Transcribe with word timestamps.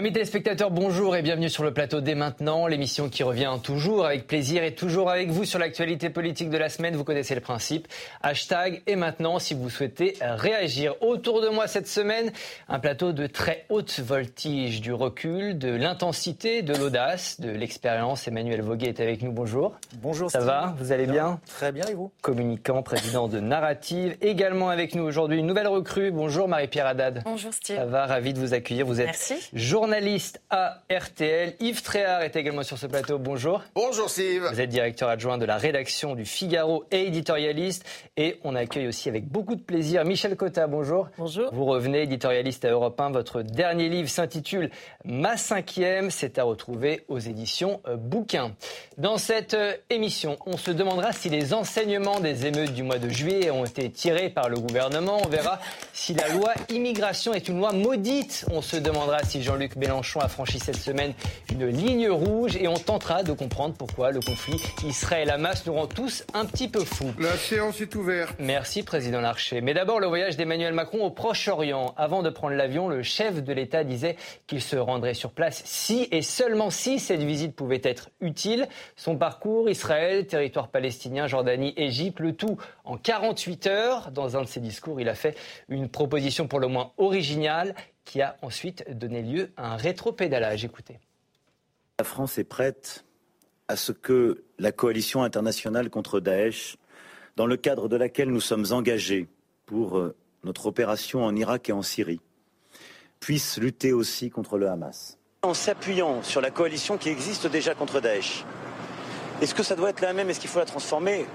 Amis 0.00 0.12
téléspectateurs, 0.12 0.70
bonjour 0.70 1.14
et 1.14 1.20
bienvenue 1.20 1.50
sur 1.50 1.62
le 1.62 1.74
plateau 1.74 2.00
dès 2.00 2.14
maintenant, 2.14 2.66
l'émission 2.66 3.10
qui 3.10 3.22
revient 3.22 3.52
toujours 3.62 4.06
avec 4.06 4.26
plaisir 4.26 4.64
et 4.64 4.74
toujours 4.74 5.10
avec 5.10 5.28
vous 5.28 5.44
sur 5.44 5.58
l'actualité 5.58 6.08
politique 6.08 6.48
de 6.48 6.56
la 6.56 6.70
semaine. 6.70 6.96
Vous 6.96 7.04
connaissez 7.04 7.34
le 7.34 7.42
principe. 7.42 7.86
Hashtag 8.22 8.80
et 8.86 8.96
maintenant 8.96 9.38
si 9.38 9.52
vous 9.52 9.68
souhaitez 9.68 10.14
réagir. 10.22 10.94
Autour 11.02 11.42
de 11.42 11.50
moi 11.50 11.66
cette 11.66 11.86
semaine, 11.86 12.32
un 12.70 12.78
plateau 12.78 13.12
de 13.12 13.26
très 13.26 13.66
haute 13.68 14.00
voltige, 14.00 14.80
du 14.80 14.94
recul, 14.94 15.58
de 15.58 15.68
l'intensité, 15.68 16.62
de 16.62 16.74
l'audace, 16.74 17.38
de 17.38 17.50
l'expérience. 17.50 18.26
Emmanuel 18.26 18.62
Voguet 18.62 18.88
est 18.88 19.00
avec 19.00 19.20
nous. 19.20 19.32
Bonjour. 19.32 19.76
Bonjour. 19.96 20.30
Ça 20.30 20.40
va 20.40 20.74
Vous 20.78 20.92
allez 20.92 21.06
bien 21.06 21.40
Très 21.46 21.72
bien 21.72 21.84
et 21.84 21.92
vous? 21.92 22.10
Communicant, 22.22 22.82
président 22.82 23.28
de 23.28 23.38
Narrative. 23.38 24.16
Également 24.22 24.70
avec 24.70 24.94
nous 24.94 25.02
aujourd'hui 25.02 25.40
une 25.40 25.46
nouvelle 25.46 25.68
recrue. 25.68 26.10
Bonjour 26.10 26.48
Marie-Pierre 26.48 26.86
Haddad. 26.86 27.20
Bonjour 27.26 27.52
Steve. 27.52 27.76
Ça 27.76 27.84
va, 27.84 28.06
ravi 28.06 28.32
de 28.32 28.38
vous 28.38 28.54
accueillir. 28.54 28.86
Vous 28.86 29.02
êtes 29.02 29.08
Merci 29.08 29.34
journaliste 29.52 29.89
à 30.50 30.82
RTL. 30.90 31.54
Yves 31.60 31.82
Tréhard 31.82 32.22
est 32.22 32.36
également 32.36 32.62
sur 32.62 32.78
ce 32.78 32.86
plateau. 32.86 33.18
Bonjour. 33.18 33.62
Bonjour 33.74 34.08
Steve. 34.08 34.46
Vous 34.50 34.60
êtes 34.60 34.68
directeur 34.68 35.08
adjoint 35.08 35.36
de 35.36 35.44
la 35.44 35.56
rédaction 35.56 36.14
du 36.14 36.24
Figaro 36.24 36.84
et 36.90 37.06
éditorialiste. 37.06 37.84
Et 38.16 38.38
on 38.44 38.54
accueille 38.54 38.86
aussi 38.86 39.08
avec 39.08 39.26
beaucoup 39.26 39.56
de 39.56 39.62
plaisir 39.62 40.04
Michel 40.04 40.36
Cotta. 40.36 40.66
Bonjour. 40.66 41.08
Bonjour. 41.18 41.52
Vous 41.52 41.64
revenez 41.64 42.02
éditorialiste 42.02 42.64
à 42.64 42.70
Europe 42.70 43.00
1. 43.00 43.10
Votre 43.10 43.42
dernier 43.42 43.88
livre 43.88 44.08
s'intitule 44.08 44.70
Ma 45.04 45.36
cinquième. 45.36 46.10
C'est 46.10 46.38
à 46.38 46.44
retrouver 46.44 47.04
aux 47.08 47.18
éditions 47.18 47.80
euh, 47.88 47.96
Bouquin. 47.96 48.52
Dans 48.96 49.18
cette 49.18 49.54
euh, 49.54 49.72
émission, 49.90 50.36
on 50.46 50.56
se 50.56 50.70
demandera 50.70 51.12
si 51.12 51.28
les 51.28 51.52
enseignements 51.52 52.20
des 52.20 52.46
émeutes 52.46 52.74
du 52.74 52.82
mois 52.82 52.98
de 52.98 53.08
juillet 53.08 53.50
ont 53.50 53.64
été 53.64 53.90
tirés 53.90 54.30
par 54.30 54.48
le 54.48 54.58
gouvernement. 54.58 55.18
On 55.24 55.28
verra 55.28 55.58
si 55.92 56.14
la 56.14 56.28
loi 56.28 56.52
immigration 56.68 57.34
est 57.34 57.48
une 57.48 57.58
loi 57.58 57.72
maudite. 57.72 58.46
On 58.52 58.62
se 58.62 58.76
demandera 58.76 59.22
si 59.24 59.42
Jean-Luc 59.42 59.69
Mélenchon 59.76 60.20
a 60.20 60.28
franchi 60.28 60.58
cette 60.58 60.76
semaine 60.76 61.14
une 61.52 61.66
ligne 61.66 62.08
rouge 62.08 62.56
et 62.56 62.68
on 62.68 62.74
tentera 62.74 63.22
de 63.22 63.32
comprendre 63.32 63.74
pourquoi 63.74 64.10
le 64.10 64.20
conflit 64.20 64.60
Israël-Hamas 64.84 65.66
nous 65.66 65.74
rend 65.74 65.86
tous 65.86 66.24
un 66.34 66.44
petit 66.44 66.68
peu 66.68 66.84
fous. 66.84 67.12
La 67.18 67.36
séance 67.36 67.80
est 67.80 67.94
ouverte. 67.94 68.36
Merci, 68.38 68.82
Président 68.82 69.20
Larcher. 69.20 69.60
Mais 69.60 69.74
d'abord, 69.74 70.00
le 70.00 70.06
voyage 70.06 70.36
d'Emmanuel 70.36 70.72
Macron 70.72 71.04
au 71.04 71.10
Proche-Orient. 71.10 71.94
Avant 71.96 72.22
de 72.22 72.30
prendre 72.30 72.54
l'avion, 72.54 72.88
le 72.88 73.02
chef 73.02 73.42
de 73.42 73.52
l'État 73.52 73.84
disait 73.84 74.16
qu'il 74.46 74.60
se 74.60 74.76
rendrait 74.76 75.14
sur 75.14 75.32
place 75.32 75.62
si 75.64 76.08
et 76.10 76.22
seulement 76.22 76.70
si 76.70 76.98
cette 76.98 77.22
visite 77.22 77.54
pouvait 77.54 77.80
être 77.84 78.10
utile. 78.20 78.68
Son 78.96 79.16
parcours, 79.16 79.68
Israël, 79.68 80.26
territoire 80.26 80.68
palestinien, 80.68 81.26
Jordanie, 81.26 81.74
Égypte, 81.76 82.20
le 82.20 82.34
tout 82.34 82.58
en 82.84 82.96
48 82.96 83.66
heures. 83.66 84.10
Dans 84.10 84.36
un 84.36 84.42
de 84.42 84.48
ses 84.48 84.60
discours, 84.60 85.00
il 85.00 85.08
a 85.08 85.14
fait 85.14 85.36
une 85.68 85.88
proposition 85.88 86.46
pour 86.46 86.60
le 86.60 86.66
moins 86.66 86.92
originale 86.98 87.74
qui 88.10 88.22
a 88.22 88.36
ensuite 88.42 88.84
donné 88.90 89.22
lieu 89.22 89.52
à 89.56 89.74
un 89.74 89.76
rétropédalage. 89.76 90.64
Écoutez. 90.64 90.98
La 92.00 92.04
France 92.04 92.38
est 92.38 92.44
prête 92.44 93.04
à 93.68 93.76
ce 93.76 93.92
que 93.92 94.42
la 94.58 94.72
coalition 94.72 95.22
internationale 95.22 95.90
contre 95.90 96.18
Daesh, 96.18 96.76
dans 97.36 97.46
le 97.46 97.56
cadre 97.56 97.88
de 97.88 97.94
laquelle 97.94 98.30
nous 98.30 98.40
sommes 98.40 98.66
engagés 98.72 99.28
pour 99.64 99.96
euh, 99.96 100.16
notre 100.42 100.66
opération 100.66 101.24
en 101.24 101.36
Irak 101.36 101.68
et 101.68 101.72
en 101.72 101.82
Syrie, 101.82 102.20
puisse 103.20 103.58
lutter 103.58 103.92
aussi 103.92 104.28
contre 104.28 104.58
le 104.58 104.68
Hamas. 104.68 105.16
En 105.42 105.54
s'appuyant 105.54 106.24
sur 106.24 106.40
la 106.40 106.50
coalition 106.50 106.98
qui 106.98 107.10
existe 107.10 107.46
déjà 107.46 107.76
contre 107.76 108.00
Daesh, 108.00 108.44
est-ce 109.40 109.54
que 109.54 109.62
ça 109.62 109.76
doit 109.76 109.90
être 109.90 110.00
la 110.00 110.14
même? 110.14 110.28
Est-ce 110.30 110.40
qu'il 110.40 110.50
faut 110.50 110.58
la 110.58 110.64
transformer 110.64 111.26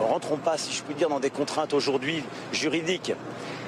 Rentrons 0.00 0.36
pas, 0.36 0.58
si 0.58 0.72
je 0.72 0.82
puis 0.82 0.94
dire, 0.94 1.08
dans 1.08 1.20
des 1.20 1.30
contraintes 1.30 1.72
aujourd'hui 1.72 2.22
juridiques. 2.52 3.12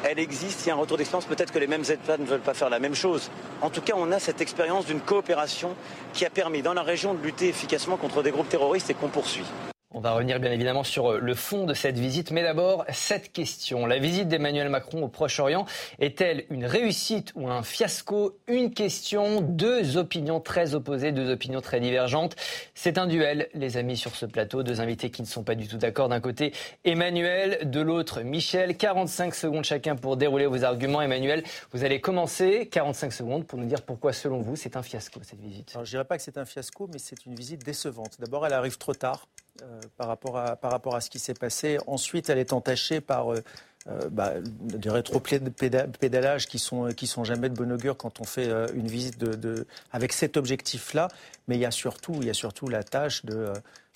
Elle 0.05 0.19
existe, 0.19 0.65
il 0.65 0.69
y 0.69 0.71
a 0.71 0.75
un 0.75 0.79
retour 0.79 0.97
d'expérience, 0.97 1.25
peut-être 1.25 1.53
que 1.53 1.59
les 1.59 1.67
mêmes 1.67 1.85
États 1.89 2.19
ne 2.19 2.25
veulent 2.25 2.41
pas 2.41 2.55
faire 2.55 2.71
la 2.71 2.79
même 2.79 2.95
chose. 2.95 3.31
En 3.63 3.71
tout 3.71 3.81
cas, 3.81 3.95
on 3.97 4.13
a 4.13 4.19
cette 4.19 4.41
expérience 4.41 4.87
d'une 4.87 5.01
coopération 5.01 5.75
qui 6.13 6.25
a 6.25 6.31
permis 6.31 6.63
dans 6.63 6.75
la 6.75 6.83
région 6.83 7.15
de 7.15 7.23
lutter 7.23 7.49
efficacement 7.49 7.97
contre 7.97 8.23
des 8.23 8.31
groupes 8.31 8.49
terroristes 8.49 8.91
et 8.91 8.95
qu'on 8.95 9.09
poursuit. 9.09 9.47
On 9.91 10.01
va 10.01 10.13
revenir 10.13 10.39
bien 10.39 10.53
évidemment 10.53 10.85
sur 10.85 11.13
euh, 11.13 11.19
le 11.19 11.35
fond 11.35 11.65
de 11.65 11.73
cette 11.73 11.99
visite, 11.99 12.31
mais 12.31 12.43
d'abord 12.43 12.85
cette 12.93 13.33
question. 13.33 13.87
La 13.87 13.99
visite 13.99 14.29
d'Emmanuel 14.29 14.69
Macron 14.69 15.03
au 15.03 15.09
Proche-Orient 15.09 15.65
est-elle 15.99 16.45
une 16.51 16.67
réussite 16.67 17.33
ou 17.37 17.49
un 17.49 17.63
fiasco? 17.63 18.39
Une 18.49 18.75
question, 18.75 19.41
deux 19.41 19.97
opinions 19.97 20.41
très 20.41 20.75
opposées, 20.75 21.11
deux 21.11 21.31
opinions 21.31 21.63
très 21.63 21.81
divergentes. 21.81 22.37
C'est 22.75 22.99
un 22.99 23.07
duel, 23.07 23.49
les 23.55 23.79
amis, 23.79 23.97
sur 23.97 24.15
ce 24.15 24.27
plateau. 24.27 24.63
Deux 24.63 24.83
invités 24.83 25.09
qui 25.09 25.23
ne 25.23 25.27
sont 25.27 25.43
pas 25.43 25.55
du 25.55 25.67
tout 25.67 25.79
d'accord. 25.79 26.11
D'un 26.11 26.21
côté, 26.21 26.53
Emmanuel, 26.85 27.71
de 27.71 27.81
l'autre, 27.81 28.21
Michel. 28.21 28.77
45 28.77 29.35
secondes 29.35 29.65
chacun 29.65 29.97
pour 29.97 30.19
dérouler 30.19 30.45
vos 30.45 30.65
arguments. 30.65 31.01
Emmanuel, 31.01 31.43
vous 31.73 31.83
allez 31.83 32.03
commencer 32.03 32.69
45 32.71 33.11
secondes 33.11 33.47
pour 33.47 33.59
nous 33.59 33.67
dire 33.67 33.81
pourquoi, 33.81 34.13
selon 34.13 34.43
vous, 34.43 34.55
c'est 34.55 34.77
un 34.77 34.83
fiasco 34.83 35.21
cette 35.23 35.41
visite. 35.41 35.71
Alors, 35.73 35.87
je 35.87 35.93
dirais 35.93 36.05
pas 36.05 36.19
que 36.19 36.23
c'est 36.23 36.37
un 36.37 36.45
fiasco, 36.45 36.91
mais 36.93 36.99
c'est 36.99 37.25
une 37.25 37.35
visite 37.35 37.65
décevante. 37.65 38.21
D'abord, 38.21 38.47
elle 38.47 38.53
arrive 38.53 38.77
trop 38.77 38.93
tard. 38.93 39.27
Euh, 39.63 39.81
par, 39.97 40.09
rapport 40.09 40.39
à, 40.39 40.57
par 40.57 40.71
rapport 40.71 40.95
à 40.95 41.01
ce 41.01 41.11
qui 41.11 41.19
s'est 41.19 41.35
passé. 41.35 41.79
Ensuite, 41.87 42.31
elle 42.31 42.39
est 42.39 42.53
entachée 42.53 43.01
par 43.01 43.33
euh, 43.33 43.43
euh, 43.91 44.09
bah, 44.11 44.35
des 44.43 44.91
rétro-pédalages 44.91 46.47
qui 46.47 46.59
sont, 46.59 46.89
qui 46.89 47.07
sont 47.07 47.25
jamais 47.25 47.49
de 47.49 47.55
bon 47.55 47.73
augure 47.73 47.97
quand 47.97 48.21
on 48.21 48.25
fait 48.25 48.49
euh, 48.49 48.67
une 48.75 48.87
visite 48.87 49.19
de, 49.19 49.67
avec 49.93 50.13
cet 50.13 50.37
objectif-là. 50.37 51.09
Mais 51.47 51.57
il 51.57 51.61
y 51.61 51.65
a 51.65 51.71
surtout, 51.71 52.15
il 52.17 52.27
y 52.27 52.31
a 52.31 52.35
surtout 52.35 52.69
la 52.69 52.83
tâche 52.83 53.25
de 53.25 53.53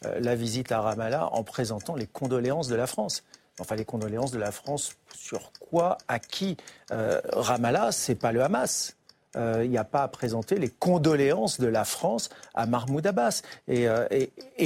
euh, 0.06 0.18
la 0.20 0.34
visite 0.34 0.72
à 0.72 0.80
Ramallah 0.80 1.28
en 1.32 1.42
présentant 1.44 1.94
les 1.94 2.06
condoléances 2.06 2.68
de 2.68 2.74
la 2.74 2.86
France. 2.86 3.22
Enfin, 3.60 3.76
les 3.76 3.84
condoléances 3.84 4.30
de 4.30 4.38
la 4.38 4.50
France 4.50 4.96
sur 5.14 5.52
quoi, 5.60 5.98
à 6.08 6.18
qui 6.18 6.56
Ramallah, 6.90 7.92
c'est 7.92 8.14
pas 8.14 8.32
le 8.32 8.42
Hamas 8.42 8.96
il 9.34 9.41
euh, 9.41 9.66
n'y 9.66 9.78
a 9.78 9.84
pas 9.84 10.03
à 10.03 10.09
présenter 10.09 10.56
les 10.59 10.69
condoléances 10.69 11.59
de 11.59 11.66
la 11.66 11.84
France 11.84 12.28
à 12.54 12.66
Mahmoud 12.66 13.06
Abbas. 13.06 13.43
Et, 13.69 13.88
euh, 13.88 14.06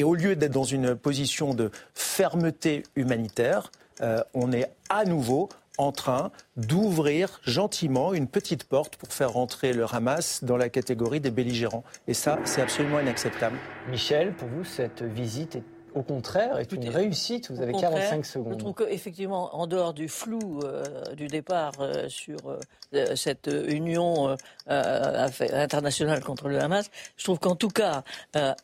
au 0.03 0.15
lieu 0.15 0.37
d'être 0.37 0.53
dans 0.53 0.65
une 0.65 0.97
position 0.97 1.55
de 1.55 1.71
fermeté 1.95 2.83
humanitaire, 2.97 3.71
euh, 4.01 4.23
on 4.35 4.53
est 4.53 4.71
à 4.89 5.05
nouveau 5.05 5.49
en 5.79 5.93
train 5.93 6.31
d'ouvrir 6.57 7.41
gentiment 7.45 8.15
une 8.15 8.27
petite 8.27 8.65
porte 8.65 8.97
pour 8.97 9.13
faire 9.13 9.33
rentrer 9.33 9.73
le 9.73 9.85
Hamas 9.85 10.43
dans 10.43 10.57
la 10.57 10.69
catégorie 10.69 11.21
des 11.21 11.31
belligérants. 11.31 11.85
Et 12.09 12.15
ça, 12.15 12.39
c'est 12.45 12.63
absolument 12.63 12.99
inacceptable. 12.99 13.57
Michel, 13.91 14.33
pour 14.33 14.49
vous, 14.49 14.65
cette 14.65 15.03
visite 15.03 15.57
est 15.57 15.76
au 15.97 16.03
contraire, 16.03 16.59
est 16.59 16.71
une 16.73 16.91
réussite. 16.91 17.51
Vous 17.51 17.63
avez 17.63 17.73
45 17.73 18.27
secondes. 18.27 18.53
Je 18.53 18.59
trouve 18.59 18.75
qu'effectivement, 18.75 19.57
en 19.57 19.67
dehors 19.67 19.95
du 19.95 20.09
flou 20.09 20.61
euh, 20.63 20.85
du 21.15 21.27
départ 21.27 21.73
euh, 21.81 22.07
sur 22.09 22.37
euh, 22.49 23.17
cette 23.17 23.51
union 23.67 24.37
internationale 24.67 26.23
contre 26.23 26.49
le 26.49 26.61
Hamas, 26.61 26.91
je 27.17 27.25
trouve 27.25 27.39
qu'en 27.39 27.57
tout 27.57 27.71
cas, 27.71 28.03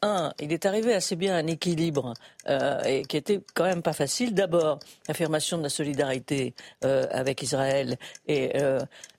un, 0.03 0.33
il 0.41 0.53
est 0.53 0.67
arrivé 0.67 0.93
assez 0.95 1.17
bien 1.17 1.35
à 1.35 1.39
un 1.39 1.47
équilibre 1.47 2.15
et 2.49 3.03
qui 3.03 3.17
était 3.17 3.41
quand 3.55 3.65
même 3.65 3.83
pas 3.83 3.93
facile. 3.93 4.35
D'abord, 4.35 4.79
l'affirmation 5.09 5.59
de 5.59 5.63
la 5.65 5.69
solidarité 5.69 6.55
avec 6.83 7.43
Israël 7.43 7.97
et 8.27 8.53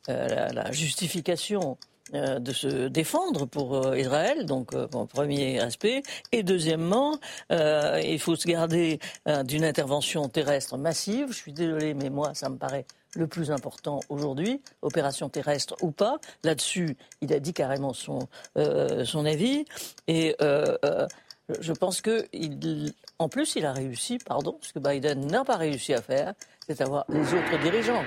la, 0.08 0.52
la 0.52 0.72
justification 0.72 1.78
euh, 2.14 2.40
de 2.40 2.52
se 2.52 2.88
défendre 2.88 3.48
pour 3.48 3.76
euh, 3.76 3.98
Israël, 3.98 4.46
donc 4.46 4.74
euh, 4.74 4.88
premier 4.88 5.60
aspect. 5.60 6.04
Et 6.32 6.44
deuxièmement, 6.44 7.18
il 7.50 8.20
faut 8.20 8.36
se 8.36 8.48
garder 8.48 9.00
d'une 9.46 9.64
intervention 9.64 10.28
terrestre 10.30 10.78
massive. 10.78 11.28
Je 11.30 11.34
suis 11.34 11.54
désolé, 11.54 11.94
mais 11.94 12.10
moi, 12.10 12.34
ça 12.34 12.50
me 12.50 12.58
paraît 12.58 12.86
le 13.16 13.28
plus 13.28 13.52
important 13.52 14.00
aujourd'hui, 14.10 14.62
opération 14.82 15.30
terrestre 15.30 15.76
ou 15.82 15.92
pas. 15.92 16.18
Là-dessus, 16.44 16.98
il 17.22 17.34
a 17.34 17.40
dit 17.40 17.54
carrément 17.54 17.94
son, 17.94 18.20
son 18.56 19.26
avis. 19.26 19.66
Et 20.08 20.36
je 20.40 21.74
pense 21.74 22.02
que, 22.02 22.26
il, 22.34 22.94
en 23.20 23.30
plus, 23.30 23.56
il 23.56 23.66
a 23.66 23.74
réussi, 23.74 24.18
pardon, 24.18 24.58
ce 24.62 24.74
que 24.74 24.80
Biden 24.80 25.28
n'a 25.28 25.44
pas 25.44 25.58
réussi 25.58 25.94
à 25.94 26.02
faire, 26.02 26.34
c'est 26.68 26.82
avoir 26.82 27.06
les 27.10 27.22
autres 27.22 27.62
dirigeants 27.62 28.04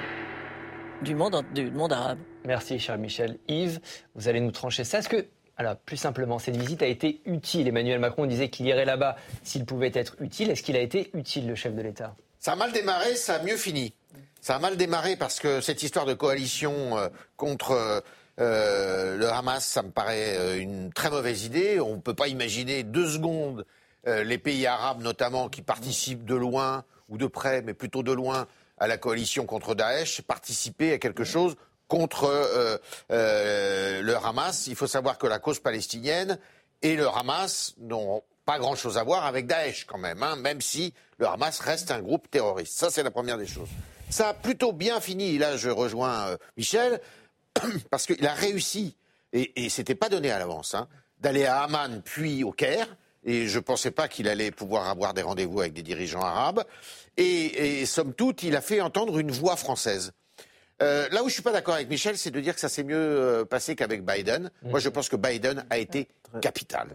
du 1.02 1.14
monde, 1.14 1.42
du 1.54 1.70
monde 1.70 1.92
arabe. 1.92 2.18
Merci, 2.46 2.78
cher 2.78 2.96
Michel. 2.96 3.38
Yves, 3.48 3.80
vous 4.14 4.28
allez 4.28 4.38
nous 4.38 4.52
trancher 4.52 4.84
ça. 4.84 5.00
Est-ce 5.00 5.08
que, 5.08 5.26
alors, 5.56 5.76
plus 5.76 5.96
simplement, 5.96 6.38
cette 6.38 6.56
visite 6.56 6.80
a 6.80 6.86
été 6.86 7.20
utile? 7.26 7.66
Emmanuel 7.66 7.98
Macron 7.98 8.24
disait 8.24 8.50
qu'il 8.50 8.66
irait 8.66 8.84
là-bas 8.84 9.16
s'il 9.42 9.64
pouvait 9.64 9.90
être 9.92 10.14
utile. 10.20 10.50
Est-ce 10.50 10.62
qu'il 10.62 10.76
a 10.76 10.80
été 10.80 11.10
utile, 11.12 11.48
le 11.48 11.56
chef 11.56 11.74
de 11.74 11.82
l'État? 11.82 12.14
Ça 12.38 12.52
a 12.52 12.56
mal 12.56 12.70
démarré, 12.70 13.16
ça 13.16 13.34
a 13.34 13.42
mieux 13.42 13.56
fini. 13.56 13.92
Ça 14.40 14.54
a 14.54 14.58
mal 14.60 14.76
démarré 14.76 15.16
parce 15.16 15.40
que 15.40 15.60
cette 15.60 15.82
histoire 15.82 16.06
de 16.06 16.14
coalition 16.14 16.96
euh, 16.96 17.08
contre 17.36 17.72
euh, 17.72 18.00
euh, 18.38 19.16
le 19.16 19.28
Hamas, 19.28 19.64
ça 19.66 19.82
me 19.82 19.90
paraît 19.90 20.60
une 20.60 20.92
très 20.92 21.10
mauvaise 21.10 21.44
idée. 21.44 21.80
On 21.80 21.96
ne 21.96 22.00
peut 22.00 22.14
pas 22.14 22.28
imaginer 22.28 22.84
deux 22.84 23.08
secondes 23.08 23.66
les 24.04 24.38
pays 24.38 24.68
arabes, 24.68 25.02
notamment, 25.02 25.48
qui 25.48 25.62
participent 25.62 26.24
de 26.24 26.36
loin 26.36 26.84
ou 27.08 27.18
de 27.18 27.26
près, 27.26 27.60
mais 27.62 27.74
plutôt 27.74 28.04
de 28.04 28.12
loin, 28.12 28.46
à 28.78 28.86
la 28.86 28.98
coalition 28.98 29.46
contre 29.46 29.74
Daesh, 29.74 30.22
participer 30.22 30.92
à 30.92 30.98
quelque 30.98 31.24
chose 31.24 31.56
contre 31.88 32.24
euh, 32.24 32.76
euh, 33.10 34.02
le 34.02 34.16
Hamas. 34.16 34.66
Il 34.66 34.76
faut 34.76 34.86
savoir 34.86 35.18
que 35.18 35.26
la 35.26 35.38
cause 35.38 35.60
palestinienne 35.60 36.38
et 36.82 36.96
le 36.96 37.08
Hamas 37.08 37.74
n'ont 37.78 38.22
pas 38.44 38.58
grand-chose 38.58 38.98
à 38.98 39.02
voir 39.02 39.26
avec 39.26 39.46
Daesh 39.46 39.84
quand 39.86 39.98
même, 39.98 40.22
hein, 40.22 40.36
même 40.36 40.60
si 40.60 40.94
le 41.18 41.26
Hamas 41.26 41.58
reste 41.60 41.90
un 41.90 42.00
groupe 42.00 42.30
terroriste. 42.30 42.78
Ça, 42.78 42.90
c'est 42.90 43.02
la 43.02 43.10
première 43.10 43.38
des 43.38 43.46
choses. 43.46 43.68
Ça 44.10 44.28
a 44.28 44.34
plutôt 44.34 44.72
bien 44.72 45.00
fini, 45.00 45.36
là 45.38 45.56
je 45.56 45.68
rejoins 45.68 46.28
euh, 46.28 46.36
Michel, 46.56 47.00
parce 47.90 48.06
qu'il 48.06 48.26
a 48.26 48.34
réussi. 48.34 48.96
et, 49.32 49.64
et 49.64 49.68
c'était 49.68 49.96
pas 49.96 50.08
donné 50.08 50.30
à 50.30 50.38
l'avance, 50.38 50.74
hein, 50.74 50.88
d'aller 51.18 51.44
à 51.44 51.62
Amman 51.62 52.02
puis 52.04 52.44
au 52.44 52.52
Caire. 52.52 52.88
Et 53.26 53.48
je 53.48 53.58
ne 53.58 53.62
pensais 53.64 53.90
pas 53.90 54.06
qu'il 54.06 54.28
allait 54.28 54.52
pouvoir 54.52 54.88
avoir 54.88 55.12
des 55.12 55.22
rendez-vous 55.22 55.60
avec 55.60 55.72
des 55.72 55.82
dirigeants 55.82 56.22
arabes. 56.22 56.64
Et, 57.16 57.80
et, 57.80 57.86
somme 57.86 58.14
toute, 58.14 58.44
il 58.44 58.54
a 58.54 58.60
fait 58.60 58.80
entendre 58.80 59.18
une 59.18 59.32
voix 59.32 59.56
française. 59.56 60.12
Euh, 60.82 61.08
là 61.10 61.22
où 61.22 61.28
je 61.28 61.34
suis 61.34 61.42
pas 61.42 61.52
d'accord 61.52 61.74
avec 61.74 61.88
Michel, 61.88 62.18
c'est 62.18 62.30
de 62.30 62.40
dire 62.40 62.54
que 62.54 62.60
ça 62.60 62.68
s'est 62.68 62.84
mieux 62.84 62.96
euh, 62.96 63.44
passé 63.44 63.74
qu'avec 63.76 64.04
Biden. 64.04 64.50
Moi, 64.62 64.78
je 64.78 64.88
pense 64.90 65.08
que 65.08 65.16
Biden 65.16 65.64
a 65.70 65.78
été 65.78 66.08
capital. 66.42 66.88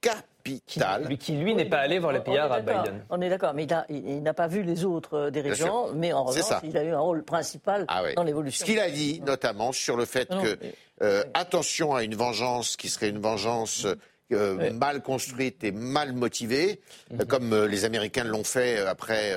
Capital. 0.00 1.06
Lui 1.08 1.16
qui, 1.16 1.32
lui, 1.32 1.54
n'est 1.54 1.64
pas 1.64 1.78
allé 1.78 1.98
voir 1.98 2.12
les 2.12 2.20
pays 2.20 2.34
d'accord, 2.34 2.60
Biden. 2.60 3.04
On 3.08 3.20
est 3.22 3.30
d'accord, 3.30 3.54
mais 3.54 3.64
il 3.64 3.72
a- 3.72 3.86
il 3.88 4.06
il 4.06 4.22
n'a 4.22 4.34
pas 4.34 4.46
vu 4.46 4.62
les 4.62 4.84
autres 4.84 5.14
euh, 5.14 5.30
dirigeants, 5.30 5.88
mais 5.94 6.12
en 6.12 6.24
revanche, 6.24 6.42
ça. 6.44 6.60
il 6.62 6.76
a 6.76 6.84
eu 6.84 6.90
un 6.90 6.98
rôle 6.98 7.24
principal 7.24 7.86
Ah 7.88 8.02
oui. 8.04 8.14
dans 8.14 8.20
Ce 8.22 8.26
l'évolution. 8.26 8.66
qu'il 8.66 8.78
a 8.78 8.90
dit, 8.90 9.22
notamment, 9.24 9.72
sur 9.72 9.96
le 9.96 10.04
fait 10.04 10.28
Non, 10.30 10.42
que 10.42 10.58
mais- 10.60 10.74
euh, 11.02 11.24
attention 11.32 11.94
à 11.94 12.02
une 12.04 12.14
vengeance 12.14 12.76
qui 12.76 12.90
serait 12.90 13.08
une 13.08 13.20
vengeance 13.20 13.86
euh, 14.32 14.56
Ouais. 14.56 14.70
mal 14.70 15.02
construite 15.02 15.62
et 15.64 15.72
mal 15.72 16.12
motivée, 16.12 16.80
euh, 17.12 17.24
comme 17.24 17.52
euh, 17.52 17.66
les 17.66 17.84
Américains 17.84 18.24
l'ont 18.24 18.44
fait 18.44 18.78
après 18.78 19.32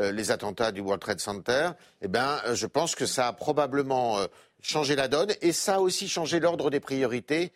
euh, 0.00 0.12
les 0.12 0.30
attentats 0.30 0.72
du 0.72 0.80
World 0.80 1.00
Trade 1.02 1.20
Center. 1.20 1.70
Eh 2.00 2.08
ben, 2.08 2.40
je 2.54 2.66
pense 2.66 2.94
que 2.94 3.04
ça 3.06 3.28
a 3.28 3.32
probablement 3.34 4.18
changé 4.62 4.96
la 4.96 5.08
donne 5.08 5.30
et 5.42 5.52
ça 5.52 5.74
a 5.76 5.78
aussi 5.80 6.08
changé 6.08 6.40
l'ordre 6.40 6.70
des 6.70 6.80
priorités 6.80 7.52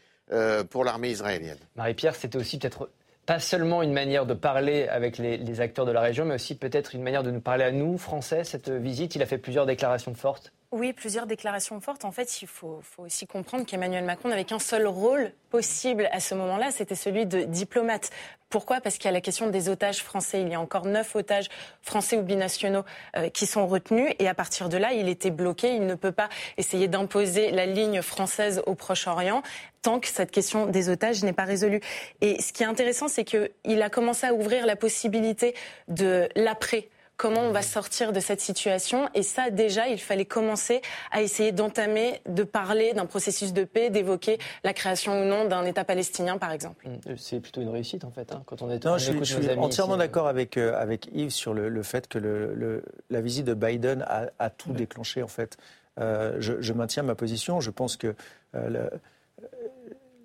pour 0.68 0.84
l'armée 0.84 1.10
israélienne. 1.10 1.56
Marie-Pierre, 1.76 2.14
c'était 2.14 2.36
aussi 2.36 2.58
peut-être 2.58 2.90
pas 3.24 3.40
seulement 3.40 3.82
une 3.82 3.94
manière 3.94 4.26
de 4.26 4.34
parler 4.34 4.86
avec 4.88 5.16
les, 5.16 5.38
les 5.38 5.60
acteurs 5.62 5.86
de 5.86 5.92
la 5.92 6.02
région, 6.02 6.26
mais 6.26 6.34
aussi 6.34 6.54
peut-être 6.54 6.94
une 6.94 7.02
manière 7.02 7.22
de 7.22 7.30
nous 7.30 7.40
parler 7.40 7.64
à 7.64 7.70
nous, 7.72 7.96
Français, 7.96 8.44
cette 8.44 8.68
visite. 8.68 9.14
Il 9.14 9.22
a 9.22 9.26
fait 9.26 9.38
plusieurs 9.38 9.64
déclarations 9.64 10.14
fortes. 10.14 10.52
Oui, 10.76 10.92
plusieurs 10.92 11.26
déclarations 11.26 11.80
fortes. 11.80 12.04
En 12.04 12.10
fait, 12.10 12.42
il 12.42 12.48
faut, 12.48 12.82
aussi 12.98 13.28
comprendre 13.28 13.64
qu'Emmanuel 13.64 14.02
Macron 14.02 14.28
n'avait 14.28 14.42
qu'un 14.42 14.58
seul 14.58 14.88
rôle 14.88 15.30
possible 15.48 16.08
à 16.10 16.18
ce 16.18 16.34
moment-là, 16.34 16.72
c'était 16.72 16.96
celui 16.96 17.26
de 17.26 17.44
diplomate. 17.44 18.10
Pourquoi? 18.50 18.80
Parce 18.80 18.96
qu'il 18.96 19.04
y 19.04 19.08
a 19.08 19.12
la 19.12 19.20
question 19.20 19.48
des 19.48 19.68
otages 19.68 20.02
français. 20.02 20.40
Il 20.40 20.48
y 20.48 20.54
a 20.54 20.60
encore 20.60 20.84
neuf 20.86 21.14
otages 21.14 21.48
français 21.80 22.16
ou 22.16 22.22
binationaux 22.22 22.82
euh, 23.16 23.28
qui 23.28 23.46
sont 23.46 23.68
retenus. 23.68 24.14
Et 24.18 24.26
à 24.26 24.34
partir 24.34 24.68
de 24.68 24.76
là, 24.76 24.92
il 24.92 25.08
était 25.08 25.30
bloqué. 25.30 25.76
Il 25.76 25.86
ne 25.86 25.94
peut 25.94 26.10
pas 26.10 26.28
essayer 26.56 26.88
d'imposer 26.88 27.52
la 27.52 27.66
ligne 27.66 28.02
française 28.02 28.60
au 28.66 28.74
Proche-Orient 28.74 29.44
tant 29.80 30.00
que 30.00 30.08
cette 30.08 30.32
question 30.32 30.66
des 30.66 30.88
otages 30.88 31.22
n'est 31.22 31.32
pas 31.32 31.44
résolue. 31.44 31.82
Et 32.20 32.42
ce 32.42 32.52
qui 32.52 32.64
est 32.64 32.66
intéressant, 32.66 33.06
c'est 33.06 33.22
qu'il 33.22 33.82
a 33.82 33.90
commencé 33.90 34.26
à 34.26 34.34
ouvrir 34.34 34.66
la 34.66 34.74
possibilité 34.74 35.54
de 35.86 36.28
l'après 36.34 36.88
comment 37.16 37.42
on 37.42 37.52
va 37.52 37.62
sortir 37.62 38.12
de 38.12 38.20
cette 38.20 38.40
situation. 38.40 39.08
Et 39.14 39.22
ça, 39.22 39.50
déjà, 39.50 39.88
il 39.88 39.98
fallait 40.00 40.24
commencer 40.24 40.82
à 41.12 41.22
essayer 41.22 41.52
d'entamer, 41.52 42.20
de 42.28 42.42
parler 42.42 42.92
d'un 42.92 43.06
processus 43.06 43.52
de 43.52 43.64
paix, 43.64 43.90
d'évoquer 43.90 44.38
la 44.64 44.72
création 44.72 45.22
ou 45.22 45.24
non 45.24 45.44
d'un 45.46 45.64
État 45.64 45.84
palestinien, 45.84 46.38
par 46.38 46.50
exemple. 46.52 46.86
Euh, 47.06 47.14
C'est 47.16 47.40
plutôt 47.40 47.60
une 47.60 47.68
réussite, 47.70 48.04
en 48.04 48.10
fait, 48.10 48.32
hein, 48.32 48.42
quand 48.46 48.62
on 48.62 48.70
est 48.70 48.84
Non, 48.84 48.92
on 48.94 48.98
je 48.98 49.04
suis, 49.04 49.12
écoute 49.14 49.24
je 49.26 49.36
nos 49.36 49.42
suis 49.42 49.50
amis 49.50 49.62
entièrement 49.64 49.96
d'accord 49.96 50.26
avec, 50.28 50.56
euh, 50.56 50.74
avec 50.76 51.08
Yves 51.12 51.30
sur 51.30 51.54
le, 51.54 51.68
le 51.68 51.82
fait 51.82 52.08
que 52.08 52.18
le, 52.18 52.54
le- 52.54 52.82
la 53.10 53.20
visite 53.20 53.44
de 53.46 53.54
Biden 53.54 54.04
a, 54.08 54.26
a 54.38 54.50
tout 54.50 54.72
déclenché, 54.72 55.22
en 55.22 55.28
fait. 55.28 55.56
Euh, 56.00 56.36
je, 56.40 56.54
je 56.60 56.72
maintiens 56.72 57.04
ma 57.04 57.14
position. 57.14 57.60
Je 57.60 57.70
pense 57.70 57.96
que 57.96 58.14
euh, 58.56 58.68
le- 58.68 58.90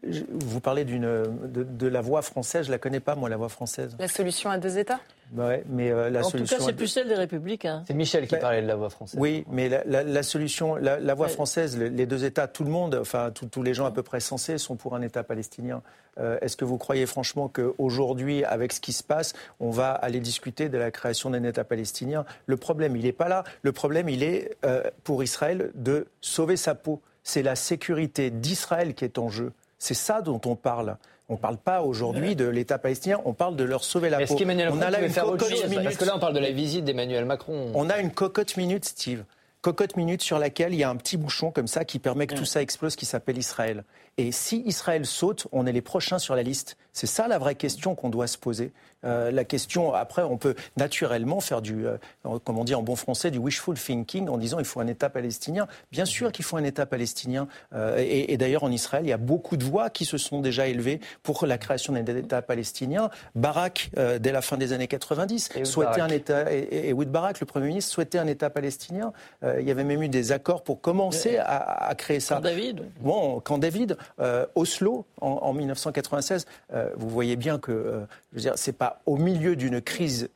je- 0.08 0.24
vous 0.32 0.60
parlez 0.60 0.86
d'une 0.86 1.02
de, 1.04 1.64
de 1.64 1.88
la 1.88 2.02
voix 2.02 2.22
française. 2.22 2.66
Je 2.68 2.72
la 2.72 2.78
connais 2.78 3.00
pas, 3.00 3.16
moi, 3.16 3.30
la 3.30 3.38
voix 3.38 3.50
française. 3.50 3.96
La 4.00 4.08
solution 4.08 4.50
à 4.50 4.58
deux 4.58 4.78
États? 4.78 5.00
Ouais, 5.36 5.64
mais 5.70 5.92
euh, 5.92 6.10
la 6.10 6.26
en 6.26 6.32
tout 6.32 6.44
cas, 6.44 6.56
c'est 6.60 6.74
plus 6.74 6.88
celle 6.88 7.08
des 7.08 7.14
Républicains. 7.14 7.84
C'est 7.88 7.94
Michel 7.94 8.26
qui 8.28 8.34
Ben, 8.36 8.42
parlait 8.42 8.64
de 8.64 8.68
la 8.68 8.76
voix 8.76 8.90
française. 8.90 9.20
Oui, 9.20 9.46
mais 9.52 9.70
la, 9.70 9.84
la- 9.86 10.04
la 10.04 10.24
solution, 10.24 10.76
la, 10.76 11.00
la 11.00 11.14
voie 11.14 11.28
Ouais. 11.28 11.32
française, 11.32 11.78
le- 11.78 11.88
les 11.88 12.08
deux 12.08 12.26
États, 12.26 12.48
tout 12.48 12.64
le 12.64 12.72
monde, 12.72 12.96
enfin 13.00 13.30
tous- 13.32 13.46
tous 13.46 13.62
les 13.62 13.76
gens 13.76 13.86
à 13.86 13.92
peu 13.92 14.02
près 14.02 14.20
sensés 14.22 14.58
sont 14.58 14.76
pour 14.76 14.96
un 14.96 15.02
État 15.04 15.24
palestinien. 15.24 15.84
Euh, 16.20 16.40
Est-ce 16.42 16.58
que 16.58 16.66
vous 16.66 16.78
croyez 16.80 17.06
franchement 17.06 17.48
qu'aujourd'hui, 17.48 18.44
avec 18.44 18.74
ce 18.74 18.80
qui 18.82 18.92
se 18.92 19.04
passe, 19.04 19.34
on 19.60 19.70
va 19.70 19.92
aller 19.92 20.20
discuter 20.20 20.68
de 20.68 20.78
la 20.80 20.90
création 20.90 21.30
d'un 21.30 21.44
État 21.44 21.64
palestinien? 21.64 22.26
Le 22.48 22.58
problème, 22.58 22.96
il 22.96 23.04
n'est 23.04 23.12
pas 23.12 23.28
là. 23.30 23.44
Le 23.62 23.72
problème, 23.72 24.10
il 24.10 24.24
est 24.24 24.58
euh, 24.66 24.82
pour 25.04 25.24
Israël 25.24 25.70
de 25.76 26.08
sauver 26.22 26.58
sa 26.58 26.74
peau. 26.74 27.02
C'est 27.24 27.44
la 27.44 27.56
sécurité 27.56 28.32
d'Israël 28.32 28.96
qui 28.96 29.06
est 29.06 29.20
en 29.20 29.30
jeu. 29.30 29.52
C'est 29.80 29.94
ça 29.94 30.22
dont 30.22 30.40
on 30.46 30.56
parle. 30.56 30.98
On 31.30 31.34
ne 31.34 31.38
parle 31.38 31.58
pas 31.58 31.82
aujourd'hui 31.82 32.36
de 32.36 32.46
l'État 32.46 32.80
palestinien, 32.80 33.22
on 33.24 33.34
parle 33.34 33.56
de 33.56 33.64
leur 33.64 33.84
sauver 33.84 34.10
la 34.10 34.22
Est-ce 34.22 34.34
peau. 34.34 34.40
qu'Emmanuel 34.40 34.70
on 34.74 34.82
a 34.82 34.90
là 34.90 35.00
une 35.00 35.10
faire 35.10 35.28
autre 35.28 35.38
cocotte 35.38 35.58
chose 35.58 35.70
minute. 35.70 35.84
Parce 35.84 35.98
que 35.98 36.06
là, 36.06 36.16
on 36.16 36.20
parle 36.20 36.34
de 36.34 36.40
la 36.40 36.52
visite 36.52 36.86
d'Emmanuel 36.86 37.26
Macron. 37.26 37.72
On 37.76 37.90
a 37.90 38.00
une 38.00 38.12
cocotte 38.12 38.58
minute, 38.58 38.86
Steve. 38.86 39.24
Cocotte 39.62 39.96
minute 39.96 40.22
sur 40.22 40.40
laquelle 40.40 40.74
il 40.74 40.80
y 40.80 40.84
a 40.84 40.90
un 40.90 40.96
petit 40.96 41.18
bouchon 41.18 41.52
comme 41.52 41.68
ça 41.68 41.86
qui 41.86 42.00
permet 42.00 42.28
que 42.28 42.36
tout 42.36 42.46
ça 42.46 42.62
explose, 42.62 42.96
qui 42.96 43.06
s'appelle 43.06 43.38
Israël. 43.38 43.84
Et 44.20 44.34
si 44.34 44.64
Israël 44.66 45.06
saute, 45.06 45.48
on 45.54 45.66
est 45.66 45.72
les 45.72 45.82
prochains 45.82 46.20
sur 46.20 46.36
la 46.36 46.44
liste. 46.44 46.76
C'est 46.92 47.08
ça 47.08 47.30
la 47.30 47.38
vraie 47.38 47.56
question 47.56 47.96
qu'on 47.96 48.10
doit 48.10 48.28
se 48.28 48.38
poser. 48.38 48.74
Euh, 49.06 49.32
la 49.32 49.46
question, 49.46 49.94
après, 49.94 50.24
on 50.24 50.38
peut 50.38 50.56
naturellement 50.76 51.40
faire 51.40 51.62
du, 51.62 51.88
euh, 51.88 51.96
comme 52.44 52.58
on 52.58 52.66
dit 52.66 52.76
en 52.76 52.82
bon 52.82 52.98
français, 52.98 53.32
du 53.32 53.38
wishful 53.38 53.78
thinking 53.78 54.28
en 54.28 54.38
disant 54.38 54.60
il 54.60 54.66
faut 54.66 54.82
un 54.82 54.88
État 54.88 55.10
palestinien. 55.10 55.68
Bien 55.94 56.04
sûr 56.04 56.34
qu'il 56.34 56.44
faut 56.44 56.58
un 56.58 56.66
État 56.66 56.86
palestinien. 56.86 57.48
Euh, 57.74 57.96
et 57.98 58.34
et 58.34 58.38
d'ailleurs, 58.38 58.64
en 58.66 58.72
Israël, 58.72 59.06
il 59.06 59.10
y 59.10 59.14
a 59.14 59.18
beaucoup 59.18 59.56
de 59.56 59.64
voix 59.64 59.90
qui 59.90 60.04
se 60.04 60.18
sont 60.18 60.42
déjà 60.42 60.68
élevées 60.68 61.00
pour 61.24 61.46
la 61.46 61.58
création 61.58 61.94
d'un 61.94 62.04
État 62.06 62.42
palestinien. 62.42 63.10
Barak, 63.36 63.92
euh, 63.98 64.20
dès 64.20 64.34
la 64.34 64.42
fin 64.42 64.58
des 64.58 64.74
années 64.74 64.88
90, 64.90 65.52
Et 65.56 65.64
souhaitait 65.64 66.00
Barak. 66.00 66.12
un 66.12 66.14
État, 66.14 66.54
et, 66.54 66.58
et 66.58 66.90
Ehud 66.90 67.10
Barak, 67.10 67.40
le 67.40 67.46
Premier 67.46 67.68
ministre, 67.68 67.94
souhaitait 67.94 68.20
un 68.20 68.28
État 68.28 68.50
palestinien. 68.50 69.14
Il 69.44 69.66
y 69.66 69.72
avait 69.72 69.86
même 69.86 70.04
eu 70.04 70.10
des 70.10 70.34
accords 70.34 70.64
pour 70.64 70.82
commencer 70.82 71.38
à, 71.38 71.88
à 71.88 71.96
créer 71.96 72.20
ça. 72.20 72.42
David. 72.42 72.84
Bon, 73.00 73.40
quand 73.40 73.58
David, 73.58 73.96
euh, 74.20 74.46
Oslo, 74.56 75.06
en, 75.22 75.28
en 75.28 75.54
1996, 75.54 76.46
euh, 76.74 76.90
vous 76.96 77.10
voyez 77.10 77.36
bien 77.36 77.60
que, 77.60 77.72
euh, 77.72 78.06
je 78.32 78.36
veux 78.36 78.42
dire, 78.42 78.54
c'est 78.56 78.78
pas 78.78 79.02
au 79.06 79.18
milieu 79.18 79.56
d'une 79.56 79.82
crise 79.82 80.30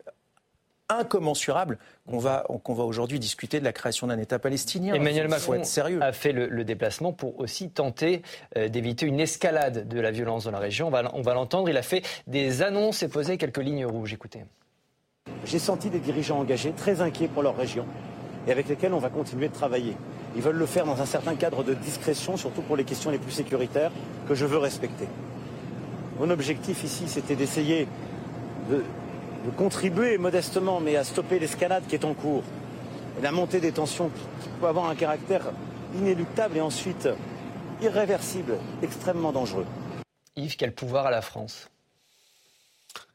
incommensurable 0.89 1.77
qu'on 2.09 2.17
va, 2.17 2.45
qu'on 2.63 2.73
va 2.73 2.83
aujourd'hui 2.83 3.19
discuter 3.19 3.59
de 3.59 3.63
la 3.63 3.73
création 3.73 4.07
d'un 4.07 4.19
État 4.19 4.39
palestinien. 4.39 4.93
Emmanuel 4.93 5.25
Il 5.25 5.33
faut 5.33 5.51
Macron 5.51 5.53
être 5.55 5.65
sérieux. 5.65 6.01
a 6.01 6.11
fait 6.11 6.31
le, 6.33 6.47
le 6.47 6.63
déplacement 6.63 7.13
pour 7.13 7.39
aussi 7.39 7.69
tenter 7.69 8.21
euh, 8.57 8.67
d'éviter 8.67 9.05
une 9.05 9.19
escalade 9.19 9.87
de 9.87 9.99
la 9.99 10.11
violence 10.11 10.45
dans 10.45 10.51
la 10.51 10.59
région. 10.59 10.87
On 10.87 10.91
va, 10.91 11.09
on 11.13 11.21
va 11.21 11.33
l'entendre. 11.33 11.69
Il 11.69 11.77
a 11.77 11.81
fait 11.81 12.03
des 12.27 12.61
annonces 12.61 13.03
et 13.03 13.07
posé 13.07 13.37
quelques 13.37 13.57
lignes 13.57 13.85
rouges. 13.85 14.13
Écoutez. 14.13 14.43
J'ai 15.45 15.59
senti 15.59 15.89
des 15.89 15.99
dirigeants 15.99 16.39
engagés, 16.39 16.73
très 16.73 17.01
inquiets 17.01 17.27
pour 17.27 17.43
leur 17.43 17.55
région, 17.55 17.85
et 18.47 18.51
avec 18.51 18.67
lesquels 18.67 18.93
on 18.93 18.99
va 18.99 19.09
continuer 19.09 19.47
de 19.47 19.53
travailler. 19.53 19.95
Ils 20.35 20.41
veulent 20.41 20.57
le 20.57 20.65
faire 20.65 20.85
dans 20.85 21.01
un 21.01 21.05
certain 21.05 21.35
cadre 21.35 21.63
de 21.63 21.73
discrétion, 21.73 22.37
surtout 22.37 22.61
pour 22.61 22.75
les 22.75 22.83
questions 22.83 23.11
les 23.11 23.17
plus 23.17 23.31
sécuritaires, 23.31 23.91
que 24.27 24.35
je 24.35 24.45
veux 24.45 24.57
respecter. 24.57 25.07
Mon 26.19 26.29
objectif 26.29 26.83
ici, 26.83 27.05
c'était 27.07 27.35
d'essayer 27.35 27.87
de, 28.69 28.83
contribuer 29.57 30.17
modestement, 30.17 30.79
mais 30.79 30.95
à 30.95 31.03
stopper 31.03 31.37
l'escalade 31.37 31.83
qui 31.87 31.95
est 31.95 32.05
en 32.05 32.13
cours, 32.13 32.43
et 33.19 33.21
la 33.21 33.31
montée 33.31 33.59
des 33.59 33.73
tensions 33.73 34.09
qui 34.09 34.21
qui 34.43 34.49
peut 34.59 34.67
avoir 34.67 34.89
un 34.89 34.95
caractère 34.95 35.51
inéluctable 35.95 36.57
et 36.57 36.61
ensuite 36.61 37.09
irréversible, 37.81 38.57
extrêmement 38.81 39.31
dangereux. 39.31 39.65
Yves, 40.35 40.55
quel 40.55 40.73
pouvoir 40.73 41.05
à 41.05 41.11
la 41.11 41.21
France? 41.21 41.69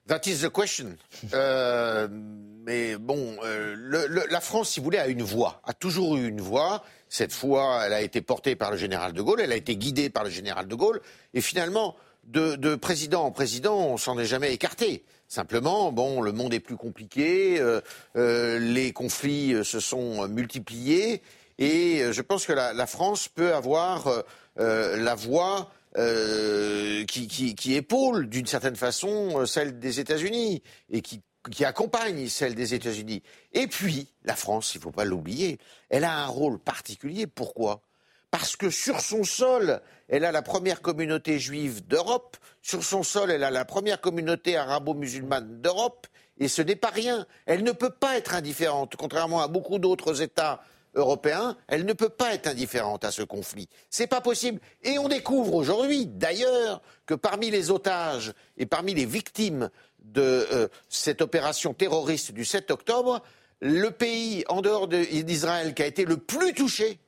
That 0.09 0.23
is 0.27 0.41
the 0.41 0.49
question. 0.51 0.97
Euh, 1.35 2.09
mais 2.11 2.97
bon, 2.97 3.37
euh, 3.45 3.75
le- 3.77 4.07
le- 4.07 4.27
la 4.31 4.41
France, 4.41 4.71
si 4.71 4.81
vous 4.81 4.85
voulez, 4.85 4.99
a 4.99 5.07
une 5.07 5.23
voix, 5.23 5.61
a 5.65 5.75
toujours 5.75 6.17
eu 6.17 6.27
une 6.29 6.41
voix. 6.41 6.83
Cette 7.11 7.33
fois, 7.33 7.83
elle 7.87 7.93
a 7.93 8.01
été 8.01 8.21
portée 8.23 8.57
par 8.57 8.71
le 8.71 8.77
général 8.79 9.13
de 9.13 9.21
Gaulle, 9.23 9.41
elle 9.41 9.53
a 9.53 9.57
été 9.57 9.77
guidée 9.77 10.09
par 10.11 10.25
le 10.25 10.31
général 10.31 10.67
de 10.67 10.75
Gaulle. 10.75 11.01
Et 11.35 11.41
finalement, 11.43 11.95
de, 12.25 12.57
de 12.57 12.75
président 12.75 13.25
en 13.25 13.31
président, 13.31 13.77
on 13.77 13.97
s'en 13.99 14.19
est 14.19 14.25
jamais 14.27 14.53
écarté. 14.53 15.05
Simplement, 15.29 15.93
bon, 15.93 16.23
le 16.23 16.33
monde 16.33 16.55
est 16.55 16.61
plus 16.61 16.77
compliqué, 16.77 17.61
euh, 17.61 17.81
euh, 18.17 18.59
les 18.59 18.93
conflits 18.93 19.53
euh, 19.53 19.63
se 19.65 19.79
sont 19.79 20.27
multipliés, 20.29 21.21
et 21.59 22.01
euh, 22.03 22.13
je 22.13 22.23
pense 22.23 22.47
que 22.47 22.53
la, 22.55 22.73
la 22.73 22.87
France 22.87 23.29
peut 23.29 23.55
avoir 23.55 24.11
la 24.57 25.15
voix 25.15 25.71
euh, 25.97 27.05
qui, 27.07 27.29
qui, 27.29 27.55
qui 27.55 27.75
épaule 27.75 28.29
d'une 28.29 28.47
certaine 28.47 28.77
façon 28.77 29.41
euh, 29.41 29.47
celle 29.47 29.79
des 29.79 30.01
États-Unis 30.01 30.63
et 30.91 31.01
qui, 31.01 31.23
qui 31.51 31.65
accompagne 31.65 32.29
celle 32.29 32.55
des 32.55 32.75
États-Unis. 32.75 33.23
Et 33.53 33.67
puis, 33.67 34.09
la 34.25 34.37
France, 34.37 34.75
il 34.75 34.79
ne 34.79 34.83
faut 34.83 34.91
pas 34.91 35.05
l'oublier, 35.05 35.59
elle 35.89 36.05
a 36.05 36.25
un 36.25 36.27
rôle 36.27 36.59
particulier. 36.59 37.27
Pourquoi? 37.27 37.83
Parce 38.31 38.57
que 38.57 38.69
sur 38.69 39.01
son 39.01 39.25
sol, 39.25 39.81
elle 40.09 40.25
a 40.25 40.33
la 40.33 40.43
première 40.43 40.83
communauté 40.83 41.39
juive 41.39 41.87
d'Europe, 41.87 42.37
sur 42.61 42.85
son 42.85 43.03
sol, 43.03 43.31
elle 43.31 43.45
a 43.45 43.51
la 43.51 43.65
première 43.65 44.01
communauté 44.01 44.57
arabo-musulmane 44.57 45.63
d'Europe, 45.63 46.07
et 46.39 46.49
ce 46.49 46.61
n'est 46.61 46.77
pas 46.77 46.91
rien. 46.91 47.27
Elle 47.47 47.65
ne 47.65 47.73
peut 47.73 47.91
pas 47.91 48.19
être 48.19 48.35
indifférente, 48.35 48.97
contrairement 48.97 49.41
à 49.41 49.49
beaucoup 49.49 49.79
d'autres 49.79 50.21
États 50.21 50.61
européens, 50.95 51.57
elle 51.69 51.85
ne 51.85 51.93
peut 51.93 52.09
pas 52.09 52.35
être 52.35 52.47
indifférente 52.47 53.05
à 53.05 53.11
ce 53.11 53.23
conflit. 53.23 53.69
C'est 53.91 54.07
pas 54.07 54.21
possible. 54.21 54.61
Et 54.83 54.99
on 54.99 55.09
découvre 55.09 55.55
aujourd'hui, 55.55 56.07
d'ailleurs, 56.07 56.83
que 57.07 57.15
parmi 57.15 57.51
les 57.51 57.71
otages 57.71 58.33
et 58.57 58.67
parmi 58.67 58.95
les 58.95 59.05
victimes 59.07 59.71
de 60.01 60.47
euh, 60.53 60.69
cette 60.89 61.21
opération 61.23 61.75
terroriste 61.75 62.33
du 62.33 62.45
7 62.45 62.71
octobre, 62.71 63.23
le 63.61 63.91
pays 63.91 64.45
en 64.49 64.61
dehors 64.63 64.89
de- 64.89 65.23
d'Israël 65.23 65.75
qui 65.75 65.83
a 65.83 65.87
été 65.87 66.05
le 66.05 66.17
plus 66.17 66.55
touché, 66.55 66.99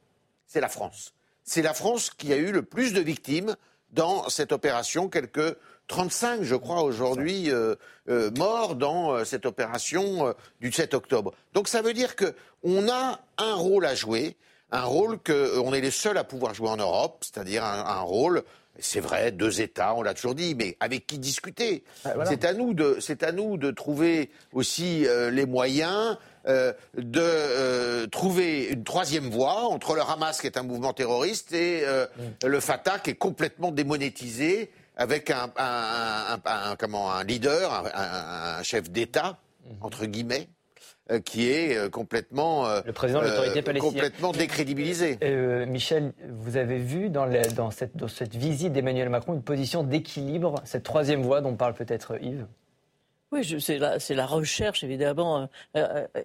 c'est 0.47 0.61
la 0.61 0.69
France. 0.69 1.13
c'est 1.45 1.63
la 1.63 1.75
France 1.75 2.11
qui 2.11 2.33
a 2.33 2.37
eu 2.37 2.53
le 2.53 2.63
plus 2.63 2.93
de 2.93 3.01
victimes 3.01 3.57
dans 3.91 4.29
cette 4.29 4.53
opération, 4.53 5.09
quelques 5.09 5.57
35, 5.91 6.45
je 6.45 6.55
crois, 6.55 6.85
aujourd'hui 6.85 7.51
euh, 7.51 7.75
euh, 8.09 8.31
morts 8.39 8.77
dans 8.77 9.11
euh, 9.11 9.25
cette 9.25 9.45
opération 9.45 10.33
du 10.61 10.71
7 10.71 10.95
octobre. 10.95 11.33
Donc 11.53 11.67
ça 11.67 11.83
veut 11.83 11.93
dire 11.93 12.15
qu'on 12.15 12.89
a 12.89 13.19
un 13.39 13.55
rôle 13.55 13.85
à 13.85 13.97
jouer, 13.97 14.37
un 14.71 14.85
rôle 14.85 15.19
qu'on 15.19 15.75
est 15.75 15.81
les 15.81 15.91
seuls 15.91 16.17
à 16.17 16.23
pouvoir 16.23 16.55
jouer 16.55 16.69
en 16.69 16.77
Europe, 16.77 17.25
c'est-à-dire 17.25 17.65
un, 17.65 18.01
rôle 18.01 18.45
c'est 18.79 19.01
vrai, 19.01 19.33
deux 19.33 19.61
États, 19.61 19.95
on 19.97 20.03
l'a 20.03 20.15
toujours 20.15 20.37
dit, 20.37 20.55
mais 20.55 20.77
avec 20.79 21.09
qui 21.09 21.19
discuter? 21.19 21.83
Ah, 22.05 22.15
C'est 22.25 22.45
à 22.45 22.55
nous 22.55 22.73
de, 22.73 22.97
c'est 23.01 23.25
à 23.25 23.33
nous 23.33 23.57
de 23.59 23.73
trouver 23.73 24.31
aussi 24.53 25.07
les 25.33 25.45
moyens 25.45 26.17
de 26.47 28.07
trouver 28.07 28.69
une 28.69 28.85
troisième 28.85 29.29
voie 29.29 29.65
entre 29.65 29.97
le 29.97 30.03
Hamas, 30.03 30.41
qui 30.41 30.47
est 30.47 30.57
un 30.57 30.63
mouvement 30.63 30.93
terroriste, 30.93 31.53
et 31.53 31.85
mm. 31.85 32.47
le 32.47 32.61
Fatah, 32.61 33.01
qui 33.01 33.11
est 33.11 33.17
complètement 33.17 33.73
démonétisé 33.73 34.71
avec 34.97 35.31
un, 35.31 36.77
comment, 36.79 37.13
un 37.13 37.25
leader, 37.25 37.91
un, 37.95 38.63
chef 38.63 38.91
d'État, 38.91 39.39
mhm. 39.65 39.77
entre 39.81 40.07
guillemets, 40.07 40.49
euh, 41.11 41.19
qui 41.19 41.51
est 41.51 41.77
euh, 41.77 41.89
complètement, 41.89 42.69
euh, 42.69 42.83
le 42.87 42.93
président 42.93 43.21
de 43.21 43.27
l'autorité 43.27 43.63
palestinienne. 43.63 43.95
complètement 43.95 44.31
décrédibilisé. 44.31 45.19
Michel, 45.67 46.13
vous 46.29 46.57
avez 46.57 46.79
vu 46.79 47.11
dans, 47.11 47.29
dans, 47.57 47.73
cette, 47.73 47.97
dans 47.97 48.07
cette, 48.07 48.37
visite 48.37 48.73
d'Emmanuel 48.73 49.09
Macron 49.09 49.35
une 49.35 49.43
position 49.43 49.83
d'équilibre, 49.83 50.55
cette 50.65 50.85
troisième 50.85 51.23
voie 51.23 51.41
dont 51.41 51.57
parle 51.57 51.75
peut-être 51.75 52.17
Yves? 52.23 52.47
Oui, 53.33 53.45
c'est 53.61 53.79
la, 53.79 53.97
la, 54.11 54.27
recherche, 54.27 54.83
évidemment, 54.85 55.49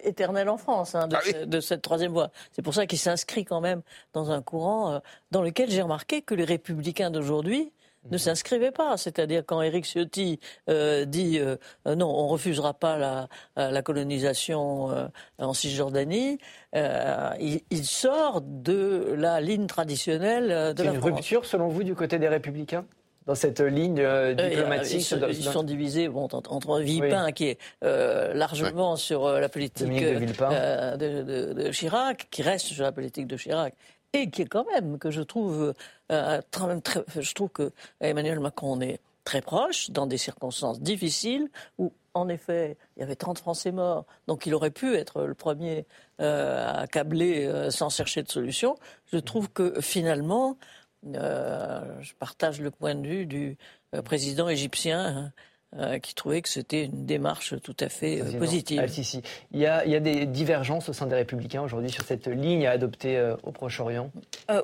éternelle 0.02 0.48
en 0.48 0.56
France 0.56 0.96
hein, 0.96 1.06
de, 1.06 1.16
ah 1.16 1.46
de, 1.46 1.60
cette 1.60 1.82
troisième 1.82 2.12
voie. 2.12 2.30
C'est 2.52 2.62
pour 2.62 2.74
ça 2.74 2.86
qu'il 2.86 2.98
s'inscrit 2.98 3.44
quand 3.44 3.60
même 3.60 3.82
dans 4.12 4.30
un 4.32 4.42
courant 4.42 5.00
dans 5.30 5.42
lequel 5.42 5.70
j'ai 5.70 5.82
remarqué 5.82 6.22
que 6.22 6.34
les 6.34 6.44
républicains 6.44 7.10
d'aujourd'hui 7.10 7.72
ne 8.10 8.18
s'inscrivait 8.18 8.70
pas. 8.70 8.96
C'est-à-dire 8.96 9.42
quand 9.46 9.62
Éric 9.62 9.84
Ciotti 9.84 10.40
euh, 10.68 11.04
dit 11.04 11.38
euh, 11.38 11.56
non, 11.86 12.08
on 12.08 12.28
refusera 12.28 12.74
pas 12.74 12.96
la, 12.96 13.28
la 13.56 13.82
colonisation 13.82 14.90
euh, 14.90 15.06
en 15.38 15.54
Cisjordanie, 15.54 16.38
il, 16.74 17.60
il, 17.70 17.84
sort 17.84 18.42
de 18.42 19.14
la 19.16 19.40
ligne 19.40 19.66
traditionnelle 19.66 20.74
de 20.74 20.82
la 20.82 20.92
une 20.92 20.98
rupture, 20.98 21.44
selon 21.46 21.68
vous, 21.68 21.82
du 21.82 21.94
côté 21.94 22.18
des 22.18 22.28
Républicains 22.28 22.84
dans 23.26 23.34
cette 23.34 23.60
ligne 23.60 23.96
diplomatique 24.36 25.10
ils, 25.28 25.42
sont, 25.42 25.64
divisés 25.64 26.08
bon, 26.08 26.28
entre 26.30 26.78
Villepin, 26.78 27.32
qui 27.32 27.46
est 27.46 27.58
largement 27.82 28.94
sur 28.94 29.28
la 29.28 29.48
politique 29.48 29.88
de, 29.88 30.96
de, 30.96 31.52
de, 31.52 31.70
Chirac, 31.70 32.28
qui 32.30 32.42
reste 32.42 32.66
sur 32.66 32.84
la 32.84 32.92
politique 32.92 33.26
de 33.26 33.36
Chirac, 33.36 33.74
et 34.12 34.30
qui 34.30 34.42
est 34.42 34.46
quand 34.46 34.66
même, 34.72 34.98
que 34.98 35.10
je 35.10 35.22
trouve, 35.22 35.74
euh, 36.12 36.40
très, 36.50 37.04
je 37.20 37.34
trouve 37.34 37.50
que 37.50 37.72
Emmanuel 38.00 38.40
Macron 38.40 38.80
est 38.80 39.00
très 39.24 39.40
proche, 39.40 39.90
dans 39.90 40.06
des 40.06 40.18
circonstances 40.18 40.80
difficiles, 40.80 41.48
où 41.78 41.92
en 42.14 42.28
effet, 42.28 42.78
il 42.96 43.00
y 43.00 43.02
avait 43.02 43.16
30 43.16 43.38
Français 43.38 43.72
morts, 43.72 44.06
donc 44.26 44.46
il 44.46 44.54
aurait 44.54 44.70
pu 44.70 44.94
être 44.94 45.24
le 45.24 45.34
premier 45.34 45.84
euh, 46.20 46.86
câbler 46.86 47.46
euh, 47.46 47.70
sans 47.70 47.90
chercher 47.90 48.22
de 48.22 48.30
solution. 48.30 48.76
Je 49.12 49.18
trouve 49.18 49.50
que 49.50 49.80
finalement, 49.80 50.56
je 51.04 52.14
partage 52.18 52.60
le 52.60 52.70
point 52.70 52.94
de 52.94 53.06
vue 53.06 53.26
du 53.26 53.58
président 54.04 54.48
égyptien. 54.48 55.32
Euh, 55.78 55.98
qui 55.98 56.14
trouvait 56.14 56.40
que 56.40 56.48
c'était 56.48 56.84
une 56.84 57.04
démarche 57.04 57.54
tout 57.60 57.76
à 57.80 57.88
fait 57.88 58.22
euh, 58.22 58.38
positive. 58.38 58.80
Ah, 58.82 58.88
si, 58.88 59.02
si. 59.02 59.20
Il, 59.52 59.60
y 59.60 59.66
a, 59.66 59.84
il, 59.84 59.90
y 59.90 59.96
a, 59.96 60.00
des 60.00 60.24
divergences 60.24 60.88
au 60.88 60.92
sein 60.92 61.06
des 61.06 61.16
Républicains 61.16 61.60
aujourd'hui 61.60 61.90
sur 61.90 62.04
cette 62.04 62.28
ligne 62.28 62.66
à 62.66 62.70
adopter 62.70 63.18
euh, 63.18 63.36
au 63.42 63.50
Proche-Orient 63.50 64.10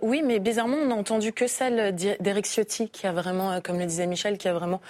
Oui, 0.01 0.23
mais 0.25 0.39
bizarrement, 0.39 0.77
on 0.77 0.87
n'a 0.87 0.95
entendu 0.95 1.33
que 1.33 1.49
celle 1.49 1.95
d'Éric 1.95 2.47
Ciotti, 2.47 2.89
qui 2.89 3.07
a 3.09 3.13
vraiment, 3.13 3.61
comme 3.61 3.81
le 3.81 3.85
disait 3.85 4.07
Michel, 4.07 4.39
qui 4.39 4.47
a 4.47 4.55
vraiment 4.55 4.81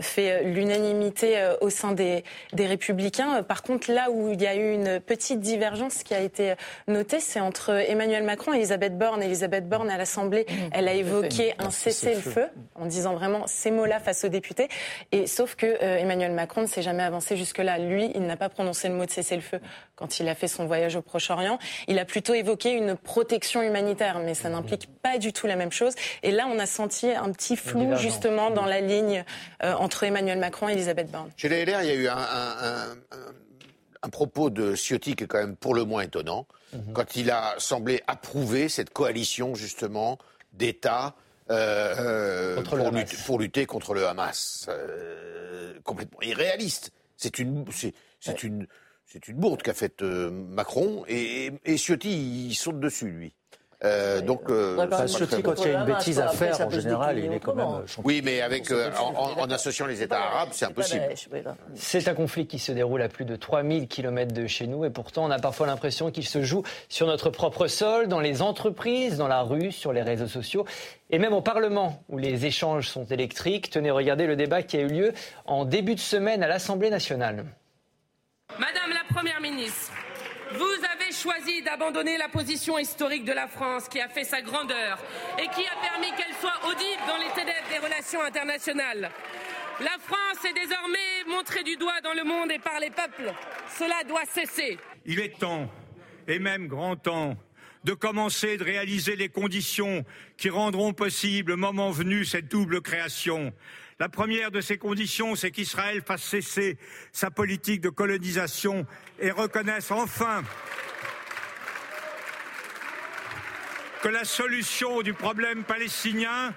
fait 0.00 0.42
l'unanimité 0.42 1.52
au 1.60 1.70
sein 1.70 1.92
des, 1.92 2.24
des, 2.54 2.66
Républicains. 2.66 3.42
Par 3.42 3.62
contre, 3.62 3.92
là 3.92 4.10
où 4.10 4.30
il 4.32 4.40
y 4.40 4.46
a 4.46 4.56
eu 4.56 4.72
une 4.72 5.00
petite 5.00 5.40
divergence 5.40 6.02
qui 6.02 6.14
a 6.14 6.20
été 6.20 6.54
notée, 6.88 7.20
c'est 7.20 7.40
entre 7.40 7.70
Emmanuel 7.70 8.24
Macron 8.24 8.52
et 8.54 8.56
Elisabeth 8.56 8.96
Borne. 8.96 9.22
Elisabeth 9.22 9.68
Borne, 9.68 9.90
à 9.90 9.98
l'Assemblée, 9.98 10.46
mmh. 10.48 10.54
elle 10.72 10.88
a 10.88 10.94
évoqué 10.94 11.54
un 11.58 11.70
cessez-le-feu, 11.70 12.46
en 12.74 12.86
disant 12.86 13.14
vraiment 13.14 13.46
ces 13.46 13.70
mots-là 13.70 14.00
face 14.00 14.24
aux 14.24 14.28
députés. 14.28 14.68
Et 15.12 15.26
sauf 15.26 15.54
que 15.58 15.66
euh, 15.66 15.98
Emmanuel 15.98 16.32
Macron 16.32 16.62
ne 16.62 16.66
s'est 16.66 16.80
jamais 16.80 17.02
avancé 17.02 17.36
jusque-là. 17.36 17.78
Lui, 17.78 18.10
il 18.14 18.22
n'a 18.22 18.36
pas 18.36 18.48
prononcé 18.48 18.88
le 18.88 18.94
mot 18.94 19.04
de 19.04 19.10
cessez-le-feu 19.10 19.60
quand 19.96 20.20
il 20.20 20.28
a 20.28 20.34
fait 20.34 20.48
son 20.48 20.66
voyage 20.66 20.96
au 20.96 21.02
Proche-Orient. 21.02 21.58
Il 21.88 21.98
a 21.98 22.06
plutôt 22.06 22.32
évoqué 22.32 22.70
une 22.70 22.96
protection 22.96 23.60
humanitaire, 23.60 24.20
mais 24.20 24.34
ça 24.34 24.48
n'implique 24.48 24.88
pas 25.02 25.18
du 25.18 25.34
tout 25.34 25.46
la 25.46 25.56
même 25.56 25.72
chose. 25.72 25.94
Et 26.22 26.30
là, 26.30 26.46
on 26.50 26.58
a 26.58 26.66
senti 26.66 27.10
un 27.10 27.30
petit 27.32 27.56
flou 27.56 27.96
justement 27.96 28.50
dans 28.50 28.64
la 28.64 28.80
ligne 28.80 29.24
euh, 29.62 29.74
entre 29.74 30.04
Emmanuel 30.04 30.38
Macron 30.38 30.68
et 30.68 30.72
Elisabeth 30.72 31.10
Borne. 31.10 31.30
Chez 31.36 31.48
les 31.48 31.66
LR, 31.66 31.82
il 31.82 31.88
y 31.88 31.90
a 31.90 31.94
eu 31.94 32.08
un, 32.08 32.96
propos 34.10 34.48
de 34.48 34.74
Ciotti 34.74 35.16
qui 35.16 35.24
est 35.24 35.26
quand 35.26 35.38
même 35.38 35.56
pour 35.56 35.74
le 35.74 35.84
moins 35.84 36.02
étonnant, 36.02 36.46
mhm. 36.72 36.92
quand 36.94 37.16
il 37.16 37.30
a 37.30 37.54
semblé 37.58 38.02
approuver 38.06 38.70
cette 38.70 38.90
coalition 38.90 39.54
justement 39.54 40.18
d'États 40.54 41.14
euh, 41.50 42.62
pour, 43.26 43.38
lutter, 43.38 43.66
contre 43.66 43.94
le 43.94 44.06
Hamas 44.06 44.68
complètement 45.88 46.20
irréaliste. 46.22 46.92
C'est 47.16 47.38
une, 47.38 47.64
c'est, 47.72 48.42
une, 48.42 48.66
c'est 49.06 49.26
une 49.26 49.36
bourde 49.36 49.62
qu'a 49.62 49.74
faite 49.74 50.02
euh, 50.02 50.30
Macron 50.30 51.04
et, 51.08 51.50
et 51.64 51.76
Ciotti, 51.76 52.48
il 52.48 52.54
saute 52.54 52.78
dessus, 52.78 53.10
lui. 53.10 53.34
Euh, 53.84 54.20
donc, 54.20 54.50
euh, 54.50 55.06
Ciotti, 55.06 55.40
quand 55.40 55.54
il 55.64 55.70
y 55.70 55.74
a 55.74 55.80
une 55.80 55.86
bêtise 55.86 56.18
à 56.18 56.28
faire, 56.28 56.60
en 56.60 56.70
général, 56.70 57.18
il 57.18 57.32
est 57.32 57.38
quand 57.38 57.54
même 57.54 57.84
Oui, 58.02 58.22
mais 58.24 58.40
avec, 58.40 58.70
euh, 58.72 58.90
en, 58.96 59.48
associant 59.50 59.86
les 59.86 60.02
États 60.02 60.20
arabes, 60.20 60.48
c'est 60.52 60.66
impossible. 60.66 61.04
C'est 61.74 62.08
un 62.08 62.14
conflit 62.14 62.46
qui 62.46 62.58
se 62.58 62.72
déroule 62.72 63.02
à 63.02 63.08
plus 63.08 63.24
de 63.24 63.36
3000 63.36 63.86
km 63.86 64.32
de 64.32 64.46
chez 64.48 64.66
nous 64.66 64.84
et 64.84 64.90
pourtant 64.90 65.26
on 65.26 65.30
a 65.30 65.38
parfois 65.38 65.68
l'impression 65.68 66.10
qu'il 66.10 66.26
se 66.26 66.42
joue 66.42 66.64
sur 66.88 67.06
notre 67.06 67.30
propre 67.30 67.68
sol, 67.68 68.08
dans 68.08 68.20
les 68.20 68.42
entreprises, 68.42 69.16
dans 69.16 69.28
la 69.28 69.42
rue, 69.42 69.70
sur 69.70 69.92
les 69.92 70.02
réseaux 70.02 70.26
sociaux 70.26 70.66
et 71.10 71.18
même 71.18 71.32
au 71.32 71.40
Parlement 71.40 72.02
où 72.08 72.18
les 72.18 72.46
échanges 72.46 72.88
sont 72.88 73.04
électriques. 73.04 73.70
Tenez, 73.70 73.90
regardez 73.90 74.26
le 74.26 74.36
débat 74.36 74.62
qui 74.62 74.76
a 74.76 74.80
eu 74.80 74.88
lieu 74.88 75.12
en 75.46 75.64
début 75.64 75.94
de 75.94 76.00
semaine 76.00 76.42
à 76.42 76.48
l'Assemblée 76.48 76.90
nationale. 76.90 77.44
Madame 78.58 78.90
la 78.90 79.14
Première 79.14 79.40
ministre, 79.40 79.92
vous 80.52 80.84
avez 80.94 81.12
choisi 81.12 81.62
d'abandonner 81.62 82.16
la 82.16 82.28
position 82.28 82.78
historique 82.78 83.24
de 83.24 83.32
la 83.32 83.48
France 83.48 83.88
qui 83.88 84.00
a 84.00 84.08
fait 84.08 84.24
sa 84.24 84.40
grandeur 84.40 84.98
et 85.38 85.48
qui 85.48 85.66
a 85.66 85.76
permis 85.82 86.10
qu'elle 86.16 86.34
soit 86.40 86.68
audible 86.68 87.02
dans 87.06 87.16
les 87.16 87.30
ténèbres 87.34 87.68
des 87.70 87.78
relations 87.78 88.22
internationales. 88.22 89.10
La 89.80 89.96
France 90.00 90.44
est 90.44 90.54
désormais 90.54 91.24
montrée 91.28 91.62
du 91.62 91.76
doigt 91.76 92.00
dans 92.02 92.14
le 92.14 92.24
monde 92.24 92.50
et 92.50 92.58
par 92.58 92.80
les 92.80 92.90
peuples. 92.90 93.32
Cela 93.78 94.02
doit 94.08 94.24
cesser. 94.24 94.78
Il 95.04 95.20
est 95.20 95.38
temps, 95.38 95.70
et 96.26 96.38
même 96.38 96.66
grand 96.66 96.96
temps, 96.96 97.36
de 97.84 97.92
commencer 97.92 98.56
de 98.56 98.64
réaliser 98.64 99.16
les 99.16 99.28
conditions 99.28 100.04
qui 100.36 100.50
rendront 100.50 100.92
possible, 100.92 101.56
moment 101.56 101.90
venu, 101.90 102.24
cette 102.24 102.48
double 102.48 102.80
création 102.80 103.52
la 103.98 104.08
première 104.08 104.50
de 104.50 104.60
ces 104.60 104.78
conditions, 104.78 105.34
c'est 105.34 105.50
qu'Israël 105.50 106.02
fasse 106.02 106.22
cesser 106.22 106.78
sa 107.12 107.30
politique 107.30 107.80
de 107.80 107.88
colonisation 107.88 108.86
et 109.18 109.30
reconnaisse 109.30 109.90
enfin 109.90 110.44
que 114.02 114.08
la 114.08 114.24
solution 114.24 115.02
du 115.02 115.12
problème 115.12 115.64
palestinien 115.64 116.54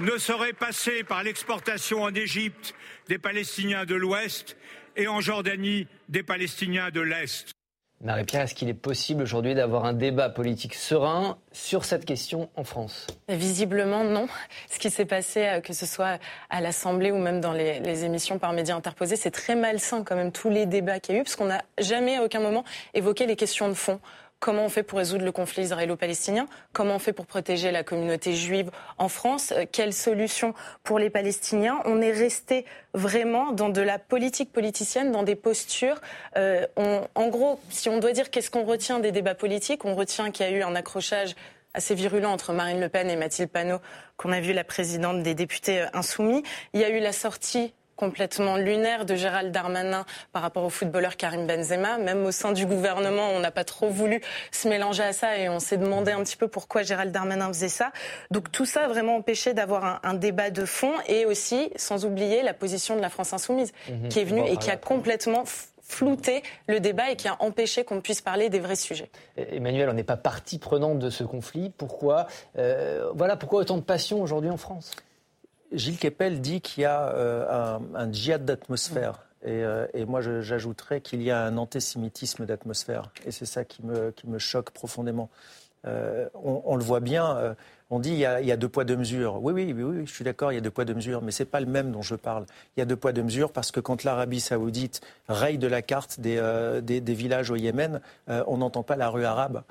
ne 0.00 0.16
saurait 0.16 0.54
passer 0.54 1.04
par 1.04 1.22
l'exportation 1.22 2.02
en 2.02 2.14
Égypte 2.14 2.74
des 3.08 3.18
Palestiniens 3.18 3.84
de 3.84 3.94
l'Ouest 3.94 4.56
et 4.96 5.08
en 5.08 5.20
Jordanie 5.20 5.86
des 6.08 6.22
Palestiniens 6.22 6.90
de 6.90 7.02
l'Est. 7.02 7.52
Marie-Pierre, 8.06 8.42
est-ce 8.42 8.54
qu'il 8.54 8.68
est 8.68 8.74
possible 8.74 9.24
aujourd'hui 9.24 9.56
d'avoir 9.56 9.84
un 9.84 9.92
débat 9.92 10.28
politique 10.28 10.74
serein 10.74 11.38
sur 11.50 11.84
cette 11.84 12.04
question 12.04 12.48
en 12.54 12.62
France? 12.62 13.08
Visiblement, 13.28 14.04
non. 14.04 14.28
Ce 14.70 14.78
qui 14.78 14.90
s'est 14.90 15.06
passé, 15.06 15.44
euh, 15.44 15.60
que 15.60 15.72
ce 15.72 15.86
soit 15.86 16.20
à 16.48 16.60
l'Assemblée 16.60 17.10
ou 17.10 17.18
même 17.18 17.40
dans 17.40 17.52
les, 17.52 17.80
les, 17.80 18.04
émissions 18.04 18.38
par 18.38 18.52
médias 18.52 18.76
interposés, 18.76 19.16
c'est 19.16 19.32
très 19.32 19.56
malsain 19.56 20.04
quand 20.04 20.14
même 20.14 20.30
tous 20.30 20.50
les 20.50 20.66
débats 20.66 21.00
qu'il 21.00 21.16
y 21.16 21.18
a 21.18 21.20
eu, 21.20 21.24
parce 21.24 21.34
qu'on 21.34 21.46
n'a 21.46 21.62
jamais 21.78 22.18
à 22.18 22.22
aucun 22.22 22.38
moment 22.38 22.62
évoqué 22.94 23.26
les 23.26 23.34
questions 23.34 23.68
de 23.68 23.74
fond. 23.74 23.98
Comment 24.38 24.66
on 24.66 24.68
fait 24.68 24.82
pour 24.82 24.98
résoudre 24.98 25.24
le 25.24 25.32
conflit 25.32 25.62
israélo-palestinien 25.62 26.46
Comment 26.74 26.96
on 26.96 26.98
fait 26.98 27.14
pour 27.14 27.26
protéger 27.26 27.70
la 27.70 27.82
communauté 27.82 28.34
juive 28.34 28.70
en 28.98 29.08
France 29.08 29.52
euh, 29.52 29.64
Quelle 29.70 29.94
solution 29.94 30.52
pour 30.84 30.98
les 30.98 31.08
Palestiniens 31.08 31.80
On 31.86 32.02
est 32.02 32.12
resté 32.12 32.66
vraiment 32.92 33.52
dans 33.52 33.70
de 33.70 33.80
la 33.80 33.98
politique 33.98 34.52
politicienne, 34.52 35.10
dans 35.10 35.22
des 35.22 35.36
postures. 35.36 36.00
Euh, 36.36 36.66
en 36.76 37.28
gros, 37.28 37.58
si 37.70 37.88
on 37.88 37.98
doit 37.98 38.12
dire 38.12 38.30
qu'est-ce 38.30 38.50
qu'on 38.50 38.64
retient 38.64 39.00
des 39.00 39.10
débats 39.10 39.34
politiques, 39.34 39.84
on 39.86 39.94
retient 39.94 40.30
qu'il 40.30 40.46
y 40.46 40.48
a 40.48 40.52
eu 40.52 40.62
un 40.62 40.74
accrochage 40.74 41.34
assez 41.72 41.94
virulent 41.94 42.32
entre 42.32 42.52
Marine 42.52 42.80
Le 42.80 42.88
Pen 42.88 43.08
et 43.10 43.16
Mathilde 43.16 43.50
Panot, 43.50 43.78
qu'on 44.16 44.32
a 44.32 44.40
vu 44.40 44.52
la 44.52 44.64
présidente 44.64 45.22
des 45.22 45.34
députés 45.34 45.82
euh, 45.82 45.86
insoumis. 45.94 46.42
Il 46.74 46.80
y 46.80 46.84
a 46.84 46.90
eu 46.90 47.00
la 47.00 47.12
sortie 47.12 47.72
complètement 47.96 48.56
lunaire 48.56 49.04
de 49.06 49.14
Gérald 49.14 49.50
Darmanin 49.52 50.04
par 50.32 50.42
rapport 50.42 50.64
au 50.64 50.70
footballeur 50.70 51.16
Karim 51.16 51.46
Benzema. 51.46 51.98
Même 51.98 52.24
au 52.24 52.30
sein 52.30 52.52
du 52.52 52.66
gouvernement, 52.66 53.30
on 53.30 53.40
n'a 53.40 53.50
pas 53.50 53.64
trop 53.64 53.88
voulu 53.88 54.20
se 54.52 54.68
mélanger 54.68 55.02
à 55.02 55.12
ça 55.12 55.36
et 55.38 55.48
on 55.48 55.58
s'est 55.58 55.78
demandé 55.78 56.12
un 56.12 56.22
petit 56.22 56.36
peu 56.36 56.48
pourquoi 56.48 56.82
Gérald 56.82 57.10
Darmanin 57.12 57.48
faisait 57.48 57.68
ça. 57.68 57.90
Donc 58.30 58.52
tout 58.52 58.66
ça 58.66 58.84
a 58.84 58.88
vraiment 58.88 59.16
empêché 59.16 59.54
d'avoir 59.54 59.84
un, 59.84 60.00
un 60.02 60.14
débat 60.14 60.50
de 60.50 60.64
fond 60.64 60.92
et 61.08 61.24
aussi, 61.26 61.70
sans 61.76 62.04
oublier, 62.04 62.42
la 62.42 62.54
position 62.54 62.96
de 62.96 63.00
la 63.00 63.08
France 63.10 63.32
insoumise 63.32 63.72
Mhm. 63.88 64.08
qui 64.08 64.20
est 64.20 64.24
venue 64.24 64.40
Bon, 64.42 64.46
et 64.46 64.56
qui 64.58 64.70
a 64.70 64.76
complètement 64.76 65.44
flouté 65.88 66.42
le 66.66 66.80
débat 66.80 67.10
et 67.10 67.16
qui 67.16 67.28
a 67.28 67.36
empêché 67.40 67.84
qu'on 67.84 68.00
puisse 68.00 68.20
parler 68.20 68.48
des 68.50 68.58
vrais 68.58 68.74
sujets. 68.76 69.08
Emmanuel, 69.36 69.88
on 69.88 69.92
n'est 69.92 70.02
pas 70.02 70.16
partie 70.16 70.58
prenante 70.58 70.98
de 70.98 71.10
ce 71.10 71.22
conflit. 71.24 71.70
Pourquoi 71.78 72.26
euh, 72.58 73.08
Voilà, 73.14 73.36
pourquoi 73.36 73.60
autant 73.60 73.76
de 73.76 73.82
passion 73.82 74.20
aujourd'hui 74.20 74.50
en 74.50 74.56
France? 74.56 74.90
Gilles 75.72 75.98
Kepel 75.98 76.40
dit 76.40 76.60
qu'il 76.60 76.82
y 76.82 76.86
a 76.86 77.08
euh, 77.10 77.76
un, 77.94 77.94
un 77.94 78.12
djihad 78.12 78.44
d'atmosphère. 78.44 79.20
Et, 79.44 79.62
euh, 79.64 79.86
et 79.94 80.04
moi, 80.06 80.20
j'ajouterais 80.22 81.00
qu'il 81.00 81.22
y 81.22 81.30
a 81.30 81.42
un 81.44 81.56
antisémitisme 81.56 82.46
d'atmosphère. 82.46 83.10
Et 83.26 83.30
c'est 83.30 83.46
ça 83.46 83.64
qui 83.64 83.84
me, 83.84 84.10
qui 84.10 84.26
me 84.28 84.38
choque 84.38 84.70
profondément. 84.70 85.28
Euh, 85.86 86.28
on, 86.34 86.62
on 86.64 86.76
le 86.76 86.82
voit 86.82 86.98
bien. 87.00 87.54
on 87.90 88.00
dit 88.00 88.10
il 88.10 88.18
y, 88.18 88.26
a, 88.26 88.40
il 88.40 88.46
y 88.48 88.50
a 88.50 88.56
deux 88.56 88.68
poids 88.68 88.82
deux 88.84 88.96
mesures. 88.96 89.40
Oui, 89.40 89.52
oui, 89.52 89.72
oui, 89.72 89.82
oui, 89.84 90.06
je 90.06 90.12
suis 90.12 90.24
d'accord, 90.24 90.50
il 90.50 90.56
y 90.56 90.58
a 90.58 90.60
deux 90.60 90.70
poids 90.72 90.84
deux 90.84 90.94
mesures, 90.94 91.22
mais 91.22 91.30
c'est 91.30 91.44
pas 91.44 91.60
le 91.60 91.66
même 91.66 91.92
dont 91.92 92.02
je 92.02 92.16
parle. 92.16 92.44
Il 92.76 92.80
y 92.80 92.82
a 92.82 92.86
deux 92.86 92.96
poids 92.96 93.12
deux 93.12 93.22
mesures 93.22 93.52
parce 93.52 93.70
que 93.70 93.78
quand 93.78 94.02
l'Arabie 94.02 94.40
Saoudite 94.40 95.00
raye 95.28 95.58
de 95.58 95.68
la 95.68 95.82
carte 95.82 96.18
des, 96.18 96.38
euh, 96.38 96.80
des, 96.80 97.00
des 97.00 97.14
villages 97.14 97.52
au 97.52 97.56
Yémen, 97.56 98.00
euh, 98.28 98.42
on 98.48 98.56
n'entend 98.56 98.82
pas 98.82 98.96
la 98.96 99.08
rue 99.10 99.24
arabe. 99.24 99.62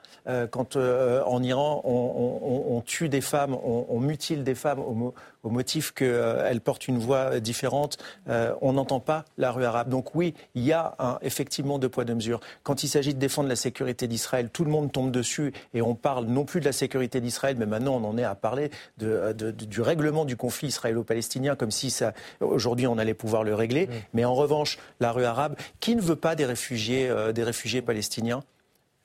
Quand 0.51 0.77
en 0.77 1.43
Iran 1.43 1.81
on, 1.83 1.91
on- 1.91 2.73
on- 2.73 2.77
on 2.77 2.81
tue 2.81 3.09
des 3.09 3.21
femmes, 3.21 3.53
on, 3.61 3.99
mutile 3.99 4.45
des 4.45 4.55
femmes 4.55 4.79
au, 4.79 5.13
au 5.45 5.49
motif 5.49 5.93
qu'elles 5.93 6.59
portent 6.59 6.87
une 6.89 6.97
voix 6.97 7.39
différente, 7.39 7.97
euh, 8.27 8.53
on 8.61 8.73
n'entend 8.73 8.99
pas 8.99 9.23
la 9.37 9.51
rue 9.51 9.63
arabe. 9.63 9.89
Donc 9.89 10.15
oui, 10.15 10.33
il 10.55 10.63
y 10.63 10.73
a 10.73 10.95
un, 10.99 11.19
effectivement 11.21 11.79
deux 11.79 11.87
poids 11.87 12.03
deux 12.03 12.15
mesures. 12.15 12.39
Quand 12.63 12.83
il 12.83 12.87
s'agit 12.89 13.13
de 13.13 13.19
défendre 13.19 13.47
la 13.47 13.55
sécurité 13.55 14.07
d'Israël, 14.07 14.49
tout 14.51 14.65
le 14.65 14.71
monde 14.71 14.91
tombe 14.91 15.11
dessus 15.11 15.53
et 15.75 15.81
on 15.83 15.93
parle 15.95 16.25
non 16.25 16.45
plus 16.45 16.59
de 16.59 16.65
la 16.65 16.71
sécurité 16.71 17.21
d'Israël, 17.21 17.55
mais 17.59 17.67
maintenant 17.67 17.95
on 17.95 18.03
en 18.03 18.17
est 18.17 18.23
à 18.23 18.33
parler 18.35 18.71
de, 18.97 19.33
de- 19.33 19.51
de- 19.51 19.65
du 19.65 19.81
règlement 19.81 20.25
du 20.25 20.35
conflit 20.35 20.69
israélo-palestinien, 20.69 21.55
comme 21.55 21.71
si 21.71 21.91
ça 21.91 22.13
aujourd'hui 22.39 22.87
on 22.87 22.97
allait 22.97 23.13
pouvoir 23.13 23.43
le 23.43 23.53
régler. 23.53 23.87
Mais 24.15 24.25
en 24.25 24.33
revanche, 24.33 24.79
la 24.99 25.11
rue 25.11 25.25
arabe, 25.25 25.55
qui 25.79 25.95
ne 25.95 26.01
veut 26.01 26.15
pas 26.15 26.35
des 26.35 26.45
réfugiés, 26.45 27.07
euh, 27.07 27.31
des 27.31 27.43
réfugiés 27.43 27.83
palestiniens? 27.83 28.43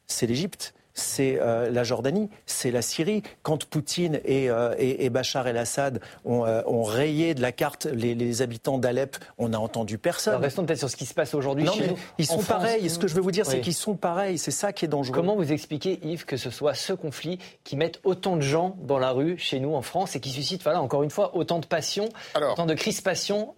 C'est 0.07 0.27
l'Égypte. 0.27 0.73
C'est 0.95 1.39
euh, 1.41 1.71
la 1.71 1.85
Jordanie, 1.85 2.29
c'est 2.47 2.71
la 2.71 2.83
Syrie. 2.83 3.23
Quand 3.43 3.65
Poutine 3.65 4.21
et, 4.25 4.51
euh, 4.51 4.75
et- 4.79 5.05
et 5.05 5.11
Bachar 5.11 5.47
el-Assad 5.47 6.01
ont, 6.25 6.45
euh, 6.45 6.63
ont 6.67 6.83
rayé 6.83 7.35
de 7.35 7.41
la 7.41 7.53
carte 7.53 7.87
les, 7.87 8.15
les 8.15 8.43
habitants 8.43 8.79
d'Alep, 8.79 9.17
on 9.39 9.51
n'a 9.51 9.61
entendu 9.61 9.99
personne. 9.99 10.33
Alors, 10.33 10.43
Restons 10.43 10.67
peut-être 10.67 10.79
sur 10.81 10.91
ce 10.91 10.97
qui 10.97 11.07
se 11.07 11.15
passe 11.15 11.35
aujourd'hui 11.35 11.65
non, 11.65 11.73
chez 11.73 11.81
mais 11.83 11.87
nous. 11.89 11.99
ils 12.19 12.27
sont 12.27 12.35
France. 12.41 12.47
pareils. 12.47 12.85
Et 12.85 12.89
ce 12.89 12.99
que 12.99 13.07
je 13.09 13.15
veux 13.15 13.21
vous 13.21 13.31
dire, 13.31 13.47
c'est 13.47 13.61
qu'ils 13.61 13.75
sont 13.75 13.95
pareils. 13.95 14.37
C'est 14.39 14.51
ça 14.51 14.73
qui 14.73 14.85
est 14.85 14.89
dangereux. 14.89 15.15
Comment 15.15 15.37
vous 15.37 15.53
expliquez, 15.53 16.01
Yves, 16.03 16.25
que 16.27 16.37
ce 16.37 16.51
soit 16.51 16.75
ce 16.75 16.93
conflit 16.93 17.39
qui 17.65 17.77
mette 17.77 18.01
autant 18.05 18.37
de 18.37 18.43
gens 18.43 18.77
dans 18.83 18.99
la 18.99 19.11
rue 19.13 19.39
chez 19.39 19.61
nous 19.61 19.75
en 19.75 19.83
France 19.83 20.17
et 20.17 20.21
qui 20.21 20.31
suscite, 20.31 20.63
voilà, 20.65 20.83
encore 20.83 21.03
une 21.03 21.11
fois, 21.11 21.37
autant 21.37 21.61
de 21.61 21.67
passion, 21.67 22.09
Alors. 22.35 22.53
autant 22.53 22.67
de 22.67 22.75
crispation 22.75 23.55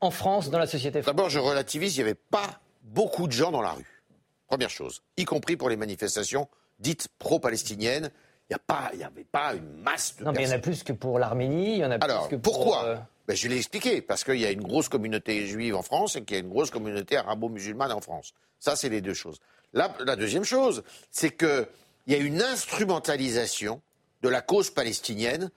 en 0.00 0.10
France, 0.12 0.48
dans 0.50 0.58
la 0.58 0.66
société 0.66 1.02
française? 1.02 1.16
D'abord, 1.16 1.28
je 1.30 1.40
relativise, 1.40 1.96
il 1.96 2.00
n'y 2.00 2.04
avait 2.04 2.14
pas 2.14 2.60
beaucoup 2.84 3.26
de 3.26 3.32
gens 3.32 3.50
dans 3.50 3.62
la 3.62 3.72
rue. 3.72 4.02
Première 4.46 4.70
chose, 4.70 5.02
y 5.16 5.24
compris 5.24 5.56
pour 5.56 5.68
les 5.68 5.76
manifestations 5.76 6.48
dites 6.78 7.08
pro-palestiniennes. 7.18 8.10
Il 8.50 8.56
n'y 8.96 9.04
avait 9.04 9.24
pas 9.24 9.54
une 9.54 9.82
masse 9.82 10.16
de 10.16 10.24
Non, 10.24 10.32
mais 10.32 10.44
il 10.44 10.48
y 10.48 10.52
en 10.52 10.56
a 10.56 10.58
plus 10.58 10.82
que 10.82 10.94
pour 10.94 11.18
l'Arménie, 11.18 11.74
il 11.74 11.78
y 11.78 11.84
en 11.84 11.90
a 11.90 11.96
Alors, 11.96 12.28
plus 12.28 12.36
que 12.36 12.40
pour. 12.40 12.54
pourquoi 12.54 12.84
euh, 12.86 12.96
Ben, 13.26 13.36
Je 13.36 13.46
l'ai 13.46 13.58
expliqué, 13.58 14.00
parce 14.00 14.24
qu'il 14.24 14.38
y 14.38 14.46
a 14.46 14.50
une 14.50 14.62
grosse 14.62 14.88
communauté 14.88 15.46
juive 15.46 15.76
en 15.76 15.82
France 15.82 16.16
et 16.16 16.22
qu'il 16.22 16.36
y 16.36 16.40
a 16.40 16.42
une 16.42 16.48
grosse 16.48 16.70
communauté 16.70 17.18
arabo-musulmane 17.18 17.92
en 17.92 18.00
France. 18.00 18.32
Ça, 18.58 18.74
c'est 18.74 18.88
les 18.88 19.02
deux 19.02 19.12
choses. 19.12 19.38
La, 19.74 19.94
la 20.04 20.16
deuxième 20.16 20.44
chose, 20.44 20.82
c'est 21.10 21.36
qu'il 21.36 21.66
y 22.06 22.14
a 22.14 22.18
une 22.18 22.40
instrumentalisation 22.40 23.82
de 24.22 24.30
la 24.30 24.40
cause 24.40 24.70
palestinienne 24.70 25.50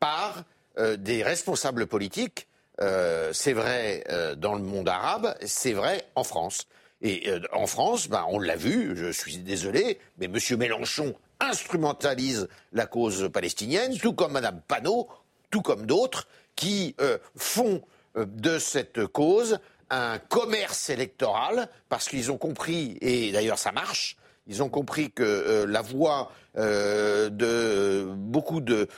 par 0.00 0.42
euh, 0.78 0.96
des 0.96 1.22
responsables 1.22 1.86
politiques. 1.86 2.48
Euh, 2.80 3.32
c'est 3.32 3.52
vrai 3.52 4.04
dans 4.36 4.54
le 4.54 4.62
monde 4.62 4.88
arabe, 4.88 5.36
c'est 5.44 5.74
vrai 5.74 6.04
en 6.16 6.24
France. 6.24 6.66
Et 7.02 7.28
euh, 7.28 7.40
en 7.52 7.66
France, 7.66 8.08
ben, 8.08 8.24
on 8.28 8.38
l'a 8.38 8.56
vu, 8.56 8.96
je 8.96 9.10
suis 9.10 9.38
désolé, 9.38 9.98
mais 10.18 10.26
M. 10.26 10.38
Mélenchon 10.56 11.14
instrumentalise 11.40 12.48
la 12.72 12.86
cause 12.86 13.28
palestinienne, 13.32 13.98
tout 13.98 14.12
comme 14.12 14.32
Mme 14.32 14.60
Panot, 14.68 15.08
tout 15.50 15.62
comme 15.62 15.84
d'autres, 15.84 16.28
qui 16.54 16.94
euh, 17.00 17.18
font 17.36 17.82
euh, 18.16 18.24
de 18.24 18.58
cette 18.58 19.06
cause 19.06 19.58
un 19.90 20.18
commerce 20.18 20.90
électoral, 20.90 21.68
parce 21.88 22.08
qu'ils 22.08 22.30
ont 22.30 22.38
compris, 22.38 22.96
et 23.00 23.32
d'ailleurs 23.32 23.58
ça 23.58 23.72
marche, 23.72 24.16
ils 24.46 24.62
ont 24.62 24.68
compris 24.70 25.10
que 25.10 25.66
la 25.68 25.82
voix 25.82 26.32
de 26.56 28.12
beaucoup 28.16 28.60
de, 28.60 28.88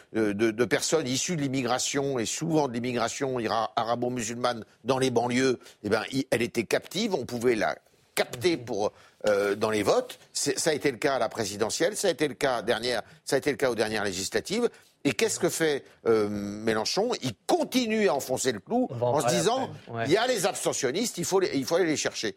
personnes 0.65 1.07
issues 1.07 1.37
de 1.37 1.43
l'immigration 1.43 2.19
et 2.19 2.25
souvent 2.25 2.69
de 2.69 2.73
l'immigration 2.73 3.39
arabo-musulmane 3.77 4.65
dans 4.85 4.99
les 4.99 5.11
banlieues, 5.11 5.59
eh 5.83 5.89
ben, 5.89 6.03
elle 6.31 6.43
était 6.43 6.65
captive, 6.65 7.15
on 7.15 7.27
pouvait 7.27 7.57
la 7.57 7.77
capter 8.15 8.57
pour 8.57 8.93
euh, 9.27 9.55
dans 9.55 9.71
les 9.71 9.83
votes. 9.83 10.19
Ça 10.33 10.71
a 10.71 10.73
été 10.73 10.91
le 10.91 10.99
cas 10.99 11.15
à 11.15 11.19
la 11.19 11.29
présidentielle, 11.29 11.97
ça 11.97 12.09
a 12.09 12.11
été 12.11 12.29
le 12.29 12.35
cas 12.35 12.63
dernière, 12.63 13.03
ça 13.25 13.37
a 13.37 13.39
été 13.39 13.51
le 13.51 13.57
cas 13.57 13.71
aux 13.71 13.75
dernières 13.75 14.05
législatives. 14.05 14.69
Et 15.07 15.13
qu'est-ce 15.13 15.39
que 15.39 15.51
fait 15.51 15.85
euh, 16.07 16.29
Mélenchon? 16.31 17.11
Il 17.23 17.33
continue 17.47 18.09
à 18.09 18.15
enfoncer 18.15 18.53
le 18.53 18.61
clou 18.61 18.89
en 18.91 19.19
en 19.19 19.21
se 19.21 19.27
disant 19.35 19.69
ouais. 19.89 20.05
il 20.07 20.13
y 20.13 20.17
a 20.17 20.27
les 20.27 20.47
abstentionnistes, 20.47 21.19
il 21.19 21.25
faut, 21.27 21.41
les- 21.41 21.51
il 21.55 21.65
faut 21.67 21.75
aller 21.77 21.85
les 21.87 21.97
chercher. 21.97 22.37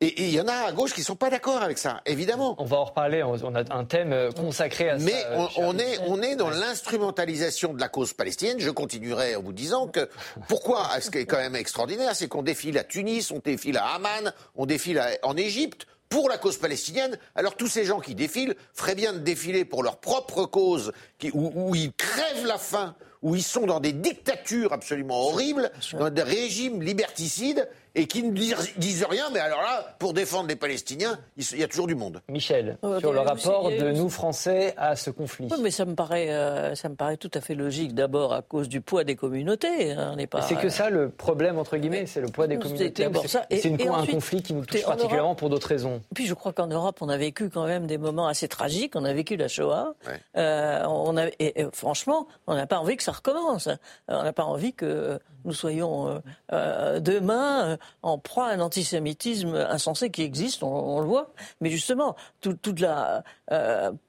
Et 0.00 0.22
il 0.24 0.30
y 0.30 0.40
en 0.40 0.48
a 0.48 0.52
à 0.66 0.72
gauche 0.72 0.92
qui 0.92 1.00
ne 1.00 1.04
sont 1.04 1.14
pas 1.16 1.30
d'accord 1.30 1.62
avec 1.62 1.78
ça, 1.78 2.02
évidemment. 2.04 2.56
On 2.58 2.64
va 2.64 2.78
en 2.78 2.84
reparler, 2.84 3.22
on 3.22 3.54
a 3.54 3.62
un 3.74 3.84
thème 3.84 4.12
euh, 4.12 4.32
consacré 4.32 4.90
à 4.90 4.98
Mais 4.98 5.12
ça. 5.12 5.28
euh, 5.30 5.36
on, 5.38 5.48
cher 5.48 5.64
on 5.64 5.78
est, 5.78 5.84
Michel. 5.86 6.04
on 6.08 6.22
est 6.22 6.36
dans 6.36 6.50
l'instrumentalisation 6.50 7.72
de 7.74 7.80
la 7.80 7.88
cause 7.88 8.12
palestinienne. 8.12 8.58
Je 8.58 8.70
continuerai 8.70 9.36
en 9.36 9.42
vous 9.42 9.52
disant 9.52 9.86
que 9.86 10.08
pourquoi 10.48 10.88
Ce 11.00 11.10
qui 11.10 11.18
est 11.18 11.26
quand 11.26 11.38
même 11.38 11.56
extraordinaire, 11.56 12.14
c'est 12.14 12.28
qu'on 12.28 12.42
défile 12.42 12.76
à 12.78 12.84
Tunis, 12.84 13.30
on 13.30 13.38
défile 13.38 13.78
à 13.78 13.86
Amman, 13.94 14.32
on 14.56 14.66
défile 14.66 14.98
à- 14.98 15.10
en 15.22 15.36
Égypte 15.36 15.86
pour 16.08 16.28
la 16.28 16.38
cause 16.38 16.58
palestinienne. 16.58 17.16
Alors 17.34 17.56
tous 17.56 17.68
ces 17.68 17.84
gens 17.84 18.00
qui 18.00 18.14
défilent 18.14 18.56
feraient 18.74 18.94
bien 18.96 19.12
de 19.12 19.18
défiler 19.18 19.64
pour 19.64 19.82
leur 19.82 19.98
propre 19.98 20.44
cause, 20.44 20.92
qui, 21.18 21.30
où, 21.32 21.50
où 21.54 21.74
ils 21.74 21.92
crèvent 21.92 22.46
la 22.46 22.58
faim, 22.58 22.94
où 23.22 23.36
ils 23.36 23.42
sont 23.42 23.64
dans 23.66 23.80
des 23.80 23.92
dictatures 23.92 24.72
absolument 24.72 25.28
horribles, 25.28 25.70
dans 25.92 26.10
des 26.10 26.22
régimes 26.22 26.82
liberticides, 26.82 27.68
et 27.94 28.06
qui 28.06 28.22
ne 28.22 28.32
disent, 28.32 28.56
disent 28.76 29.04
rien. 29.08 29.30
Mais 29.32 29.38
alors 29.40 29.62
là, 29.62 29.94
pour 29.98 30.12
défendre 30.12 30.48
les 30.48 30.56
Palestiniens, 30.56 31.18
il 31.36 31.58
y 31.58 31.62
a 31.62 31.68
toujours 31.68 31.86
du 31.86 31.94
monde. 31.94 32.20
Michel, 32.28 32.78
Ouais, 32.82 32.98
sur 33.00 33.12
le 33.12 33.20
rapport 33.20 33.70
de 33.70 33.76
aussi- 33.90 33.98
nous 34.00 34.08
Français 34.08 34.74
à 34.76 34.96
ce 34.96 35.10
conflit. 35.10 35.48
Oui, 35.50 35.58
mais 35.62 35.70
ça 35.70 35.84
me 35.84 35.94
paraît, 35.94 36.30
euh, 36.30 36.74
ça 36.74 36.88
me 36.88 36.94
paraît 36.96 37.16
tout 37.16 37.30
à 37.34 37.40
fait 37.40 37.54
logique. 37.54 37.94
D'abord 37.94 38.32
à 38.32 38.42
cause 38.42 38.68
du 38.68 38.80
poids 38.80 39.04
des 39.04 39.16
communautés. 39.16 39.92
hein, 39.92 40.10
on 40.12 40.16
n'est 40.16 40.26
pas. 40.26 40.42
C'est 40.42 40.56
que 40.56 40.68
ça 40.68 40.90
le 40.90 41.08
problème 41.10 41.58
entre 41.58 41.76
guillemets, 41.76 42.06
c'est 42.06 42.20
le 42.20 42.28
poids 42.28 42.46
des 42.46 42.58
communautés. 42.58 42.90
d'abord 43.04 43.24
C'est 43.26 43.64
une- 43.64 43.80
et 43.80 43.88
un 43.88 43.92
ensuite, 43.92 44.14
conflit 44.14 44.42
qui 44.42 44.54
nous 44.54 44.64
touche 44.64 44.82
particulièrement 44.84 45.28
Europe- 45.30 45.38
pour 45.38 45.50
d'autres 45.50 45.68
raisons. 45.68 46.00
Puis 46.14 46.26
je 46.26 46.34
crois 46.34 46.52
qu'en 46.52 46.66
Europe, 46.66 46.98
on 47.00 47.08
a 47.08 47.16
vécu 47.16 47.50
quand 47.50 47.66
même 47.66 47.86
des 47.86 47.98
moments 47.98 48.26
assez 48.26 48.48
tragiques. 48.48 48.94
On 48.96 49.04
a 49.04 49.12
vécu 49.12 49.36
la 49.36 49.48
Shoah. 49.48 49.94
Ouais. 50.06 50.20
Euh, 50.36 50.84
on 50.86 51.16
a, 51.16 51.26
et, 51.38 51.60
et 51.60 51.66
franchement, 51.72 52.26
on 52.46 52.54
n'a 52.54 52.66
pas 52.66 52.78
envie 52.78 52.96
que 52.96 53.02
ça 53.02 53.12
recommence. 53.12 53.68
On 54.08 54.22
n'a 54.22 54.32
pas 54.32 54.44
envie 54.44 54.72
que 54.72 55.18
nous 55.44 55.52
soyons 55.52 56.08
euh, 56.08 56.18
euh, 56.52 57.00
demain 57.00 57.68
euh, 57.70 57.76
en 58.02 58.18
proie 58.18 58.48
à 58.48 58.52
un 58.54 58.60
antisémitisme 58.60 59.54
insensé 59.54 60.10
qui 60.10 60.22
existe, 60.22 60.62
on, 60.62 60.68
on 60.74 61.00
le 61.00 61.06
voit. 61.06 61.32
Mais 61.60 61.70
justement, 61.70 62.16
tout- 62.40 62.54
toute 62.54 62.80
la, 62.80 63.22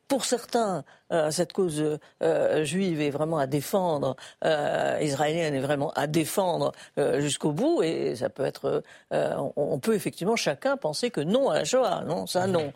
pour 0.07 0.23
certains, 0.25 0.83
euh, 1.11 1.31
cette 1.31 1.51
cause 1.53 1.83
euh, 2.21 2.63
juive 2.63 3.01
est 3.01 3.09
vraiment 3.09 3.37
à 3.39 3.47
défendre, 3.47 4.15
euh, 4.43 4.99
israélienne 5.01 5.55
est 5.55 5.59
vraiment 5.59 5.91
à 5.95 6.07
défendre 6.07 6.71
jusqu'au 7.17 7.51
bout, 7.51 7.81
et 7.83 8.15
ça 8.15 8.29
peut 8.29 8.45
être, 8.45 8.83
on, 9.11 9.51
on 9.55 9.79
peut 9.79 9.95
effectivement 9.95 10.35
chacun 10.35 10.77
penser 10.77 11.09
que 11.11 11.21
non 11.21 11.49
à 11.49 11.59
la 11.59 11.65
Shoah, 11.65 12.03
non, 12.05 12.27
ça 12.27 12.47
non. 12.47 12.71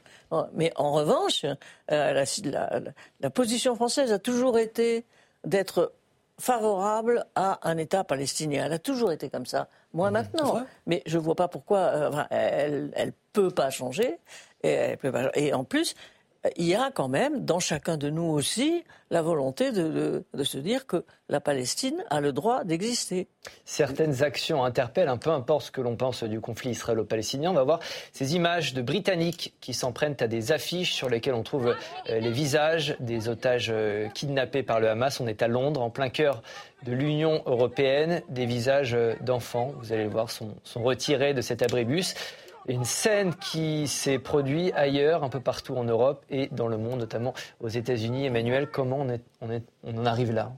Mais 0.54 0.72
en 0.76 0.92
revanche, 0.94 1.46
la, 1.90 2.24
la- 2.24 2.80
la 3.22 3.30
position 3.30 3.76
française 3.76 4.12
a 4.12 4.20
toujours 4.20 4.58
été 4.58 5.06
d'être 5.46 5.94
favorable 6.40 7.26
à 7.36 7.60
un 7.70 7.78
État 7.78 8.04
palestinien. 8.04 8.66
Elle 8.66 8.74
a 8.74 8.80
toujours 8.80 9.12
été 9.12 9.30
comme 9.30 9.46
ça. 9.46 9.68
Moi 9.94 10.10
maintenant, 10.12 10.54
mais 10.86 11.04
je 11.06 11.18
vois 11.18 11.36
pas 11.36 11.48
pourquoi. 11.48 11.80
euh, 11.80 12.24
elle, 12.30 12.92
elle 12.96 13.14
peut 13.34 13.52
pas 13.52 13.70
changer. 13.70 14.18
Et, 14.64 14.72
elle 14.72 14.98
peut 14.98 15.12
pas- 15.12 15.32
et 15.36 15.54
en 15.54 15.64
plus, 15.64 15.96
il 16.56 16.66
y 16.66 16.76
a 16.76 16.92
quand 16.92 17.10
même 17.10 17.44
dans 17.44 17.60
chacun 17.60 17.98
de 17.98 18.10
nous 18.10 18.24
aussi 18.24 18.84
la 19.12 19.22
volonté 19.22 19.72
de, 19.72 20.24
se 20.44 20.58
dire 20.58 20.86
que 20.86 21.04
la 21.28 21.42
Palestine 21.42 22.04
a 22.10 22.22
le 22.22 22.32
droit 22.32 22.64
d'exister. 22.64 23.28
Certaines 23.66 24.24
actions 24.24 24.64
interpellent, 24.64 25.12
peu 25.20 25.32
importe 25.32 25.66
ce 25.66 25.72
que 25.72 25.82
l'on 25.82 25.96
pense 25.96 26.24
du 26.24 26.40
conflit 26.40 26.72
israélo-palestinien. 26.72 27.52
On 27.52 27.56
va 27.56 27.64
voir 27.64 27.80
ces 28.14 28.36
images 28.36 28.74
de 28.74 28.82
Britanniques 28.82 29.54
qui 29.60 29.74
s'en 29.74 29.92
prennent 29.92 30.16
à 30.20 30.28
des 30.28 30.52
affiches 30.52 30.94
sur 30.94 31.10
lesquelles 31.10 31.34
on 31.34 31.44
trouve 31.44 31.76
euh, 32.10 32.20
les 32.20 32.32
visages 32.32 32.96
des 33.00 33.28
otages 33.28 33.70
euh, 33.74 34.08
kidnappés 34.10 34.64
par 34.64 34.80
le 34.80 34.90
Hamas. 34.90 35.20
On 35.20 35.28
est 35.28 35.42
à 35.42 35.48
Londres, 35.48 35.82
en 35.82 35.90
plein 35.90 36.10
cœur 36.10 36.42
de 36.84 36.94
l'Union 36.94 37.42
européenne. 37.48 38.22
Des 38.30 38.46
visages 38.46 38.94
euh, 38.94 39.16
d'enfants, 39.22 39.74
vous 39.80 39.92
allez 39.92 40.04
le 40.04 40.10
voir, 40.10 40.30
sont, 40.30 40.56
sont 40.64 40.84
retirés 40.84 41.34
de 41.34 41.42
cet 41.42 41.64
abribus 41.64 42.14
une 42.70 42.86
scène 42.86 43.34
qui 43.36 43.88
s'est 43.88 44.20
produite 44.20 44.74
ailleurs, 44.76 45.24
un 45.24 45.30
peu 45.30 45.40
partout 45.40 45.76
en 45.76 45.84
Europe 45.84 46.24
et 46.30 46.48
dans 46.52 46.68
le 46.68 46.78
monde, 46.78 47.00
notamment 47.00 47.34
aux 47.60 47.68
États-Unis. 47.68 48.26
Emmanuel, 48.26 48.70
comment 48.70 49.06
on, 49.42 49.98
en 49.98 50.06
arrive 50.06 50.32
là? 50.32 50.52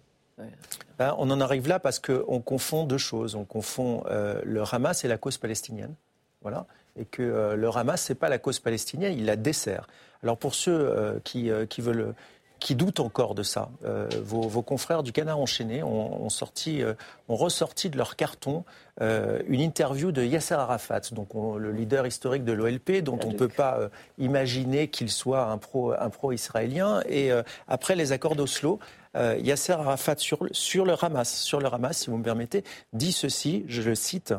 Ben, 1.00 1.15
On 1.17 1.30
en 1.32 1.39
arrive 1.39 1.67
là 1.67 1.80
parce 1.80 2.00
qu'on 2.00 2.41
confond 2.41 2.86
deux 2.86 2.97
choses. 2.97 3.36
On 3.36 3.45
confond 3.45 4.04
euh, 4.10 4.41
le 4.43 4.63
Hamas 4.69 5.06
et 5.06 5.08
la 5.08 5.17
cause 5.17 5.38
palestinienne. 5.38 5.95
Voilà. 6.41 6.65
Et 6.97 7.06
que 7.06 7.21
euh, 7.21 7.56
le 7.56 7.69
Hamas, 7.69 8.04
ce 8.04 8.13
n'est 8.13 8.19
pas 8.19 8.30
la 8.30 8.39
cause 8.39 8.60
palestinienne, 8.60 9.13
il 9.17 9.26
la 9.26 9.38
dessert. 9.38 9.88
Alors 10.21 10.38
pour 10.38 10.54
ceux 10.54 10.71
euh, 10.71 11.19
qui, 11.24 11.50
qui 11.69 11.82
veulent 11.82 12.13
qui 12.62 12.76
doutent 12.76 13.00
encore 13.00 13.34
de 13.34 13.41
ça. 13.43 13.69
Euh, 13.84 14.08
vos, 14.24 14.62
confrères 14.62 15.02
du 15.02 15.12
Canard 15.12 15.39
enchaîné 15.39 15.82
ont, 15.82 16.30
sorti, 16.30 16.84
euh, 16.84 16.93
ont 17.28 17.36
ressorti 17.36 17.89
de 17.89 17.97
leur 17.97 18.15
carton 18.15 18.63
euh, 19.02 19.41
une 19.47 19.62
interview 19.62 20.12
de 20.12 20.24
Yasser 20.24 20.54
Arafat, 20.54 21.02
donc 21.12 21.30
le 21.34 21.71
leader 21.71 22.06
historique 22.06 22.45
de 22.45 22.54
l'OLP, 22.54 23.02
dont 23.02 23.17
on 23.26 23.32
ne 23.32 23.38
peut 23.38 23.47
pas 23.47 23.89
imaginer 24.19 24.89
qu'il 24.89 25.10
soit 25.10 25.45
un 25.45 25.58
pro, 25.58 25.93
un 25.93 26.10
pro 26.12 26.32
israélien. 26.32 27.02
Et 27.10 27.32
après 27.67 27.95
les 27.95 28.12
accords 28.12 28.36
d'Oslo, 28.36 28.80
Yasser 29.15 29.74
Arafat 29.74 30.17
sur, 30.17 30.47
sur 30.52 30.86
le 30.86 30.93
Hamas, 31.04 31.34
sur 31.34 31.60
le 31.60 31.74
Hamas, 31.74 31.97
si 31.97 32.12
vous 32.12 32.17
me 32.17 32.24
permettez, 32.24 32.63
dit 32.93 33.12
ceci, 33.12 33.65
je 33.67 33.82
le 33.82 33.95
cite. 33.95 34.36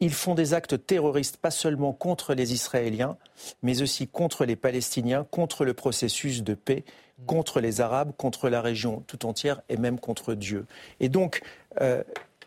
Ils 0.00 0.12
font 0.12 0.34
des 0.34 0.54
actes 0.54 0.86
terroristes 0.86 1.38
pas 1.38 1.50
seulement 1.50 1.92
contre 1.92 2.34
les 2.34 2.52
Israéliens, 2.52 3.16
mais 3.62 3.82
aussi 3.82 4.06
contre 4.06 4.44
les 4.44 4.56
Palestiniens, 4.56 5.26
contre 5.30 5.64
le 5.64 5.74
processus 5.74 6.42
de 6.42 6.54
paix, 6.54 6.84
contre 7.26 7.60
les 7.60 7.80
Arabes, 7.80 8.12
contre 8.16 8.48
la 8.48 8.60
région 8.60 9.02
tout 9.06 9.26
entière 9.26 9.60
et 9.68 9.76
même 9.76 9.98
contre 9.98 10.34
Dieu. 10.34 10.66
Et 11.00 11.08
donc, 11.08 11.42
euh, 11.80 12.02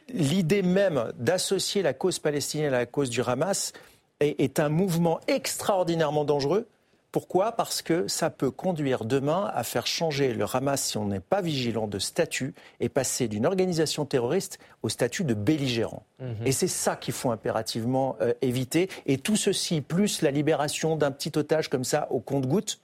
l'idée 0.10 0.62
même 0.62 1.12
d'associer 1.18 1.82
la 1.82 1.94
cause 1.94 2.20
palestinienne 2.20 2.74
à 2.74 2.80
la 2.80 2.86
cause 2.86 3.10
du 3.10 3.22
Hamas 3.22 3.74
est 4.22 4.60
un 4.60 4.70
mouvement 4.70 5.20
extraordinairement 5.28 6.26
dangereux 6.26 6.68
pourquoi? 7.12 7.52
Parce 7.54 7.82
que 7.82 8.08
ça 8.08 8.30
peut 8.30 8.52
conduire 8.52 9.04
demain 9.04 9.52
à 9.54 9.64
faire 9.64 9.86
changer 9.86 10.34
le 10.34 10.46
Hamas, 10.52 10.82
si 10.82 10.98
on 10.98 11.06
n'est 11.06 11.20
pas 11.20 11.42
vigilant, 11.42 11.88
de 11.88 12.00
statut 12.00 12.54
et 12.80 12.88
passer 12.88 13.28
d'une 13.28 13.46
organisation 13.46 14.06
terroriste 14.06 14.60
au 14.82 14.90
statut 14.90 15.24
de 15.24 15.34
belligérant. 15.34 16.06
Mhm. 16.20 16.36
Et 16.46 16.52
c'est 16.52 16.68
ça 16.68 16.96
qu'il 16.96 17.14
faut 17.14 17.32
impérativement 17.32 18.16
euh, 18.22 18.34
éviter. 18.42 18.90
Et 19.06 19.18
tout 19.18 19.36
ceci, 19.36 19.82
plus 19.82 20.22
la 20.22 20.32
libération 20.32 20.96
d'un 20.96 21.12
petit 21.12 21.32
otage 21.38 21.70
comme 21.70 21.84
ça 21.84 22.08
au 22.12 22.20
compte-gouttes, 22.20 22.80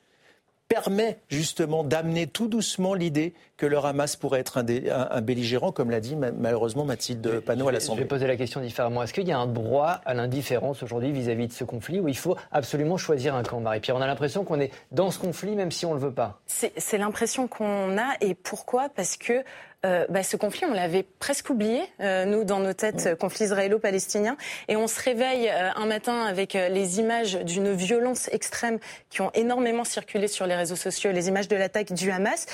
permet 0.68 1.20
justement 1.30 1.84
d'amener 1.84 2.28
tout 2.28 2.48
doucement 2.48 2.94
l'idée 2.94 3.34
que 3.58 3.66
le 3.66 3.78
Hamas 3.78 4.16
pourrait 4.16 4.42
être 4.42 4.58
un, 4.60 5.22
belligérant, 5.22 5.72
comme 5.72 5.90
l'a 5.90 6.00
dit 6.00 6.16
malheureusement 6.16 6.86
Mathilde 6.86 7.40
Panot 7.40 7.68
à 7.68 7.72
l'Assemblée. 7.72 8.02
Je 8.02 8.04
vais 8.04 8.08
poser 8.08 8.28
la 8.28 8.36
question 8.36 8.62
différemment. 8.62 9.02
Est-ce 9.02 9.14
qu'il 9.14 9.28
y 9.28 9.32
a 9.32 9.40
un 9.40 9.48
droit 9.48 10.02
à 10.06 10.14
l'indifférence 10.14 10.84
aujourd'hui 10.84 11.12
vis-à-vis 11.12 11.48
de 11.48 11.54
ce 11.54 11.64
conflit 11.64 12.00
où 12.00 12.08
il 12.08 12.18
faut 12.18 12.36
absolument 12.52 12.98
choisir 12.98 13.34
un 13.34 13.44
camp, 13.44 13.60
Marie-Pierre? 13.60 13.96
On 13.96 14.02
a 14.02 14.08
l'impression 14.08 14.44
qu'on 14.44 14.60
est 14.60 14.72
dans 14.92 15.10
ce 15.10 15.20
conflit 15.20 15.56
même 15.56 15.72
si 15.72 15.86
on 15.86 15.96
ne 15.96 16.00
le 16.00 16.02
veut 16.02 16.14
pas. 16.14 16.40
C'est 16.46 16.98
l'impression 16.98 17.48
qu'on 17.48 17.98
a 17.98 18.16
et 18.22 18.36
pourquoi? 18.36 18.90
Parce 18.90 19.18
que 19.18 19.44
euh, 19.86 20.06
bah, 20.10 20.24
ce 20.24 20.36
conflit, 20.38 20.66
on 20.66 20.74
l'avait 20.74 21.04
presque 21.04 21.52
oublié, 21.52 21.82
euh, 22.02 22.26
nous, 22.26 22.44
dans 22.44 22.60
nos 22.60 22.74
têtes, 22.74 23.06
euh, 23.06 23.16
conflit 23.16 23.46
israélo-palestinien. 23.46 24.36
Et 24.68 24.76
on 24.76 24.88
se 24.88 25.00
réveille 25.02 25.50
un 25.50 25.86
matin 25.86 26.26
avec 26.26 26.54
les 26.54 27.00
images 27.00 27.36
d'une 27.36 27.74
violence 27.74 28.28
extrême 28.30 28.80
qui 29.10 29.22
ont 29.22 29.32
énormément 29.34 29.84
circulé 29.84 30.28
sur 30.28 30.48
les 30.48 30.56
réseaux 30.56 30.76
sociaux, 30.76 31.12
les 31.12 31.28
images 31.28 31.48
de 31.48 31.56
l'attaque 31.56 31.94
du 31.94 32.12
Hamas. 32.12 32.48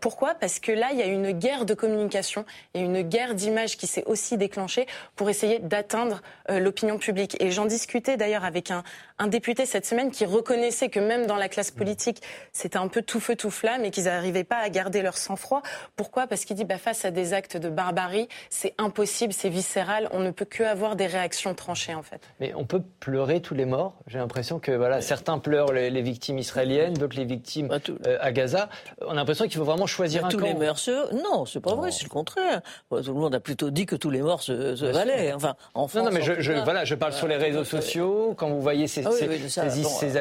Pourquoi? 0.00 0.34
Parce 0.34 0.58
que 0.58 0.72
là, 0.72 0.88
il 0.92 0.98
y 0.98 1.02
a 1.02 1.06
une 1.06 1.32
guerre 1.32 1.64
de 1.64 1.74
communication 1.74 2.44
et 2.74 2.80
une 2.80 3.02
guerre 3.02 3.34
d'images 3.34 3.76
qui 3.76 3.86
s'est 3.86 4.04
aussi 4.06 4.36
déclenchée 4.36 4.86
pour 5.14 5.30
essayer 5.30 5.58
d'atteindre 5.58 6.20
l'opinion 6.48 6.98
publique. 6.98 7.36
Et 7.40 7.50
j'en 7.50 7.66
discutais 7.66 8.16
d'ailleurs 8.16 8.44
avec 8.44 8.70
un, 8.70 8.82
un 9.18 9.28
député 9.28 9.66
cette 9.66 9.86
semaine 9.86 10.10
qui 10.10 10.24
reconnaissait 10.24 10.88
que 10.88 11.00
même 11.00 11.26
dans 11.26 11.36
la 11.36 11.48
classe 11.48 11.70
politique, 11.70 12.22
c'était 12.52 12.78
un 12.78 12.88
peu 12.88 13.02
tout 13.02 13.20
feu 13.20 13.36
tout 13.36 13.50
flamme 13.50 13.84
et 13.84 13.90
qu'ils 13.90 14.04
n'arrivaient 14.04 14.44
pas 14.44 14.58
à 14.58 14.68
garder 14.68 15.02
leur 15.02 15.16
sang-froid. 15.16 15.62
Pourquoi? 15.96 16.26
Parce 16.26 16.44
qu'il 16.44 16.55
dit 16.56 16.64
bah, 16.64 16.78
face 16.78 17.04
à 17.04 17.10
des 17.10 17.32
actes 17.32 17.56
de 17.56 17.68
barbarie, 17.68 18.28
c'est 18.50 18.74
impossible, 18.78 19.32
c'est 19.32 19.48
viscéral, 19.48 20.08
on 20.12 20.20
ne 20.20 20.30
peut 20.30 20.44
que 20.44 20.64
avoir 20.64 20.96
des 20.96 21.06
réactions 21.06 21.54
tranchées 21.54 21.94
en 21.94 22.02
fait. 22.02 22.20
Mais 22.40 22.52
on 22.54 22.64
peut 22.64 22.82
pleurer 23.00 23.40
tous 23.40 23.54
les 23.54 23.64
morts. 23.64 23.94
J'ai 24.06 24.18
l'impression 24.18 24.58
que 24.58 24.72
voilà, 24.72 25.00
certains 25.00 25.38
pleurent 25.38 25.72
les, 25.72 26.02
victimes 26.02 26.38
israéliennes, 26.38 26.94
d'autres 26.94 27.16
les 27.16 27.24
victimes 27.24 27.68
euh, 28.06 28.18
à 28.20 28.32
Gaza. 28.32 28.68
On 29.02 29.10
a 29.10 29.14
l'impression 29.14 29.44
qu'il 29.44 29.56
faut 29.58 29.64
vraiment 29.64 29.86
choisir 29.86 30.22
bah, 30.22 30.28
un 30.28 30.30
tous 30.30 30.38
camp. 30.38 30.46
les 30.46 30.54
morts, 30.54 30.76
non, 31.12 31.46
c'est 31.46 31.60
pas 31.60 31.74
vrai, 31.74 31.92
c'est 31.92 32.04
le 32.04 32.08
contraire. 32.08 32.62
tout 32.90 32.96
le 32.96 33.12
monde 33.12 33.34
a 33.34 33.40
plutôt 33.40 33.70
dit 33.70 33.86
que 33.86 33.96
tous 33.96 34.10
les 34.10 34.22
morts 34.22 34.42
se, 34.42 34.52
valaient. 34.90 35.32
Enfin, 35.32 35.54
en 35.74 35.86
France, 35.88 36.04
non, 36.04 36.10
non, 36.10 36.16
mais 36.16 36.22
je, 36.22 36.52
voilà, 36.64 36.84
je 36.84 36.94
parle 36.94 37.12
sur 37.12 37.28
les 37.28 37.36
réseaux 37.36 37.64
sociaux. 37.64 38.34
Quand 38.36 38.48
vous 38.48 38.60
voyez 38.60 38.86
ces, 38.86 39.06
ah 39.06 39.10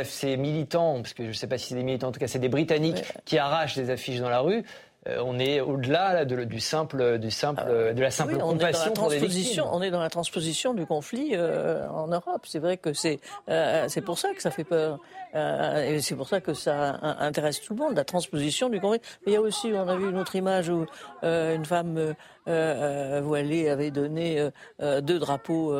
ces, 0.03 0.37
militants, 0.37 1.01
parce 1.01 1.13
que 1.13 1.23
je 1.23 1.29
ne 1.29 1.33
sais 1.33 1.47
pas 1.47 1.57
si 1.57 1.69
c'est 1.69 1.75
des 1.75 1.83
militants, 1.83 2.09
en 2.09 2.11
tout 2.11 2.19
cas 2.19 2.27
c'est 2.27 2.39
des 2.39 2.49
Britanniques 2.49 3.03
qui 3.25 3.37
arrachent 3.37 3.75
des 3.75 3.89
affiches 3.89 4.19
dans 4.19 4.29
la 4.29 4.39
rue. 4.39 4.63
Euh, 5.07 5.21
on 5.23 5.37
est 5.39 5.61
au-delà 5.61 6.25
de, 6.25 6.43
du 6.43 6.59
simple, 6.59 7.19
du 7.19 7.29
simple, 7.29 7.63
ah. 7.65 7.93
de 7.93 8.01
la 8.01 8.11
simple 8.11 8.37
compassion 8.37 8.93
pour 8.93 9.09
les 9.09 9.19
victimes. 9.19 9.63
On 9.71 9.81
est 9.81 9.91
dans 9.91 9.99
la 9.99 10.09
transposition 10.09 10.73
du 10.73 10.85
conflit 10.85 11.31
euh, 11.33 11.87
en 11.89 12.07
Europe. 12.07 12.41
C'est 12.45 12.59
vrai 12.59 12.77
que 12.77 12.93
c'est 12.93 13.19
euh, 13.49 13.85
c'est 13.87 14.01
pour 14.01 14.17
ça 14.17 14.33
que 14.33 14.41
ça 14.41 14.51
fait 14.51 14.63
peur. 14.63 14.99
Et 15.35 15.99
c'est 16.01 16.15
pour 16.15 16.27
ça 16.27 16.41
que 16.41 16.53
ça 16.53 16.99
intéresse 17.19 17.61
tout 17.61 17.73
le 17.73 17.79
monde, 17.79 17.95
la 17.95 18.05
transposition 18.05 18.69
du 18.69 18.79
conflit. 18.79 19.01
Mais 19.25 19.33
il 19.33 19.35
y 19.35 19.37
a 19.37 19.41
aussi, 19.41 19.71
on 19.73 19.87
a 19.87 19.95
vu 19.95 20.09
une 20.09 20.17
autre 20.17 20.35
image 20.35 20.69
où 20.69 20.85
une 21.23 21.65
femme 21.65 22.15
euh, 22.47 23.21
voilée 23.23 23.69
avait 23.69 23.91
donné 23.91 24.49
deux 24.79 25.19
drapeaux 25.19 25.73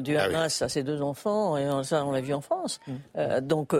du 0.00 0.16
ah 0.16 0.24
Hamas 0.24 0.62
à 0.62 0.68
ses 0.68 0.82
deux 0.82 1.02
enfants, 1.02 1.56
et 1.56 1.68
ça 1.84 2.04
on 2.04 2.12
l'a 2.12 2.20
vu 2.20 2.32
en 2.32 2.40
France. 2.40 2.80
Mm. 2.86 3.40
donc, 3.40 3.74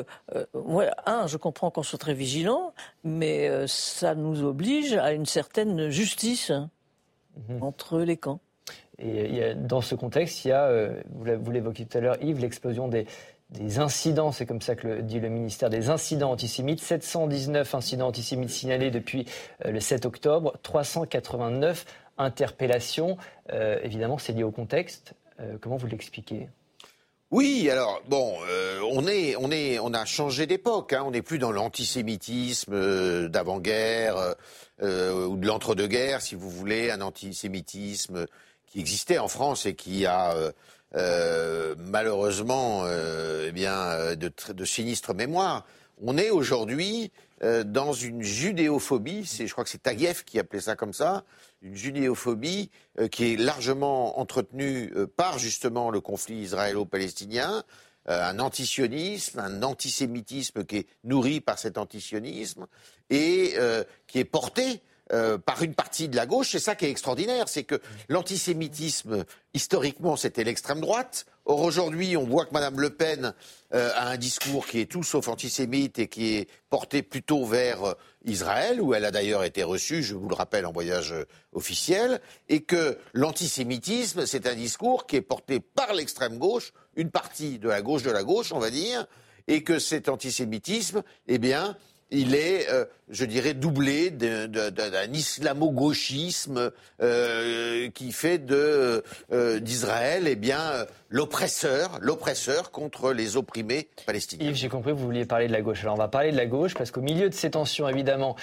voilà, 0.52 0.94
un, 1.06 1.26
je 1.26 1.36
comprends 1.36 1.70
qu'on 1.70 1.82
soit 1.82 1.98
très 1.98 2.14
vigilant, 2.14 2.72
mais 3.04 3.66
ça 3.66 4.14
nous 4.14 4.44
oblige 4.44 4.94
à 4.94 5.12
une 5.12 5.26
certaine 5.26 5.88
justice 5.90 6.52
mhm. 7.48 7.62
entre 7.62 8.00
les 8.00 8.16
camps. 8.16 8.40
Et 8.98 9.54
dans 9.54 9.80
ce 9.80 9.94
contexte, 9.94 10.44
il 10.44 10.48
y 10.48 10.52
a, 10.52 10.66
euh, 10.66 11.00
vous 11.10 11.50
l'évoquiez 11.50 11.86
tout 11.86 11.96
à 11.96 12.00
l'heure, 12.02 12.22
Yves, 12.22 12.38
l'explosion 12.38 12.86
des, 12.86 13.06
incidents, 13.78 14.32
c'est 14.32 14.46
comme 14.46 14.60
ça 14.60 14.76
que 14.76 14.86
le, 14.86 15.02
dit 15.02 15.20
le 15.20 15.28
ministère, 15.28 15.70
des 15.70 15.90
incidents 15.90 16.32
antisémites. 16.32 16.80
719 16.80 17.74
incidents 17.74 18.08
antisémites 18.08 18.50
signalés 18.50 18.90
depuis 18.90 19.26
euh, 19.64 19.70
le 19.70 19.80
7 19.80 20.06
octobre, 20.06 20.56
389 20.62 21.84
interpellations. 22.18 23.16
Euh, 23.52 23.78
évidemment, 23.82 24.18
c'est 24.18 24.32
lié 24.32 24.44
au 24.44 24.50
contexte. 24.50 25.14
comment 25.60 25.76
vous 25.76 25.86
l'expliquez? 25.86 26.48
Oui, 27.30 27.70
alors 27.70 28.02
bon, 28.08 28.38
euh, 28.48 28.80
on 28.90 29.06
est, 29.06 29.36
on 29.36 29.52
est, 29.52 29.78
on 29.78 29.94
a 29.94 30.04
changé 30.04 30.46
d'époque. 30.46 30.92
Hein, 30.92 31.04
on 31.06 31.12
n'est 31.12 31.22
plus 31.22 31.38
dans 31.38 31.52
l'antisémitisme 31.52 32.72
euh, 32.74 33.28
d'avant-guerre 33.28 34.34
euh, 34.82 35.26
ou 35.26 35.36
de 35.36 35.46
l'entre-deux-guerres, 35.46 36.22
si 36.22 36.34
vous 36.34 36.50
voulez, 36.50 36.90
un 36.90 37.00
antisémitisme 37.00 38.26
qui 38.66 38.80
existait 38.80 39.18
en 39.18 39.28
France 39.28 39.64
et 39.64 39.74
qui 39.74 40.06
a 40.06 40.34
malheureusement, 40.94 42.84
eh 42.86 43.52
bien, 43.52 44.14
de, 44.16 44.32
de 44.52 44.64
sinistres 44.64 45.14
mémoires. 45.14 45.66
On 46.02 46.16
est 46.18 46.30
aujourd'hui 46.30 47.12
dans 47.40 47.92
une 47.92 48.22
judéophobie. 48.22 49.24
C'est, 49.26 49.46
je 49.46 49.52
crois 49.52 49.64
que 49.64 49.70
c'est 49.70 49.82
Taguieff 49.82 50.24
qui 50.24 50.38
appelait 50.38 50.60
ça 50.60 50.76
comme 50.76 50.92
ça 50.92 51.24
une 51.62 51.76
judéophobie 51.76 52.70
euh, 52.98 53.08
qui 53.08 53.32
est 53.32 53.36
largement 53.36 54.18
entretenue 54.18 54.92
euh, 54.96 55.06
par 55.06 55.38
justement 55.38 55.90
le 55.90 56.00
conflit 56.00 56.36
israélo-palestinien, 56.36 57.64
euh, 58.08 58.22
un 58.22 58.38
antisionisme, 58.38 59.38
un 59.38 59.62
antisémitisme 59.62 60.64
qui 60.64 60.78
est 60.78 60.86
nourri 61.04 61.40
par 61.40 61.58
cet 61.58 61.78
antisionisme 61.78 62.66
et 63.10 63.54
qui 64.06 64.20
est 64.20 64.24
porté 64.24 64.82
par 65.44 65.62
une 65.62 65.74
partie 65.74 66.08
de 66.08 66.16
la 66.16 66.26
gauche. 66.26 66.50
C'est 66.52 66.60
ça 66.60 66.74
qui 66.74 66.86
est 66.86 66.90
extraordinaire, 66.90 67.48
c'est 67.48 67.64
que 67.64 67.80
l'antisémitisme, 68.08 69.24
historiquement, 69.54 70.16
c'était 70.16 70.44
l'extrême 70.44 70.80
droite. 70.80 71.26
Or, 71.46 71.62
aujourd'hui, 71.62 72.16
on 72.16 72.24
voit 72.24 72.44
que 72.44 72.52
Mme 72.52 72.78
Le 72.78 72.90
Pen 72.90 73.34
a 73.72 74.08
un 74.08 74.16
discours 74.16 74.66
qui 74.66 74.80
est 74.80 74.86
tout 74.86 75.02
sauf 75.02 75.26
antisémite 75.28 75.98
et 75.98 76.06
qui 76.06 76.36
est 76.36 76.48
porté 76.68 77.02
plutôt 77.02 77.44
vers 77.44 77.96
Israël, 78.24 78.80
où 78.80 78.94
elle 78.94 79.04
a 79.04 79.10
d'ailleurs 79.10 79.44
été 79.44 79.62
reçue, 79.62 80.02
je 80.02 80.14
vous 80.14 80.28
le 80.28 80.34
rappelle, 80.34 80.66
en 80.66 80.72
voyage 80.72 81.12
euh, 81.12 81.24
officiel, 81.52 82.20
et 82.48 82.60
que 82.60 82.98
l'antisémitisme, 83.14 84.26
c'est 84.26 84.46
un 84.46 84.54
discours 84.54 85.06
qui 85.06 85.16
est 85.16 85.22
porté 85.22 85.60
par 85.60 85.94
l'extrême 85.94 86.38
gauche, 86.38 86.72
une 86.96 87.10
partie 87.10 87.58
de 87.58 87.68
la 87.68 87.80
gauche 87.80 88.02
de 88.02 88.10
la 88.10 88.22
gauche, 88.22 88.52
on 88.52 88.58
va 88.58 88.70
dire, 88.70 89.06
et 89.48 89.62
que 89.62 89.78
cet 89.78 90.08
antisémitisme, 90.08 91.02
eh 91.28 91.38
bien, 91.38 91.76
il 92.10 92.34
est, 92.34 92.68
euh, 92.70 92.84
je 93.08 93.24
dirais, 93.24 93.54
doublé 93.54 94.10
d'un 94.10 95.12
islamo-gauchisme 95.12 96.70
euh, 97.02 97.88
qui 97.90 98.12
fait 98.12 98.38
de 98.38 99.02
euh, 99.32 99.60
d'Israël, 99.60 100.24
eh 100.26 100.36
bien, 100.36 100.86
l'oppresseur, 101.08 101.98
l'oppresseur 102.00 102.70
contre 102.70 103.12
les 103.12 103.36
opprimés 103.36 103.88
palestiniens. 104.06 104.48
Yves, 104.48 104.56
j'ai 104.56 104.68
compris 104.68 104.92
vous 104.92 105.04
vouliez 105.04 105.24
parler 105.24 105.46
de 105.46 105.52
la 105.52 105.62
gauche. 105.62 105.82
Alors 105.82 105.94
on 105.94 105.98
va 105.98 106.08
parler 106.08 106.32
de 106.32 106.36
la 106.36 106.46
gauche 106.46 106.74
parce 106.74 106.90
qu'au 106.90 107.00
milieu 107.00 107.28
de 107.28 107.34
ces 107.34 107.50
tensions, 107.50 107.88
évidemment, 107.88 108.36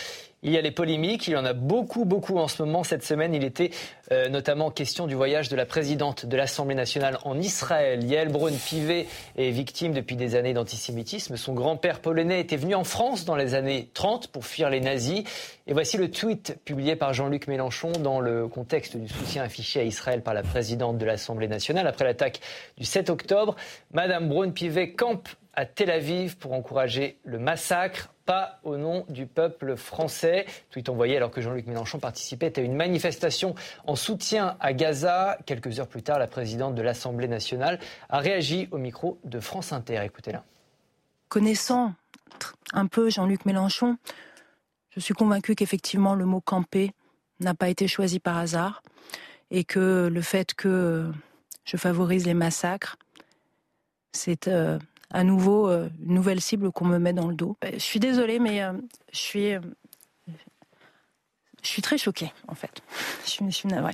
il 0.44 0.52
y 0.52 0.58
a 0.58 0.62
les 0.62 0.72
polémiques, 0.72 1.28
il 1.28 1.32
y 1.32 1.36
en 1.36 1.46
a 1.46 1.54
beaucoup, 1.54 2.06
beaucoup 2.06 2.38
en 2.38 2.48
ce 2.48 2.62
moment. 2.62 2.84
Cette 2.84 3.04
semaine, 3.04 3.34
il 3.34 3.44
était 3.44 3.72
euh, 4.12 4.30
notamment 4.30 4.70
question 4.70 5.08
du 5.08 5.16
voyage 5.16 5.50
de 5.50 5.56
la 5.56 5.66
présidente 5.66 6.28
de 6.28 6.38
l'Assemblée 6.38 6.76
nationale 6.76 7.18
en 7.24 7.40
Israël. 7.40 8.04
Yael 8.04 8.30
Braun-Pivet 8.30 9.08
est 9.36 9.50
victime 9.50 9.94
depuis 9.94 10.16
des 10.16 10.36
années 10.36 10.54
d'antisémitisme. 10.54 11.38
Son 11.38 11.54
grand-père 11.54 12.00
polonais 12.02 12.40
était 12.40 12.56
venu 12.56 12.76
en 12.76 12.84
France 12.84 13.26
dans 13.26 13.36
les 13.36 13.56
années 13.56 13.90
30 13.96 14.28
pour 14.28 14.46
fuir 14.46 14.70
les 14.70 14.80
nazis. 14.80 15.24
Et 15.66 15.74
voici 15.74 15.98
le 15.98 16.12
tweet 16.12 16.58
publié 16.64 16.96
par 16.96 17.14
Jean-Luc 17.14 17.48
Mélenchon 17.48 17.92
dans 17.92 18.20
le 18.20 18.48
contexte 18.48 18.96
du 18.96 19.08
soutien 19.08 19.44
affiché 19.44 19.80
à 19.80 19.84
Israël 19.84 20.22
par 20.22 20.36
la 20.36 20.44
présidente 20.44 21.00
de 21.00 21.06
l'Assemblée 21.06 21.48
nationale 21.48 21.88
après 21.88 22.06
l'attaque 22.06 22.42
du 22.78 22.86
7 22.86 23.10
octobre. 23.10 23.56
Madame 23.92 24.30
Braun-Pivet 24.30 24.94
campe 24.94 25.30
à 25.54 25.66
Tel 25.66 25.90
Aviv 25.90 26.38
pour 26.38 26.54
encourager 26.54 27.18
le 27.24 27.40
massacre, 27.40 28.14
pas 28.28 28.60
au 28.64 28.76
nom 28.78 29.06
du 29.10 29.26
peuple 29.26 29.78
français. 29.78 30.46
Tweet 30.70 30.90
envoyé 30.90 31.16
alors 31.18 31.32
que 31.32 31.42
Jean-Luc 31.42 31.66
Mélenchon 31.66 31.98
participait 31.98 32.60
à 32.60 32.62
une 32.62 32.76
manifestation 32.76 33.56
en 33.88 33.96
soutien 33.96 34.58
à 34.60 34.74
Gaza. 34.74 35.40
Quelques 35.46 35.80
heures 35.80 35.88
plus 35.88 36.04
tard, 36.04 36.20
la 36.20 36.28
présidente 36.28 36.76
de 36.76 36.82
l'Assemblée 36.82 37.30
nationale 37.30 37.80
a 38.10 38.20
réagi 38.20 38.68
au 38.72 38.78
micro 38.78 39.18
de 39.24 39.40
France 39.40 39.72
Inter. 39.72 40.02
Écoutez-la. 40.04 40.44
Connaissant 41.30 41.94
un 42.74 42.88
peu 42.88 43.10
Jean-Luc 43.10 43.46
Mélenchon, 43.46 43.98
je 44.92 45.00
suis 45.00 45.14
convaincu 45.14 45.56
qu'effectivement 45.56 46.14
le 46.14 46.26
mot 46.26 46.42
camper 46.42 46.92
n'a 47.40 47.54
pas 47.54 47.70
été 47.70 47.88
choisi 47.88 48.20
par 48.20 48.38
hasard 48.38 48.84
et 49.52 49.64
que 49.64 50.10
le 50.12 50.22
fait 50.22 50.54
que 50.54 51.10
je 51.64 51.78
favorise 51.78 52.26
les 52.26 52.34
massacres, 52.34 52.98
c'est 54.12 54.50
euh, 54.50 54.80
à 55.12 55.24
nouveau 55.24 55.70
euh, 55.70 55.90
une 56.06 56.16
nouvelle 56.16 56.42
cible 56.42 56.72
qu'on 56.72 56.86
me 56.86 57.00
met 57.00 57.14
dans 57.14 57.28
le 57.28 57.36
dos. 57.36 57.58
Ben, 57.62 57.74
je 57.74 57.80
suis 57.80 58.00
désolée, 58.00 58.40
mais 58.40 58.62
euh, 58.62 58.74
je 59.12 59.18
suis, 59.18 59.54
euh, 59.54 59.60
je 61.62 61.68
suis 61.68 61.82
très 61.82 61.98
choquée, 61.98 62.32
en 62.48 62.56
fait. 62.56 62.82
Je 63.26 63.30
suis, 63.30 63.46
je 63.46 63.56
suis 63.56 63.70
navrée. 63.70 63.94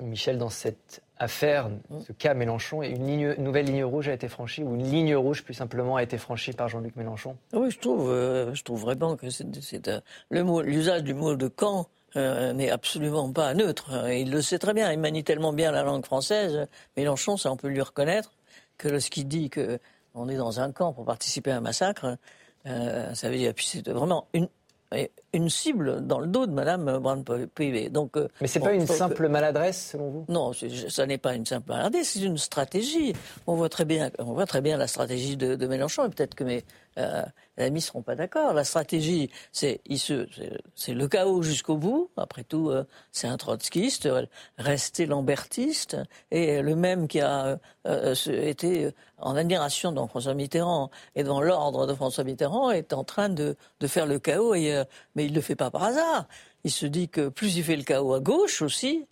Michel, 0.00 0.38
dans 0.38 0.48
cette 0.48 1.02
affaire, 1.18 1.68
ce 2.06 2.12
cas 2.12 2.32
Mélenchon, 2.32 2.82
une, 2.82 3.34
nouvelle 3.34 3.66
ligne 3.66 3.84
rouge 3.84 4.08
a 4.08 4.14
été 4.14 4.28
franchie, 4.28 4.62
ou 4.62 4.74
une 4.74 4.90
ligne 4.90 5.14
rouge 5.14 5.44
plus 5.44 5.52
simplement 5.52 5.96
a 5.96 6.02
été 6.02 6.16
franchie 6.16 6.52
par 6.52 6.68
Jean-Luc 6.68 6.96
Mélenchon? 6.96 7.36
Oui, 7.52 7.70
je 7.70 7.78
trouve, 7.78 8.08
je 8.08 8.62
trouve 8.62 8.80
vraiment 8.80 9.16
que 9.16 9.28
c'est, 9.28 9.44
le 10.30 10.62
l'usage 10.62 11.04
du 11.04 11.12
mot 11.12 11.36
de 11.36 11.48
camp 11.48 11.88
n'est 12.14 12.70
absolument 12.70 13.30
pas 13.30 13.52
neutre. 13.52 14.08
Il 14.08 14.30
le 14.30 14.40
sait 14.40 14.58
très 14.58 14.72
bien, 14.72 14.90
il 14.90 14.98
manie 14.98 15.22
tellement 15.22 15.52
bien 15.52 15.70
la 15.70 15.82
langue 15.82 16.06
française. 16.06 16.66
Mélenchon, 16.96 17.36
ça 17.36 17.52
on 17.52 17.58
peut 17.58 17.68
lui 17.68 17.82
reconnaître, 17.82 18.32
que 18.78 18.88
lorsqu'il 18.88 19.28
dit 19.28 19.50
que 19.50 19.78
on 20.14 20.28
est 20.28 20.36
dans 20.36 20.60
un 20.60 20.72
camp 20.72 20.92
pour 20.92 21.04
participer 21.04 21.50
à 21.50 21.58
un 21.58 21.60
massacre, 21.60 22.16
euh, 22.66 23.14
ça 23.14 23.30
veut 23.30 23.36
dire, 23.36 23.54
puis 23.54 23.66
c'est 23.66 23.88
vraiment 23.88 24.26
une, 24.34 24.48
une 25.32 25.48
cible 25.48 26.06
dans 26.06 26.18
le 26.18 26.26
dos 26.26 26.46
de 26.46 26.52
Mme 26.52 26.98
Brand 26.98 27.24
pivet 27.54 27.88
Donc, 27.88 28.16
euh, 28.16 28.28
Mais 28.40 28.48
c'est 28.48 28.60
pas 28.60 28.74
une 28.74 28.86
simple 28.86 29.28
maladresse, 29.28 29.90
selon 29.92 30.10
vous? 30.10 30.24
Non, 30.28 30.52
ça 30.88 31.06
n'est 31.06 31.18
pas 31.18 31.34
une 31.34 31.46
simple 31.46 31.70
maladresse, 31.70 32.10
c'est 32.10 32.22
une 32.22 32.38
stratégie. 32.38 33.14
On 33.46 33.54
voit 33.54 33.68
très 33.68 33.84
bien, 33.84 34.10
on 34.18 34.32
voit 34.32 34.46
très 34.46 34.60
bien 34.60 34.76
la 34.76 34.88
stratégie 34.88 35.36
de, 35.36 35.54
de 35.54 35.66
Mélenchon, 35.66 36.06
et 36.06 36.10
peut-être 36.10 36.34
que 36.34 36.44
mes, 36.44 36.64
euh, 37.00 37.22
les 37.56 37.64
amis 37.64 37.80
ne 37.80 37.84
seront 37.84 38.02
pas 38.02 38.14
d'accord. 38.14 38.52
La 38.52 38.64
stratégie, 38.64 39.30
c'est 39.52 39.80
le 39.88 41.06
chaos 41.06 41.42
jusqu'au 41.42 41.76
bout. 41.76 42.10
Après 42.16 42.44
tout, 42.44 42.70
euh, 42.70 42.84
c'est 43.12 43.26
un 43.26 43.36
trotskiste, 43.36 44.08
resté 44.58 45.06
lambertiste, 45.06 45.96
et 46.30 46.62
le 46.62 46.76
même 46.76 47.08
qui 47.08 47.20
a 47.20 47.58
euh, 47.86 48.14
été 48.26 48.90
en 49.18 49.36
admiration 49.36 49.92
devant 49.92 50.06
François 50.06 50.34
Mitterrand 50.34 50.90
et 51.14 51.22
devant 51.22 51.40
l'ordre 51.40 51.86
de 51.86 51.94
François 51.94 52.24
Mitterrand 52.24 52.70
est 52.70 52.92
en 52.92 53.04
train 53.04 53.28
de, 53.28 53.56
faire 53.86 54.06
le 54.06 54.18
chaos, 54.18 54.54
et, 54.54 54.82
mais 55.14 55.24
il 55.24 55.30
ne 55.30 55.36
le 55.36 55.42
fait 55.42 55.56
pas 55.56 55.70
par 55.70 55.84
hasard. 55.84 56.26
Il 56.64 56.70
se 56.70 56.86
dit 56.86 57.08
que 57.08 57.28
plus 57.28 57.56
il 57.56 57.64
fait 57.64 57.76
le 57.76 57.82
chaos 57.82 58.14
à 58.14 58.20
gauche 58.20 58.62
aussi, 58.62 59.06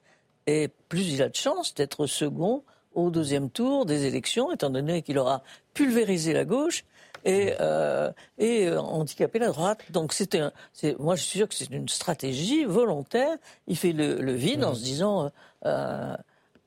et 0.46 0.68
plus 0.88 1.12
il 1.12 1.22
a 1.22 1.28
de 1.28 1.36
chance 1.36 1.74
d'être 1.74 2.06
second 2.06 2.62
au 2.94 3.10
deuxième 3.10 3.50
tour 3.50 3.86
des 3.86 4.06
élections, 4.06 4.52
étant 4.52 4.70
donné 4.70 5.02
qu'il 5.02 5.18
aura 5.18 5.42
pulvérisé 5.74 6.32
la 6.32 6.44
gauche 6.44 6.84
et, 7.28 7.54
euh, 7.60 8.10
et 8.38 8.66
euh, 8.66 8.80
handicaper 8.80 9.38
la 9.38 9.48
droite. 9.48 9.80
Donc 9.90 10.14
c'était, 10.14 10.40
moi 10.98 11.14
je 11.14 11.22
suis 11.22 11.38
sûr 11.38 11.48
que 11.48 11.54
c'est 11.54 11.70
une 11.70 11.88
stratégie 11.88 12.64
volontaire. 12.64 13.36
Il 13.66 13.76
fait 13.76 13.92
le, 13.92 14.32
vide 14.32 14.64
en 14.64 14.74
se 14.74 14.82
disant 14.82 15.30
euh, 15.66 16.16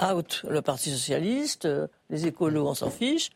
out 0.01 0.43
le 0.47 0.61
Parti 0.61 0.91
socialiste, 0.91 1.67
les 2.11 2.27
écolos 2.27 2.67
on 2.67 2.75
s'en 2.75 2.91
fiche, 2.91 3.31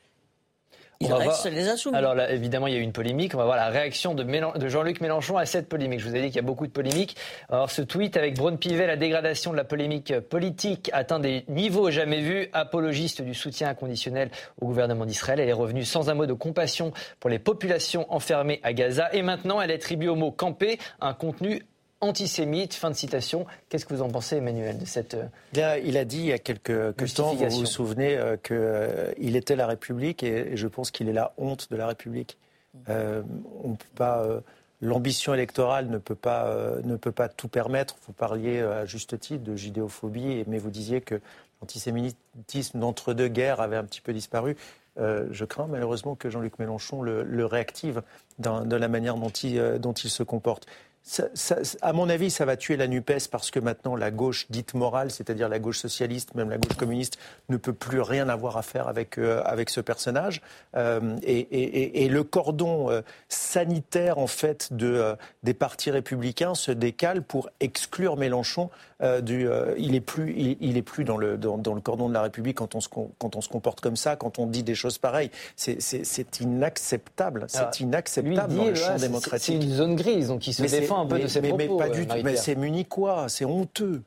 il 1.00 1.12
reste 1.14 1.46
les 1.46 1.68
insoumis. 1.68 1.96
Alors 1.96 2.16
là, 2.16 2.32
évidemment, 2.32 2.68
il 2.68 2.74
y 2.74 2.78
a 2.78 2.80
eu 2.80 2.84
une 2.84 2.92
polémique. 2.92 3.34
On 3.36 3.38
va 3.38 3.46
voir 3.46 3.58
la 3.58 3.70
réaction 3.70 4.14
de, 4.14 4.24
de 4.24 4.68
Jean-Luc 4.68 5.02
Mélenchon 5.02 5.38
à 5.38 5.46
cette 5.46 5.68
polémique. 5.68 6.00
Je 6.00 6.10
vous 6.10 6.16
ai 6.16 6.22
dit 6.22 6.28
qu'il 6.28 6.38
y 6.38 6.40
a 6.40 6.44
beaucoup 6.44 6.68
de 6.68 6.72
polémiques. 6.72 7.16
Alors 7.50 7.70
ce 7.70 7.82
tweet 7.82 8.18
avec 8.18 8.36
Braun 8.36 8.58
Pivet, 8.58 8.88
la 8.88 8.96
dégradation 8.96 9.52
de 9.52 9.58
la 9.58 9.64
polémique 9.64 10.20
politique 10.20 10.90
atteint 10.94 11.20
des 11.20 11.46
niveaux 11.48 11.92
jamais 11.92 12.22
vus. 12.22 12.50
Apologiste 12.54 13.22
du 13.22 13.34
soutien 13.34 13.70
inconditionnel 13.70 14.30
au 14.62 14.66
gouvernement 14.66 15.06
d'Israël, 15.06 15.40
elle 15.40 15.50
est 15.50 15.54
revenue 15.54 15.84
sans 15.84 16.10
un 16.10 16.14
mot 16.14 16.26
de 16.26 16.34
compassion 16.34 16.94
pour 17.20 17.30
les 17.30 17.40
populations 17.40 18.12
enfermées 18.14 18.60
à 18.64 18.74
Gaza. 18.74 19.14
Et 19.14 19.22
maintenant, 19.22 19.62
elle 19.62 19.72
attribue 19.72 20.08
au 20.08 20.16
mot 20.16 20.32
camper 20.32 20.80
un 21.02 21.14
contenu 21.14 21.62
antisémite. 22.02 22.74
Fin 22.74 22.92
de 22.92 22.96
citation. 22.96 23.46
Qu'est-ce 23.70 23.86
que 23.86 23.94
vous 23.94 24.02
en 24.02 24.10
pensez, 24.10 24.38
Emmanuel, 24.38 24.78
de 24.78 24.86
cette. 24.86 25.16
Euh, 25.16 25.80
il 25.84 25.98
a 25.98 26.06
dit 26.06 26.20
il 26.20 26.26
y 26.26 26.34
a 26.34 26.40
quelques, 26.40 26.96
temps, 27.14 27.34
vous 27.34 27.50
vous 27.50 27.66
souvenez, 27.66 28.18
euh, 28.18 28.38
qu'il 28.38 28.56
euh, 28.58 29.14
était 29.18 29.56
la 29.56 29.68
République 29.68 30.24
et, 30.24 30.56
je 30.56 30.68
pense 30.68 30.92
qu'il 30.92 31.10
est 31.10 31.14
la 31.14 31.34
honte 31.38 31.70
de 31.72 31.76
la 31.76 31.88
République. 31.88 32.38
on 32.88 33.76
peut 33.76 33.96
pas. 33.96 34.26
L'ambition 34.82 35.34
électorale 35.34 35.90
ne 35.90 35.98
peut, 35.98 36.16
pas, 36.16 36.54
ne 36.84 36.98
peut 36.98 37.14
pas 37.14 37.30
tout 37.30 37.48
permettre. 37.48 37.96
Vous 38.06 38.14
parliez 38.14 38.60
à 38.60 38.86
juste 38.86 39.18
titre 39.20 39.44
de 39.44 39.56
judéophobie, 39.56 40.44
mais 40.48 40.60
vous 40.60 40.70
disiez 40.70 41.00
que 41.00 41.22
l'antisémitisme 41.62 42.80
d'entre-deux 42.80 43.30
guerres 43.30 43.62
avait 43.62 43.78
un 43.78 43.86
petit 43.86 44.02
peu 44.02 44.12
disparu. 44.12 44.58
je 44.98 45.46
crains 45.46 45.68
malheureusement 45.68 46.16
que 46.16 46.30
Jean-Luc 46.30 46.60
Mélenchon 46.60 47.02
le, 47.02 47.46
réactive 47.46 48.04
dans, 48.38 48.66
la 48.66 48.88
manière 48.90 49.16
dont 49.16 49.30
il, 49.30 49.80
dont 49.80 49.94
il 49.94 50.10
se 50.10 50.24
comporte 50.24 50.68
à 51.82 51.94
mon 51.94 52.10
avis, 52.10 52.32
ça 52.32 52.46
va 52.46 52.58
tuer 52.58 52.78
la 52.78 52.88
NUPES 52.88 53.30
parce 53.30 53.52
que 53.52 53.60
maintenant 53.60 53.96
la 53.96 54.10
gauche 54.10 54.48
dite 54.50 54.74
morale, 54.74 55.12
c'est-à-dire 55.12 55.50
la 55.50 55.60
gauche 55.60 55.78
socialiste, 55.78 56.34
même 56.34 56.50
la 56.50 56.58
gauche 56.58 56.76
communiste, 56.78 57.20
ne 57.50 57.58
peut 57.58 57.74
plus 57.74 58.02
rien 58.02 58.28
avoir 58.28 58.58
à 58.58 58.64
faire 58.64 58.88
avec, 58.88 59.20
euh, 59.20 59.44
avec 59.46 59.70
ce 59.70 59.82
personnage. 59.82 60.42
Euh, 60.76 61.16
et, 61.22 62.10
le 62.10 62.24
cordon 62.24 62.90
euh, 62.90 63.02
sanitaire, 63.30 64.18
en 64.18 64.28
fait, 64.28 64.74
de, 64.74 65.16
des 65.44 65.54
partis 65.54 65.92
républicains 65.92 66.56
se 66.56 66.72
décale 66.72 67.22
pour 67.22 67.50
exclure 67.60 68.18
Mélenchon 68.18 68.70
du. 69.22 69.48
il 69.78 69.92
n'est 69.92 70.00
plus, 70.00 70.34
il, 70.38 70.78
est 70.78 70.82
plus 70.82 71.04
dans, 71.04 71.18
le, 71.18 71.38
dans, 71.38 71.74
le 71.74 71.82
cordon 71.82 72.08
de 72.08 72.14
la 72.14 72.22
République 72.22 72.58
quand 72.58 72.76
on, 72.76 72.82
se, 72.82 72.88
quand 72.90 73.36
on 73.36 73.42
se 73.42 73.50
comporte 73.50 73.82
comme 73.82 73.98
ça, 73.98 74.16
quand 74.16 74.40
on 74.40 74.48
dit 74.48 74.64
des 74.64 74.76
choses 74.76 74.98
pareilles. 74.98 75.32
C'est 75.56 76.40
inacceptable. 76.40 77.46
C'est 77.50 77.82
inacceptable 77.82 78.56
dans 78.56 78.66
le 78.66 78.76
champ 78.76 78.96
démocratique. 78.96 79.60
C'est 79.60 79.66
une 79.66 79.74
zone 79.74 79.96
grise, 79.96 80.30
donc 80.30 80.48
il 80.48 80.54
se 80.54 80.64
défend 80.64 80.95
un 81.00 81.06
peu 81.06 81.20
de 81.20 81.28
ses 81.28 81.42
mais, 81.42 81.52
pas 81.52 81.90
du 81.90 82.02
euh, 82.02 82.06
tout. 82.06 82.22
Mais 82.24 82.36
c'est 82.36 82.56
muni 82.56 82.86
quoi 82.86 83.30
C'est 83.30 83.46
honteux. 83.46 84.04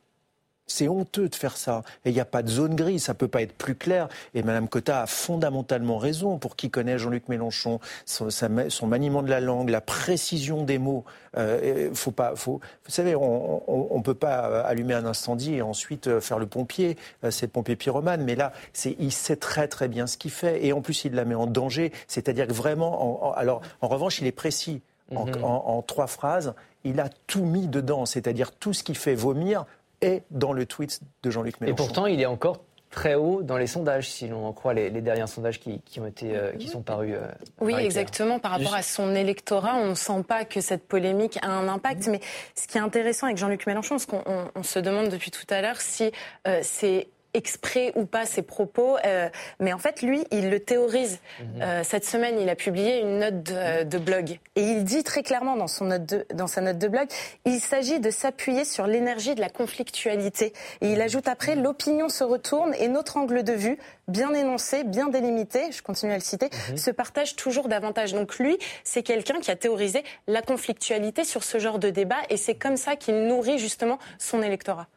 C'est 0.69 0.87
honteux 0.87 1.29
de 1.29 1.35
faire 1.35 1.57
ça. 1.57 1.83
Et 2.05 2.11
il 2.11 2.13
n'y 2.13 2.21
a 2.21 2.27
pas 2.27 2.43
de 2.43 2.49
zone 2.49 2.77
grise, 2.77 3.05
ça 3.05 3.15
peut 3.15 3.27
pas 3.27 3.41
être 3.43 3.55
plus 3.55 3.75
clair. 3.75 4.09
Et 4.35 4.43
Mme 4.43 4.69
Cotta 4.69 5.03
a 5.03 5.07
fondamentalement 5.07 5.97
raison. 5.97 6.39
Pour 6.39 6.57
qui 6.57 6.71
connaît 6.71 6.99
Jean-Luc 6.99 7.29
Mélenchon, 7.29 7.81
son, 8.05 8.29
son, 8.31 8.87
maniement 8.87 9.23
de 9.23 9.31
la 9.31 9.41
langue, 9.41 9.71
la 9.71 9.81
précision 9.81 10.63
des 10.63 10.79
mots. 10.79 11.05
Euh, 11.37 11.91
faut 11.95 12.11
pas, 12.11 12.37
faut, 12.37 12.61
vous 12.85 12.91
savez, 12.91 13.17
on 13.17 13.97
ne 13.97 14.03
peut 14.03 14.15
pas 14.15 14.47
euh, 14.47 14.63
allumer 14.65 14.95
un 14.95 15.07
incendie 15.07 15.55
et 15.55 15.63
ensuite 15.63 16.07
euh, 16.07 16.21
faire 16.21 16.39
le 16.39 16.47
pompier. 16.47 16.97
c'est 17.31 17.47
le 17.47 17.53
pompier 17.53 17.75
pyromane. 17.75 18.23
Mais 18.23 18.37
là, 18.37 18.53
il 18.99 19.13
sait 19.13 19.37
très 19.37 19.69
très 19.69 19.89
bien 19.89 20.07
ce 20.07 20.19
qu'il 20.19 20.31
fait. 20.31 20.65
Et 20.65 20.75
en 20.75 20.83
plus, 20.83 21.07
il 21.07 21.15
la 21.15 21.25
met 21.25 21.35
en 21.35 21.47
danger. 21.47 21.93
C'est-à-dire 22.09 22.47
que 22.47 22.53
vraiment, 22.53 23.33
alors, 23.37 23.63
en 23.81 23.89
revanche, 23.89 24.21
il 24.21 24.27
est 24.27 24.33
précis. 24.33 24.83
Mhm. 25.11 25.43
en, 25.43 25.81
trois 25.81 26.07
phrases, 26.07 26.53
il 26.85 27.01
a 27.01 27.09
tout 27.27 27.45
mis 27.45 27.67
dedans, 27.67 28.07
c'est-à-dire 28.07 28.53
tout 28.53 28.73
ce 28.73 28.83
qui 28.83 28.95
fait 28.95 29.15
vomir 29.15 29.65
est 30.01 30.23
dans 30.31 30.53
le 30.53 30.67
tweet 30.67 31.01
de 31.23 31.31
Jean-Luc 31.31 31.61
Mélenchon. 31.61 31.75
Et 31.75 31.77
pourtant, 31.77 32.07
il 32.07 32.21
est 32.21 32.27
encore 32.27 32.61
très 32.91 33.15
haut 33.15 33.43
dans 33.43 33.59
les 33.59 33.67
sondages, 33.67 34.09
si 34.09 34.29
l'on 34.29 34.47
en 34.47 34.53
croit 34.53 34.75
les, 34.75 34.91
derniers 34.91 35.27
sondages 35.27 35.61
qui, 35.61 36.01
ont 36.01 36.07
été, 36.07 36.37
euh, 36.37 36.53
qui 36.53 36.69
sont 36.69 36.83
parus. 36.83 37.15
Euh, 37.15 37.29
oui, 37.61 37.75
exactement. 37.75 38.39
Par 38.39 38.53
rapport 38.53 38.75
à 38.75 38.83
son 38.83 39.15
électorat, 39.15 39.77
on 39.77 39.91
ne 39.91 39.95
sent 39.95 40.23
pas 40.27 40.45
que 40.45 40.61
cette 40.61 40.87
polémique 40.87 41.39
a 41.43 41.49
un 41.49 41.69
impact. 41.69 42.07
Mais 42.09 42.21
ce 42.55 42.67
qui 42.67 42.79
est 42.79 42.81
intéressant 42.81 43.27
avec 43.27 43.39
Jean-Luc 43.39 43.67
Mélenchon, 43.67 43.99
ce 43.99 44.07
qu'on 44.07 44.63
se 44.63 44.79
demande 44.79 45.09
depuis 45.09 45.31
tout 45.31 45.47
à 45.51 45.61
l'heure, 45.61 45.81
si 45.81 46.11
euh, 46.47 46.61
c'est 46.63 47.09
exprès 47.35 47.93
ou 47.95 48.07
pas 48.07 48.27
ses 48.27 48.43
propos, 48.43 48.97
euh, 49.05 49.29
mais 49.61 49.73
en 49.73 49.79
fait, 49.79 50.03
lui, 50.03 50.25
il 50.31 50.51
le 50.51 50.61
théorise. 50.61 51.21
Mhm. 51.41 51.63
Euh, 51.63 51.85
cette 51.85 52.05
semaine, 52.05 52.39
il 52.41 52.49
a 52.49 52.57
publié 52.57 53.01
une 53.01 53.19
note 53.19 53.43
de, 53.43 53.85
de 53.85 53.99
blog 53.99 54.39
et 54.57 54.63
il 54.63 54.85
dit 54.85 55.05
très 55.05 55.23
clairement 55.23 55.57
dans, 55.57 55.69
son 55.69 55.87
note 55.87 56.07
de, 56.07 56.27
dans 56.35 56.47
sa 56.47 56.61
note 56.61 56.79
de 56.79 56.89
blog, 56.89 57.07
il 57.45 57.61
s'agit 57.61 58.01
de 58.01 58.11
s'appuyer 58.11 58.65
sur 58.65 58.87
l'énergie 58.87 59.35
de 59.35 59.41
la 59.41 59.51
conflictualité. 59.51 60.53
Et 60.81 60.93
il 60.93 61.01
ajoute 61.01 61.29
après, 61.29 61.55
l'opinion 61.55 62.09
se 62.09 62.25
retourne 62.25 62.75
et 62.79 62.89
notre 62.89 63.17
angle 63.17 63.43
de 63.43 63.53
vue, 63.53 63.79
bien 64.09 64.33
énoncé, 64.33 64.85
bien 64.85 65.09
délimité, 65.09 65.71
je 65.71 65.83
continue 65.83 66.13
à 66.13 66.17
le 66.17 66.23
citer, 66.23 66.49
se 66.77 66.91
partage 66.91 67.37
toujours 67.37 67.69
davantage. 67.69 68.13
Donc 68.15 68.39
lui, 68.39 68.59
c'est 68.85 69.03
quelqu'un 69.03 69.41
qui 69.41 69.51
a 69.51 69.57
théorisé 69.57 70.03
la 70.27 70.43
conflictualité 70.43 71.25
sur 71.25 71.45
ce 71.45 71.59
genre 71.59 71.79
de 71.79 71.91
débat 71.91 72.17
et 72.31 72.37
c'est 72.37 72.55
comme 72.55 72.77
ça 72.77 72.97
qu'il 72.97 73.27
nourrit 73.27 73.59
justement 73.59 73.99
son 74.19 74.43
électorat. 74.43 74.89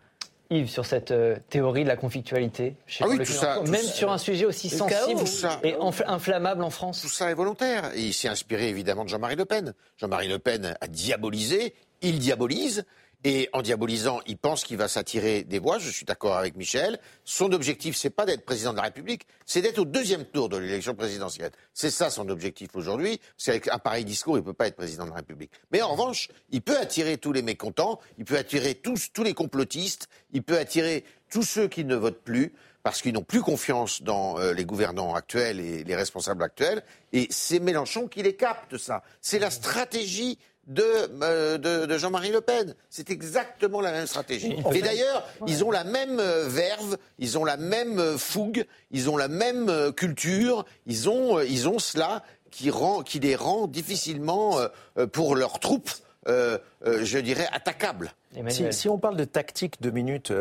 Yves, 0.52 0.70
sur 0.70 0.86
cette 0.86 1.12
euh, 1.12 1.38
théorie 1.50 1.84
de 1.84 1.88
la 1.88 1.96
conflictualité, 1.96 2.76
chez 2.86 3.04
Ah 3.04 3.08
oui, 3.10 3.18
tout 3.18 3.26
ça, 3.26 3.56
tout 3.64 3.72
même 3.72 3.82
ça. 3.82 3.92
sur 3.94 4.12
un 4.12 4.18
sujet 4.18 4.46
aussi 4.46 4.70
Le 4.70 4.78
sensible 4.78 5.28
ça. 5.28 5.60
et 5.64 5.76
inflammable 6.06 6.62
en 6.64 6.70
France. 6.70 7.02
Tout 7.02 7.08
ça 7.10 7.32
est 7.32 7.34
volontaire. 7.34 7.92
Et 7.96 8.02
il 8.02 8.14
s'est 8.14 8.28
inspiré 8.28 8.68
évidemment 8.70 9.04
de 9.06 9.10
Jean-Marie 9.10 9.38
Le 9.38 9.46
Pen. 9.46 9.74
Jean-Marie 9.98 10.28
Le 10.28 10.40
Pen 10.40 10.76
a 10.82 10.88
diabolisé, 10.88 11.74
il 12.02 12.20
diabolise. 12.20 12.86
Et 13.24 13.50
en 13.54 13.62
diabolisant, 13.62 14.20
il 14.26 14.38
pense 14.38 14.64
qu'il 14.64 14.78
va 14.78 14.88
s'attirer 14.88 15.44
des 15.44 15.60
voix. 15.60 15.78
Je 15.78 15.90
suis 15.92 16.06
d'accord 16.06 16.38
avec 16.38 16.56
Michel. 16.56 17.00
Son 17.24 17.52
objectif, 17.52 17.96
c'est 17.96 18.10
pas 18.10 18.26
d'être 18.26 18.46
président 18.46 18.72
de 18.72 18.78
la 18.78 18.84
République, 18.84 19.28
c'est 19.46 19.62
d'être 19.62 19.78
au 19.78 19.86
deuxième 19.86 20.26
tour 20.26 20.50
de 20.50 20.58
l'élection 20.58 20.96
présidentielle. 20.96 21.52
C'est 21.74 21.92
ça 21.92 22.10
son 22.10 22.30
objectif 22.30 22.70
aujourd'hui. 22.74 23.20
C'est 23.38 23.52
avec 23.52 23.68
un 23.68 23.78
pareil 23.78 24.06
discours, 24.06 24.38
il 24.38 24.44
peut 24.44 24.54
pas 24.54 24.68
être 24.68 24.76
président 24.76 25.06
de 25.06 25.10
la 25.10 25.18
République. 25.18 25.52
Mais 25.72 25.84
en 25.84 25.92
revanche, 25.92 26.30
il 26.50 26.62
peut 26.62 26.78
attirer 26.78 27.18
tous 27.18 27.32
les 27.32 27.44
mécontents, 27.44 28.00
il 28.18 28.26
peut 28.26 28.38
attirer 28.38 28.74
tous, 28.74 29.12
tous 29.14 29.24
les 29.24 29.36
complotistes, 29.36 30.08
il 30.34 30.42
peut 30.42 30.58
attirer 30.58 31.06
tous 31.30 31.44
ceux 31.44 31.68
qui 31.68 31.86
ne 31.86 31.96
votent 31.96 32.24
plus 32.24 32.54
parce 32.84 33.02
qu'ils 33.02 33.14
n'ont 33.14 33.24
plus 33.24 33.42
confiance 33.42 34.02
dans 34.02 34.40
euh, 34.40 34.54
les 34.54 34.66
gouvernants 34.66 35.14
actuels 35.14 35.60
et 35.60 35.84
les 35.84 35.96
responsables 35.96 36.44
actuels. 36.44 36.82
Et 37.14 37.28
c'est 37.30 37.60
Mélenchon 37.60 38.08
qui 38.08 38.24
les 38.24 38.36
capte, 38.36 38.78
ça. 38.78 39.04
C'est 39.22 39.40
la 39.40 39.52
stratégie 39.52 40.40
de, 40.68 40.84
euh, 41.24 41.58
de, 41.58 41.86
de 41.86 41.98
Jean-Marie 41.98 42.32
Le 42.32 42.42
Pen. 42.42 42.76
C'est 42.90 43.10
exactement 43.10 43.82
la 43.82 43.92
même 43.92 44.08
stratégie. 44.08 44.56
Et 44.74 44.82
d'ailleurs, 44.82 45.28
ils 45.48 45.64
ont 45.64 45.72
la 45.72 45.84
même 45.84 46.20
euh, 46.20 46.48
verve, 46.48 46.98
ils 47.20 47.38
ont 47.38 47.46
la 47.46 47.58
même 47.58 48.00
euh, 48.00 48.18
fougue, 48.18 48.66
ils 48.92 49.10
ont 49.10 49.18
la 49.18 49.28
même 49.28 49.92
culture, 49.94 50.66
ils 50.86 51.10
ont, 51.10 51.40
ils 51.40 51.68
ont 51.68 51.80
cela 51.80 52.24
qui, 52.52 52.70
rend, 52.70 53.02
qui 53.02 53.20
les 53.20 53.36
rend 53.36 53.68
difficilement, 53.68 54.60
euh, 54.98 55.08
pour 55.08 55.36
leurs 55.36 55.60
troupes, 55.60 55.92
euh, 56.28 56.58
euh, 56.86 57.04
je 57.04 57.18
dirais, 57.18 57.48
attaquables. 57.52 58.14
Si, 58.50 58.72
si 58.72 58.88
on 58.88 58.98
parle 58.98 59.18
de 59.18 59.26
tactique 59.26 59.82
deux 59.82 59.92
minutes, 59.92 60.32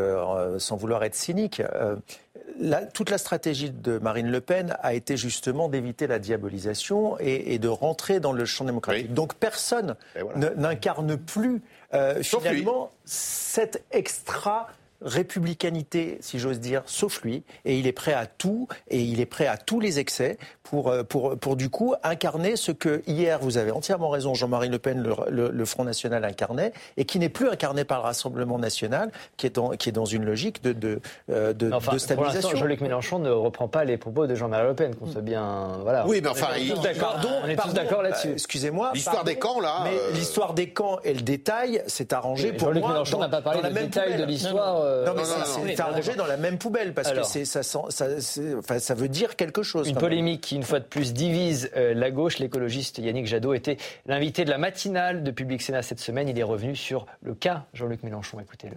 sans 0.58 0.76
vouloir 0.76 1.02
être 1.02 1.16
cynique, 1.16 1.58
euh, 1.60 1.96
la- 2.60 2.84
toute 2.84 3.10
la 3.10 3.18
stratégie 3.18 3.70
de 3.70 3.98
Marine 3.98 4.30
Le 4.30 4.40
Pen 4.40 4.76
a 4.82 4.94
été 4.94 5.16
justement 5.16 5.68
d'éviter 5.68 6.06
la 6.06 6.18
diabolisation 6.18 7.16
et, 7.20 7.54
et 7.54 7.58
de 7.58 7.68
rentrer 7.68 8.20
dans 8.20 8.32
le 8.32 8.44
champ 8.44 8.64
démocratique. 8.64 9.06
Oui. 9.08 9.14
Donc 9.14 9.34
personne 9.34 9.96
voilà. 10.20 10.54
n'incarne 10.56 11.16
plus 11.16 11.62
euh, 11.94 12.22
Sauf 12.22 12.42
lui. 12.44 12.50
finalement 12.60 12.90
cette 13.04 13.82
extra 13.90 14.68
républicanité, 15.02 16.18
si 16.20 16.38
j'ose 16.38 16.60
dire, 16.60 16.82
sauf 16.86 17.22
lui, 17.22 17.42
et 17.64 17.78
il 17.78 17.86
est 17.86 17.92
prêt 17.92 18.12
à 18.12 18.26
tout, 18.26 18.68
et 18.88 19.00
il 19.00 19.20
est 19.20 19.26
prêt 19.26 19.46
à 19.46 19.56
tous 19.56 19.80
les 19.80 19.98
excès 19.98 20.38
pour, 20.62 20.88
euh, 20.88 21.02
pour, 21.02 21.36
pour 21.38 21.56
du 21.56 21.70
coup 21.70 21.94
incarner 22.02 22.56
ce 22.56 22.72
que 22.72 23.02
hier, 23.06 23.38
vous 23.40 23.58
avez 23.58 23.70
entièrement 23.70 24.08
raison, 24.08 24.34
Jean-Marie 24.34 24.68
Le 24.68 24.78
Pen, 24.78 25.02
le, 25.02 25.14
le- 25.28 25.50
le 25.50 25.64
Front 25.64 25.84
National 25.84 26.24
incarnait, 26.24 26.72
et 26.96 27.04
qui 27.04 27.18
n'est 27.18 27.28
plus 27.28 27.48
incarné 27.48 27.84
par 27.84 27.98
le 28.00 28.04
Rassemblement 28.04 28.58
National, 28.58 29.10
qui 29.36 29.46
est, 29.46 29.56
dans, 29.56 29.70
qui 29.70 29.88
est 29.88 29.92
dans 29.92 30.04
une 30.04 30.24
logique 30.24 30.62
de, 30.62 30.72
de, 30.72 31.00
euh, 31.30 31.52
de, 31.52 31.70
Enfin, 31.72 31.92
de 31.92 31.98
stabilisation. 31.98 32.56
Jean-Luc 32.56 32.80
Mélenchon 32.80 33.18
ne 33.18 33.30
reprend 33.30 33.68
pas 33.68 33.84
les 33.84 33.96
propos 33.96 34.26
de 34.26 34.34
Jean-Marie 34.34 34.68
Le 34.68 34.74
Pen, 34.74 34.94
qu'on 34.94 35.06
soit 35.10 35.20
bien. 35.22 35.78
Voilà. 35.82 36.06
Oui, 36.06 36.20
mais 36.22 36.28
enfin, 36.28 36.48
on 36.52 36.56
est 36.56 36.62
il- 36.64 36.74
tous 36.74 36.80
d'accord. 36.82 37.12
Pardon, 37.14 37.30
on 37.44 37.48
est 37.48 37.56
tous 37.56 37.72
d'accord 37.74 38.02
là-dessus. 38.02 38.28
euh, 38.28 38.32
Excusez-moi. 38.34 38.90
L'histoire 38.94 39.24
des 39.24 39.36
camps, 39.36 39.60
là, 39.60 39.80
Mais 39.84 39.90
euh, 39.98 40.12
l'histoire 40.12 40.54
des 40.54 40.70
camps 40.70 40.98
et 41.04 41.14
le 41.14 41.20
détail, 41.22 41.82
c'est 41.86 42.12
arrangé 42.12 42.52
Mais 42.52 42.56
pour 42.58 42.68
Jean-Luc. 42.68 42.84
Mélenchon 42.86 43.18
n'a 43.18 43.28
pas 43.28 43.42
parlé 43.42 43.62
de 43.62 43.68
même 43.68 43.84
détail 43.86 44.08
de 44.10 44.12
poubelle. 44.14 44.28
l'histoire. 44.28 44.82
Euh, 44.90 45.06
Non, 45.06 45.14
mais 45.14 45.24
c'est- 45.24 45.38
non, 45.38 45.44
c'est 45.46 45.60
oui, 45.62 45.74
arrangé 45.78 46.14
dans 46.16 46.26
la 46.26 46.36
même 46.36 46.58
poubelle 46.58 46.92
parce 46.94 47.08
Alors. 47.08 47.24
que 47.24 47.28
c'est, 47.30 47.44
ça, 47.44 47.62
sent- 47.62 47.78
ça, 47.90 48.20
c'est- 48.20 48.54
enfin, 48.54 48.78
ça 48.78 48.94
veut 48.94 49.08
dire 49.08 49.36
quelque 49.36 49.62
chose. 49.62 49.88
Une 49.88 49.94
même. 49.94 50.00
polémique 50.00 50.40
qui, 50.42 50.56
une 50.56 50.62
fois 50.62 50.80
de 50.80 50.84
plus, 50.84 51.12
divise 51.12 51.70
euh, 51.76 51.94
la 51.94 52.10
gauche. 52.10 52.38
L'écologiste 52.38 52.98
Yannick 52.98 53.26
Jadot 53.26 53.54
était 53.54 53.76
l'invité 54.06 54.44
de 54.44 54.50
la 54.50 54.58
matinale 54.58 55.22
de 55.22 55.30
Public 55.30 55.62
Sénat 55.62 55.82
cette 55.82 56.00
semaine. 56.00 56.28
Il 56.28 56.38
est 56.38 56.42
revenu 56.42 56.76
sur 56.76 57.06
le 57.22 57.34
cas 57.34 57.64
Jean-Luc 57.74 58.02
Mélenchon. 58.02 58.40
Écoutez-le. 58.40 58.76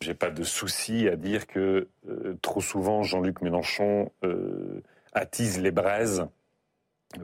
J'ai 0.00 0.14
pas 0.14 0.30
de 0.30 0.44
souci 0.44 1.08
à 1.08 1.16
dire 1.16 1.46
que 1.46 1.88
euh, 2.08 2.36
trop 2.42 2.60
souvent 2.60 3.02
Jean-Luc 3.02 3.42
Mélenchon 3.42 4.12
euh, 4.22 4.80
attise 5.12 5.60
les 5.60 5.70
braises 5.72 6.24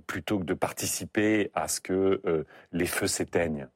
plutôt 0.06 0.38
que 0.38 0.44
de 0.44 0.54
participer 0.54 1.50
à 1.54 1.68
ce 1.68 1.80
que 1.80 2.20
euh, 2.26 2.44
les 2.72 2.86
feux 2.86 3.06
s'éteignent. 3.06 3.68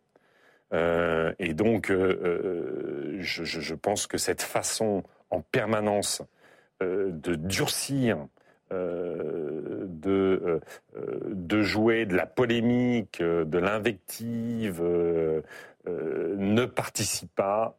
Euh, 0.73 1.33
et 1.39 1.55
donc, 1.55 1.91
euh, 1.91 3.17
euh, 3.17 3.17
je, 3.21 3.75
pense 3.75 4.07
que 4.07 4.19
cette 4.19 4.43
façon 4.43 5.03
en 5.31 5.41
permanence 5.41 6.23
de 6.81 7.35
durcir, 7.35 8.19
de, 8.71 10.61
de 10.95 11.63
jouer 11.63 12.07
de 12.07 12.15
la 12.15 12.27
polémique, 12.27 13.21
de 13.21 13.59
l'invective, 13.59 14.81
ne 15.87 16.65
participe 16.67 17.35
pas 17.35 17.77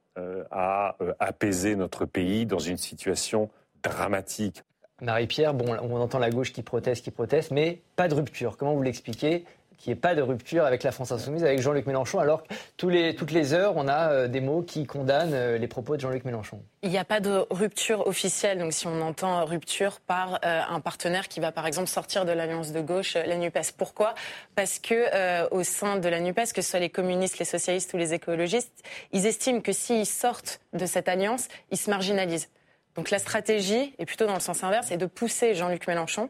à 0.51 0.97
apaiser 1.19 1.75
notre 1.77 2.05
pays 2.05 2.45
dans 2.45 2.59
une 2.59 2.77
situation 2.77 3.49
dramatique. 3.83 4.63
Marie-Pierre, 5.01 5.53
bon, 5.53 5.77
on 5.81 5.95
entend 5.95 6.19
la 6.19 6.29
gauche 6.29 6.51
qui 6.51 6.61
proteste, 6.61 7.05
qui 7.05 7.11
proteste, 7.11 7.51
mais 7.51 7.81
pas 7.95 8.09
de 8.09 8.15
rupture. 8.15 8.57
Comment 8.57 8.75
vous 8.75 8.83
l'expliquez 8.83 9.45
qu'il 9.79 9.91
n'y 9.91 9.97
ait 9.97 10.01
pas 10.01 10.13
de 10.13 10.21
rupture 10.21 10.65
avec 10.65 10.83
la 10.83 10.91
France 10.91 11.11
Insoumise, 11.11 11.43
avec 11.43 11.61
Jean-Luc 11.61 11.87
Mélenchon, 11.87 12.19
alors 12.19 12.43
que 12.43 12.53
toutes 12.75 13.31
les 13.31 13.53
heures, 13.53 13.77
on 13.77 13.87
a 13.87 14.11
euh, 14.11 14.27
des 14.27 14.41
mots 14.41 14.61
qui 14.61 14.85
condamnent 14.85 15.33
euh, 15.33 15.57
les 15.57 15.67
propos 15.67 15.95
de 15.95 16.01
Jean-Luc 16.01 16.25
Mélenchon 16.25 16.61
Il 16.83 16.89
n'y 16.89 16.97
a 16.97 17.05
pas 17.05 17.21
de 17.21 17.45
rupture 17.49 18.05
officielle, 18.05 18.59
donc 18.59 18.73
si 18.73 18.87
on 18.87 19.01
entend 19.01 19.45
rupture 19.45 20.01
par 20.01 20.39
euh, 20.43 20.61
un 20.69 20.81
partenaire 20.81 21.29
qui 21.29 21.39
va 21.39 21.53
par 21.53 21.65
exemple 21.65 21.87
sortir 21.87 22.25
de 22.25 22.33
l'alliance 22.33 22.73
de 22.73 22.81
gauche, 22.81 23.13
la 23.13 23.37
NUPES. 23.37 23.71
Pourquoi? 23.77 24.15
Parce 24.55 24.79
que 24.79 25.49
au 25.53 25.63
sein 25.63 25.97
de 25.97 26.09
la 26.09 26.19
NUPES, 26.19 26.53
que 26.53 26.61
ce 26.61 26.71
soit 26.71 26.79
les 26.79 26.89
communistes, 26.89 27.39
les 27.39 27.45
socialistes 27.45 27.93
ou 27.93 27.97
les 27.97 28.13
écologistes, 28.13 28.83
ils 29.13 29.25
estiment 29.25 29.61
que 29.61 29.71
s'ils 29.71 30.05
sortent 30.05 30.59
de 30.73 30.85
cette 30.85 31.07
alliance, 31.07 31.47
ils 31.71 31.77
se 31.77 31.89
marginalisent. 31.89 32.49
Donc 32.95 33.11
la 33.11 33.19
stratégie 33.19 33.93
est 33.97 34.05
plutôt 34.05 34.25
dans 34.25 34.33
le 34.33 34.39
sens 34.39 34.63
inverse, 34.63 34.91
et 34.91 34.97
de 34.97 35.05
pousser 35.05 35.55
Jean-Luc 35.55 35.87
Mélenchon 35.87 36.29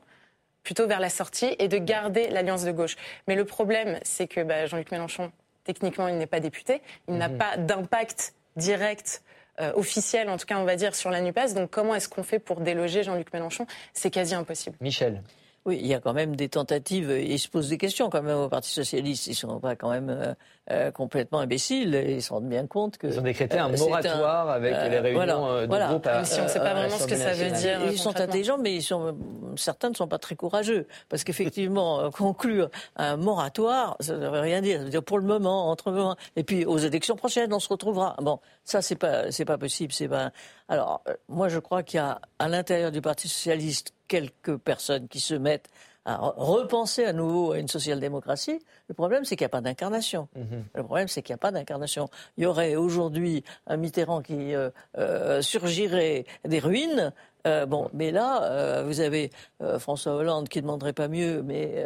plutôt 0.63 0.87
vers 0.87 0.99
la 0.99 1.09
sortie 1.09 1.55
et 1.59 1.67
de 1.67 1.77
garder 1.77 2.29
l'alliance 2.29 2.63
de 2.63 2.71
gauche. 2.71 2.95
Mais 3.27 3.35
le 3.35 3.45
problème, 3.45 3.99
c'est 4.03 4.27
que 4.27 4.41
bah, 4.41 4.65
Jean-Luc 4.65 4.91
Mélenchon, 4.91 5.31
techniquement, 5.63 6.07
il 6.07 6.17
n'est 6.17 6.27
pas 6.27 6.39
député, 6.39 6.81
il 7.07 7.15
n'a 7.15 7.29
pas 7.29 7.57
d'impact 7.57 8.33
direct 8.55 9.23
euh, 9.61 9.73
officiel, 9.75 10.29
en 10.29 10.37
tout 10.37 10.45
cas, 10.45 10.57
on 10.57 10.63
va 10.65 10.75
dire, 10.75 10.95
sur 10.95 11.09
la 11.09 11.21
NUPES. 11.21 11.53
Donc, 11.53 11.69
comment 11.69 11.95
est-ce 11.95 12.07
qu'on 12.07 12.23
fait 12.23 12.39
pour 12.39 12.61
déloger 12.61 13.03
Jean-Luc 13.03 13.33
Mélenchon? 13.33 13.65
C'est 13.93 14.09
quasi 14.09 14.33
impossible. 14.33 14.77
Michel 14.79 15.21
Oui, 15.65 15.77
il 15.81 15.87
y 15.87 15.93
a 15.93 15.99
quand 15.99 16.13
même 16.13 16.35
des 16.35 16.49
tentatives, 16.49 17.11
et 17.11 17.25
ils 17.25 17.39
se 17.39 17.47
posent 17.49 17.69
des 17.69 17.77
questions 17.77 18.09
quand 18.09 18.23
même 18.23 18.37
au 18.37 18.49
Parti 18.49 18.69
Socialiste. 18.69 19.27
Ils 19.27 19.31
ne 19.31 19.35
sont 19.35 19.59
pas 19.59 19.75
quand 19.75 19.89
même 19.89 20.09
euh, 20.09 20.33
euh, 20.71 20.91
complètement 20.91 21.39
imbéciles, 21.39 21.93
ils 22.07 22.21
se 22.21 22.31
rendent 22.31 22.47
bien 22.47 22.65
compte 22.65 22.97
que... 22.97 23.07
Ils 23.07 23.19
ont 23.19 23.23
décrété 23.23 23.59
un 23.59 23.71
euh, 23.71 23.77
moratoire 23.77 24.49
avec 24.49 24.73
euh, 24.73 24.89
les 24.89 24.99
réunions 24.99 25.17
voilà, 25.17 25.37
euh, 25.37 25.61
de 25.63 25.67
voilà. 25.67 25.87
groupe 25.89 26.07
à 26.07 26.23
si 26.23 26.39
on 26.39 26.43
ne 26.43 26.49
sait 26.49 26.59
pas 26.59 26.73
vraiment 26.73 26.97
ce 26.97 27.07
que 27.07 27.15
ça 27.15 27.33
veut 27.33 27.51
dire. 27.51 27.79
Ils 27.91 27.97
sont 27.97 28.19
intelligents, 28.19 28.57
mais 28.57 28.75
ils 28.75 28.81
sont, 28.81 29.17
certains 29.55 29.89
ne 29.89 29.95
sont 29.95 30.07
pas 30.07 30.17
très 30.17 30.35
courageux. 30.35 30.87
Parce 31.09 31.23
qu'effectivement, 31.23 31.99
euh, 31.99 32.09
conclure 32.09 32.69
un 32.95 33.17
moratoire, 33.17 33.97
ça 33.99 34.15
ne 34.15 34.27
veut 34.27 34.39
rien 34.39 34.61
dire. 34.61 34.79
Ça 34.79 34.83
veut 34.85 34.89
dire 34.89 35.03
pour 35.03 35.19
le 35.19 35.25
moment, 35.25 35.69
entre 35.69 35.91
le 35.91 35.97
moment. 35.97 36.15
Et 36.35 36.43
puis 36.43 36.65
aux 36.65 36.77
élections 36.77 37.15
prochaines, 37.15 37.53
on 37.53 37.59
se 37.59 37.69
retrouvera. 37.69 38.15
Bon, 38.21 38.39
ça, 38.63 38.81
c'est 38.81 38.95
pas, 38.95 39.31
c'est 39.31 39.45
pas 39.45 39.57
possible. 39.57 39.91
C'est 39.93 40.07
pas... 40.07 40.31
Alors, 40.69 41.01
euh, 41.09 41.15
moi, 41.27 41.49
je 41.49 41.59
crois 41.59 41.83
qu'il 41.83 41.97
y 41.97 42.01
a 42.01 42.21
à 42.37 42.47
l'intérieur 42.47 42.91
du 42.91 43.01
Parti 43.01 43.27
Socialiste 43.27 43.93
quelques 44.07 44.55
personnes 44.57 45.07
qui 45.07 45.19
se 45.19 45.33
mettent 45.33 45.67
à 46.05 46.15
re- 46.17 46.33
repenser 46.37 47.03
à 47.05 47.11
nouveau 47.13 47.51
à 47.51 47.57
une 47.59 47.67
social-démocratie. 47.67 48.59
Le 48.87 48.93
problème, 48.93 49.25
c'est 49.25 49.35
qu'il 49.35 49.43
n'y 49.43 49.49
a 49.49 49.57
pas 49.57 49.61
d'incarnation. 49.61 50.27
Le 50.75 50.83
problème, 50.83 51.07
c'est 51.07 51.21
qu'il 51.21 51.33
n'y 51.33 51.39
a 51.39 51.39
pas 51.39 51.51
d'incarnation. 51.51 52.07
Il 52.37 52.43
y 52.43 52.45
aurait 52.45 52.75
aujourd'hui 52.75 53.43
un 53.67 53.77
Mitterrand 53.77 54.21
qui 54.21 54.53
euh, 54.55 54.69
euh, 54.97 55.41
surgirait 55.41 56.25
des 56.45 56.59
ruines. 56.59 57.11
Euh, 57.47 57.65
bon, 57.65 57.89
mais 57.93 58.11
là, 58.11 58.83
vous 58.83 58.99
avez 58.99 59.31
François 59.79 60.13
Hollande 60.13 60.49
qui 60.49 60.59
ne 60.59 60.63
demanderait 60.63 60.93
pas 60.93 61.07
mieux, 61.07 61.41
mais 61.41 61.83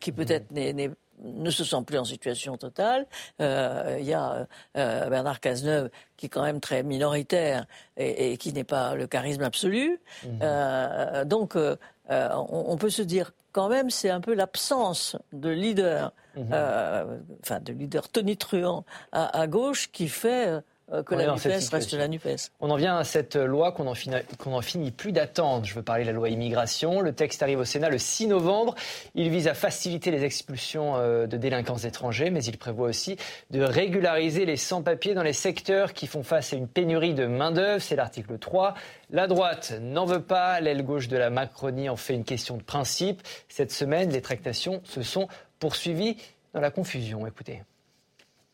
qui 0.00 0.12
peut-être 0.12 0.50
n'est- 0.50 0.72
n'est- 0.72 0.90
ne 1.22 1.50
se 1.50 1.64
sent 1.64 1.82
plus 1.86 1.98
en 1.98 2.04
situation 2.04 2.56
totale. 2.56 3.06
Euh, 3.40 3.96
Il 4.00 4.06
y 4.06 4.14
a 4.14 4.46
euh, 4.76 5.08
Bernard 5.08 5.40
Cazeneuve 5.40 5.90
qui 6.16 6.26
est 6.26 6.28
quand 6.28 6.42
même 6.42 6.60
très 6.60 6.82
minoritaire 6.82 7.66
et, 7.96 8.32
et 8.32 8.36
qui 8.36 8.52
n'est 8.52 8.64
pas 8.64 8.94
le 8.94 9.06
charisme 9.06 9.42
absolu. 9.42 10.00
Euh, 10.42 11.24
donc, 11.24 11.56
euh, 11.56 11.76
euh, 12.10 12.28
on, 12.34 12.72
on 12.72 12.76
peut 12.76 12.90
se 12.90 13.02
dire 13.02 13.32
quand 13.52 13.68
même, 13.68 13.90
c'est 13.90 14.10
un 14.10 14.20
peu 14.20 14.34
l'absence 14.34 15.16
de 15.32 15.48
leader, 15.48 16.12
euh, 16.36 17.18
enfin 17.42 17.60
de 17.60 17.72
leader 17.72 18.08
tonitruant 18.08 18.84
à, 19.12 19.40
à 19.40 19.46
gauche 19.46 19.90
qui 19.90 20.08
fait 20.08 20.60
euh, 20.92 21.02
que 21.02 21.14
la 21.14 21.32
NUPES 21.32 21.70
reste 21.70 21.92
la 21.92 22.08
NUPES. 22.08 22.50
On 22.60 22.70
en 22.70 22.76
vient 22.76 22.96
à 22.96 23.04
cette 23.04 23.36
loi 23.36 23.72
qu'on 23.72 23.84
n'en 23.84 24.62
finit, 24.62 24.90
plus 24.90 25.12
d'attendre. 25.12 25.64
Je 25.64 25.74
veux 25.74 25.82
parler 25.82 26.04
de 26.04 26.08
la 26.08 26.14
loi 26.14 26.28
immigration. 26.30 27.00
Le 27.00 27.12
texte 27.12 27.42
arrive 27.42 27.58
au 27.58 27.64
Sénat 27.64 27.90
le 27.90 27.98
6 27.98 28.28
novembre. 28.28 28.74
Il 29.14 29.28
vise 29.28 29.48
à 29.48 29.54
faciliter 29.54 30.10
les 30.10 30.24
expulsions 30.24 30.96
euh, 30.96 31.26
de 31.26 31.36
délinquants 31.36 31.76
étrangers, 31.76 32.30
mais 32.30 32.42
il 32.42 32.56
prévoit 32.56 32.88
aussi 32.88 33.16
de 33.50 33.62
régulariser 33.62 34.46
les 34.46 34.56
sans-papiers 34.56 35.14
dans 35.14 35.22
les 35.22 35.32
secteurs 35.32 35.92
qui 35.92 36.06
font 36.06 36.22
face 36.22 36.52
à 36.52 36.56
une 36.56 36.68
pénurie 36.68 37.14
de 37.14 37.26
main-d'œuvre. 37.26 37.82
C'est 37.82 37.96
l'article 37.96 38.38
3. 38.38 38.74
La 39.10 39.26
droite 39.26 39.74
n'en 39.80 40.06
veut 40.06 40.22
pas. 40.22 40.60
L'aile 40.60 40.84
gauche 40.84 41.08
de 41.08 41.16
la 41.16 41.30
Macronie 41.30 41.88
en 41.88 41.96
fait 41.96 42.14
une 42.14 42.24
question 42.24 42.56
de 42.56 42.62
principe. 42.62 43.22
Cette 43.48 43.72
semaine, 43.72 44.10
les 44.10 44.22
tractations 44.22 44.80
se 44.84 45.02
sont 45.02 45.28
poursuivies 45.58 46.16
dans 46.54 46.60
la 46.60 46.70
confusion. 46.70 47.26
Écoutez. 47.26 47.62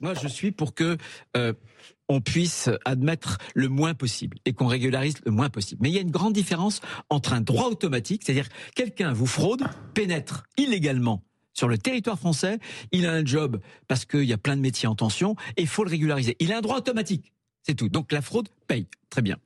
Moi, 0.01 0.15
je 0.15 0.29
suis 0.29 0.51
pour 0.51 0.75
que 0.75 0.99
euh, 1.37 1.53
on 2.09 2.21
puisse 2.21 2.69
admettre 2.85 3.39
le 3.55 3.69
moins 3.69 3.95
possible 3.95 4.39
et 4.45 4.53
qu'on 4.53 4.67
régularise 4.67 5.15
le 5.25 5.33
moins 5.33 5.51
possible. 5.51 5.81
Mais 5.83 5.91
il 5.91 5.95
y 5.95 5.99
a 5.99 6.03
une 6.03 6.11
grande 6.11 6.33
différence 6.33 6.81
entre 7.09 7.33
un 7.33 7.41
droit 7.41 7.69
automatique, 7.69 8.23
c'est-à-dire 8.25 8.49
quelqu'un 8.75 9.13
vous 9.13 9.27
fraude, 9.27 9.65
pénètre 9.95 10.45
illégalement 10.57 11.23
sur 11.55 11.69
le 11.69 11.79
territoire 11.79 12.19
français, 12.19 12.59
il 12.91 13.07
a 13.07 13.13
un 13.13 13.25
job 13.25 13.61
parce 13.87 14.05
qu'il 14.05 14.25
y 14.25 14.33
a 14.33 14.39
plein 14.39 14.57
de 14.57 14.61
métiers 14.61 14.89
en 14.89 14.97
tension 14.97 15.37
et 15.57 15.63
il 15.63 15.69
faut 15.69 15.85
le 15.85 15.91
régulariser. 15.91 16.37
Il 16.41 16.53
a 16.53 16.59
un 16.59 16.61
droit 16.61 16.77
automatique. 16.77 17.33
C'est 17.63 17.75
tout. 17.75 17.89
Donc 17.89 18.13
la 18.13 18.21
fraude 18.21 18.49
paye. 18.67 18.87
Très 19.09 19.23
bien. 19.23 19.37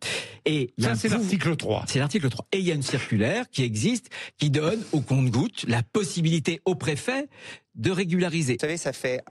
Et 0.44 0.72
ça, 0.78 0.94
c'est 0.94 1.08
l'article 1.08 1.54
3. 1.54 1.84
C'est 1.86 1.98
l'article 1.98 2.30
3. 2.30 2.46
Et 2.52 2.58
il 2.58 2.64
y 2.64 2.72
a 2.72 2.74
une 2.74 2.82
circulaire 2.82 3.48
qui 3.50 3.62
existe, 3.62 4.08
qui 4.38 4.50
donne 4.50 4.82
au 4.92 5.02
compte-goutte 5.02 5.66
la 5.68 5.82
possibilité 5.82 6.60
au 6.64 6.74
préfet 6.74 7.28
de 7.74 7.90
régulariser. 7.90 8.54
Vous 8.54 8.60
savez, 8.60 8.78
ça 8.78 8.94
fait 8.94 9.22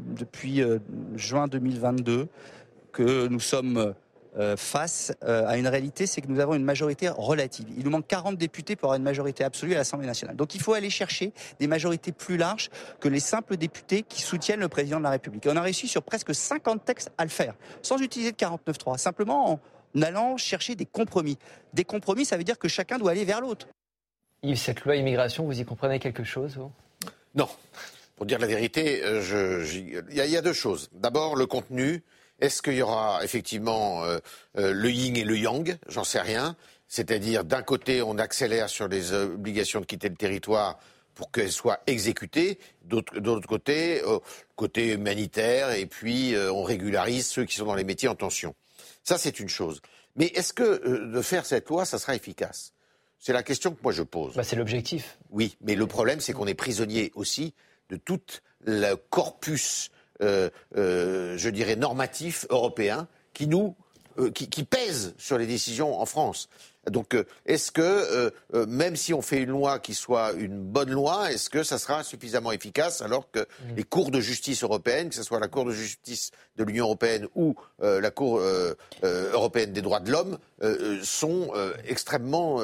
depuis 0.00 0.62
euh, 0.62 0.78
juin 1.14 1.46
2022 1.46 2.28
que 2.94 3.26
nous 3.26 3.40
sommes 3.40 3.94
euh, 4.36 4.56
face 4.56 5.12
euh, 5.22 5.46
à 5.46 5.58
une 5.58 5.68
réalité, 5.68 6.06
c'est 6.06 6.20
que 6.20 6.28
nous 6.28 6.40
avons 6.40 6.54
une 6.54 6.64
majorité 6.64 7.08
relative. 7.08 7.66
Il 7.76 7.84
nous 7.84 7.90
manque 7.90 8.06
40 8.06 8.36
députés 8.36 8.74
pour 8.74 8.86
avoir 8.88 8.96
une 8.96 9.04
majorité 9.04 9.44
absolue 9.44 9.74
à 9.74 9.78
l'Assemblée 9.78 10.06
nationale. 10.06 10.34
Donc 10.36 10.54
il 10.54 10.60
faut 10.60 10.72
aller 10.72 10.90
chercher 10.90 11.32
des 11.60 11.66
majorités 11.66 12.10
plus 12.10 12.36
larges 12.36 12.70
que 13.00 13.08
les 13.08 13.20
simples 13.20 13.56
députés 13.56 14.02
qui 14.02 14.22
soutiennent 14.22 14.60
le 14.60 14.68
président 14.68 14.98
de 14.98 15.04
la 15.04 15.10
République. 15.10 15.44
Et 15.46 15.50
on 15.50 15.56
a 15.56 15.62
réussi 15.62 15.86
sur 15.86 16.02
presque 16.02 16.34
50 16.34 16.84
textes 16.84 17.12
à 17.18 17.24
le 17.24 17.30
faire, 17.30 17.54
sans 17.82 17.98
utiliser 17.98 18.32
de 18.32 18.36
49.3, 18.36 18.98
simplement 18.98 19.60
en 19.94 20.02
allant 20.02 20.36
chercher 20.36 20.74
des 20.74 20.86
compromis. 20.86 21.38
Des 21.72 21.84
compromis, 21.84 22.24
ça 22.24 22.36
veut 22.36 22.44
dire 22.44 22.58
que 22.58 22.68
chacun 22.68 22.98
doit 22.98 23.12
aller 23.12 23.24
vers 23.24 23.40
l'autre. 23.40 23.68
Yves, 24.42 24.58
cette 24.58 24.84
loi 24.84 24.96
immigration, 24.96 25.44
vous 25.44 25.60
y 25.60 25.64
comprenez 25.64 26.00
quelque 26.00 26.24
chose 26.24 26.58
Non. 27.36 27.48
Pour 28.16 28.26
dire 28.26 28.38
la 28.38 28.46
vérité, 28.46 29.02
euh, 29.04 29.64
il 30.10 30.16
y, 30.16 30.36
a 30.36 30.42
deux 30.42 30.52
choses. 30.52 30.88
D'abord, 30.92 31.34
le 31.34 31.46
contenu. 31.46 32.02
Est-ce 32.44 32.60
qu'il 32.60 32.74
y 32.74 32.82
aura 32.82 33.24
effectivement 33.24 34.04
euh, 34.04 34.18
euh, 34.58 34.72
le 34.74 34.90
yin 34.90 35.16
et 35.16 35.24
le 35.24 35.38
yang? 35.38 35.78
J'en 35.88 36.04
sais 36.04 36.20
rien. 36.20 36.56
C'est-à-dire, 36.88 37.42
d'un 37.42 37.62
côté, 37.62 38.02
on 38.02 38.18
accélère 38.18 38.68
sur 38.68 38.86
les 38.86 39.14
obligations 39.14 39.80
de 39.80 39.86
quitter 39.86 40.10
le 40.10 40.14
territoire 40.14 40.78
pour 41.14 41.30
qu'elles 41.30 41.52
soient 41.52 41.80
exécutées. 41.86 42.58
D'autre 42.82 43.46
côté, 43.48 44.02
côté 44.56 44.92
humanitaire, 44.92 45.70
et 45.70 45.86
puis 45.86 46.34
on 46.36 46.62
régularise 46.62 47.26
ceux 47.26 47.46
qui 47.46 47.54
sont 47.54 47.64
dans 47.64 47.74
les 47.74 47.84
métiers 47.84 48.08
en 48.08 48.14
tension. 48.14 48.54
Ça, 49.02 49.16
c'est 49.16 49.40
une 49.40 49.48
chose. 49.48 49.80
Mais 50.16 50.26
est-ce 50.26 50.52
que 50.52 50.86
de 50.86 51.22
faire 51.22 51.46
cette 51.46 51.68
loi, 51.68 51.84
ça 51.84 51.98
sera 51.98 52.14
efficace? 52.14 52.74
C'est 53.18 53.32
la 53.32 53.42
question 53.42 53.74
que 53.74 53.82
moi 53.82 53.92
je 53.92 54.02
pose. 54.02 54.34
Bah, 54.34 54.44
c'est 54.44 54.56
l'objectif. 54.56 55.18
Oui, 55.30 55.56
mais 55.62 55.76
le 55.76 55.86
problème, 55.86 56.20
c'est 56.20 56.34
qu'on 56.34 56.46
est 56.46 56.54
prisonnier 56.54 57.10
aussi 57.14 57.54
de 57.88 57.96
tout 57.96 58.20
le 58.60 58.94
corpus, 58.94 59.90
euh, 60.22 60.48
euh, 60.76 61.36
je 61.36 61.48
dirais, 61.50 61.76
normatif 61.76 62.46
européen 62.50 63.08
qui 63.32 63.48
nous 63.48 63.74
euh, 64.18 64.30
qui, 64.30 64.48
qui, 64.48 64.62
pèse 64.62 65.12
sur 65.18 65.38
les 65.38 65.46
décisions 65.46 66.00
en 66.00 66.06
France. 66.06 66.48
Donc, 66.88 67.16
est-ce 67.46 67.72
que, 67.72 68.30
même 68.68 68.94
si 68.94 69.14
on 69.14 69.22
fait 69.22 69.38
une 69.38 69.48
loi 69.48 69.78
qui 69.78 69.94
soit 69.94 70.32
une 70.34 70.60
bonne 70.60 70.90
loi, 70.90 71.32
est-ce 71.32 71.48
que 71.48 71.62
ça 71.62 71.78
sera 71.78 72.04
suffisamment 72.04 72.52
efficace 72.52 73.00
alors 73.00 73.30
que 73.30 73.40
mmh. 73.40 73.74
les 73.76 73.84
cours 73.84 74.10
de 74.10 74.20
justice 74.20 74.62
européennes, 74.62 75.08
que 75.08 75.14
ce 75.14 75.22
soit 75.22 75.40
la 75.40 75.48
Cour 75.48 75.64
de 75.64 75.72
justice 75.72 76.30
de 76.56 76.62
l'Union 76.62 76.84
européenne 76.84 77.26
ou 77.34 77.54
la 77.80 78.10
Cour 78.10 78.42
européenne 79.02 79.72
des 79.72 79.80
droits 79.80 80.00
de 80.00 80.12
l'homme, 80.12 80.38
sont 81.02 81.54
extrêmement 81.88 82.60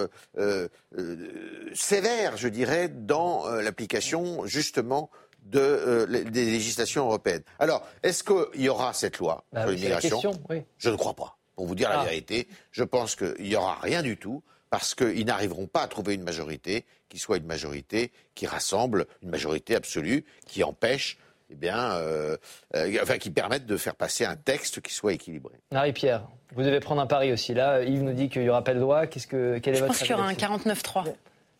sévères, 1.72 2.36
je 2.36 2.48
dirais, 2.48 2.88
dans 2.88 3.48
l'application 3.48 4.44
justement 4.44 5.10
de, 5.44 6.06
des 6.30 6.44
législations 6.44 7.06
européennes. 7.06 7.42
Alors, 7.58 7.86
est-ce 8.02 8.22
qu'il 8.22 8.60
y 8.62 8.68
aura 8.68 8.92
cette 8.92 9.18
loi 9.18 9.44
bah 9.52 9.62
sur 9.62 9.70
l'immigration? 9.70 10.32
oui. 10.48 10.62
Je 10.78 10.90
ne 10.90 10.96
crois 10.96 11.14
pas. 11.14 11.36
Pour 11.56 11.66
vous 11.66 11.74
dire 11.74 11.90
la 11.90 12.00
Ah. 12.00 12.04
vérité, 12.04 12.48
je 12.70 12.84
pense 12.84 13.16
qu'il 13.16 13.34
n'y 13.44 13.56
aura 13.56 13.76
rien 13.82 14.02
du 14.02 14.16
tout 14.16 14.42
parce 14.70 14.94
qu'ils 14.94 15.26
n'arriveront 15.26 15.66
pas 15.66 15.82
à 15.82 15.88
trouver 15.88 16.14
une 16.14 16.22
majorité 16.22 16.84
qui 17.08 17.18
soit 17.18 17.38
une 17.38 17.46
majorité 17.46 18.12
qui 18.34 18.46
rassemble, 18.46 19.06
une 19.22 19.30
majorité 19.30 19.74
absolue, 19.74 20.24
qui 20.46 20.62
empêche, 20.62 21.18
eh 21.50 21.56
bien, 21.56 21.90
euh, 21.94 22.36
euh, 22.76 22.98
enfin, 23.02 23.18
qui 23.18 23.30
permette 23.30 23.66
de 23.66 23.76
faire 23.76 23.96
passer 23.96 24.24
un 24.24 24.36
texte 24.36 24.80
qui 24.80 24.94
soit 24.94 25.12
équilibré. 25.12 25.54
Marie-Pierre, 25.72 26.22
vous 26.54 26.62
devez 26.62 26.78
prendre 26.78 27.00
un 27.02 27.06
pari 27.08 27.32
aussi. 27.32 27.52
Là, 27.52 27.82
Yves 27.82 28.02
nous 28.04 28.12
dit 28.12 28.28
qu'il 28.28 28.42
n'y 28.42 28.48
aura 28.48 28.62
pas 28.62 28.74
de 28.74 28.78
loi. 28.78 29.08
Qu'est-ce 29.08 29.26
que, 29.26 29.58
quel 29.58 29.74
est 29.74 29.78
Je 29.78 29.82
votre 29.82 29.92
pense 29.94 30.02
qu'il 30.02 30.12
y 30.12 30.14
aura 30.14 30.22
un 30.22 30.28
avis 30.28 30.40
là-dessus 30.40 30.82
49-3. 30.84 31.04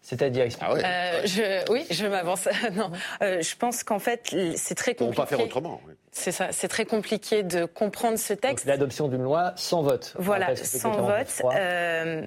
C'est-à-dire. 0.02 0.46
Ah 0.60 0.72
ouais 0.72 0.82
Euh, 0.84 1.20
je, 1.26 1.70
oui, 1.72 1.84
je 1.90 2.06
m'avance. 2.06 2.48
non, 2.72 2.90
euh, 3.22 3.42
je 3.42 3.56
pense 3.56 3.84
qu'en 3.84 3.98
fait, 3.98 4.34
c'est 4.56 4.74
très 4.74 4.92
Ils 4.92 4.94
ne 4.94 4.98
compliqué. 4.98 5.16
pas 5.22 5.26
faire 5.26 5.40
autrement. 5.40 5.80
oui. 5.86 5.94
C'est 6.12 6.32
ça, 6.32 6.48
c'est 6.52 6.68
très 6.68 6.86
compliqué 6.86 7.42
de 7.44 7.66
comprendre 7.66 8.18
ce 8.18 8.32
texte. 8.32 8.66
l'adoption 8.66 9.06
d'une 9.08 9.22
loi 9.22 9.52
sans 9.56 9.82
vote. 9.82 10.14
On 10.18 10.22
Voilà, 10.22 10.46
rappelle 10.46 10.64
sans 10.66 10.90
vote. 11.02 11.28
49.3. 11.28 11.54
Euh, 11.56 12.26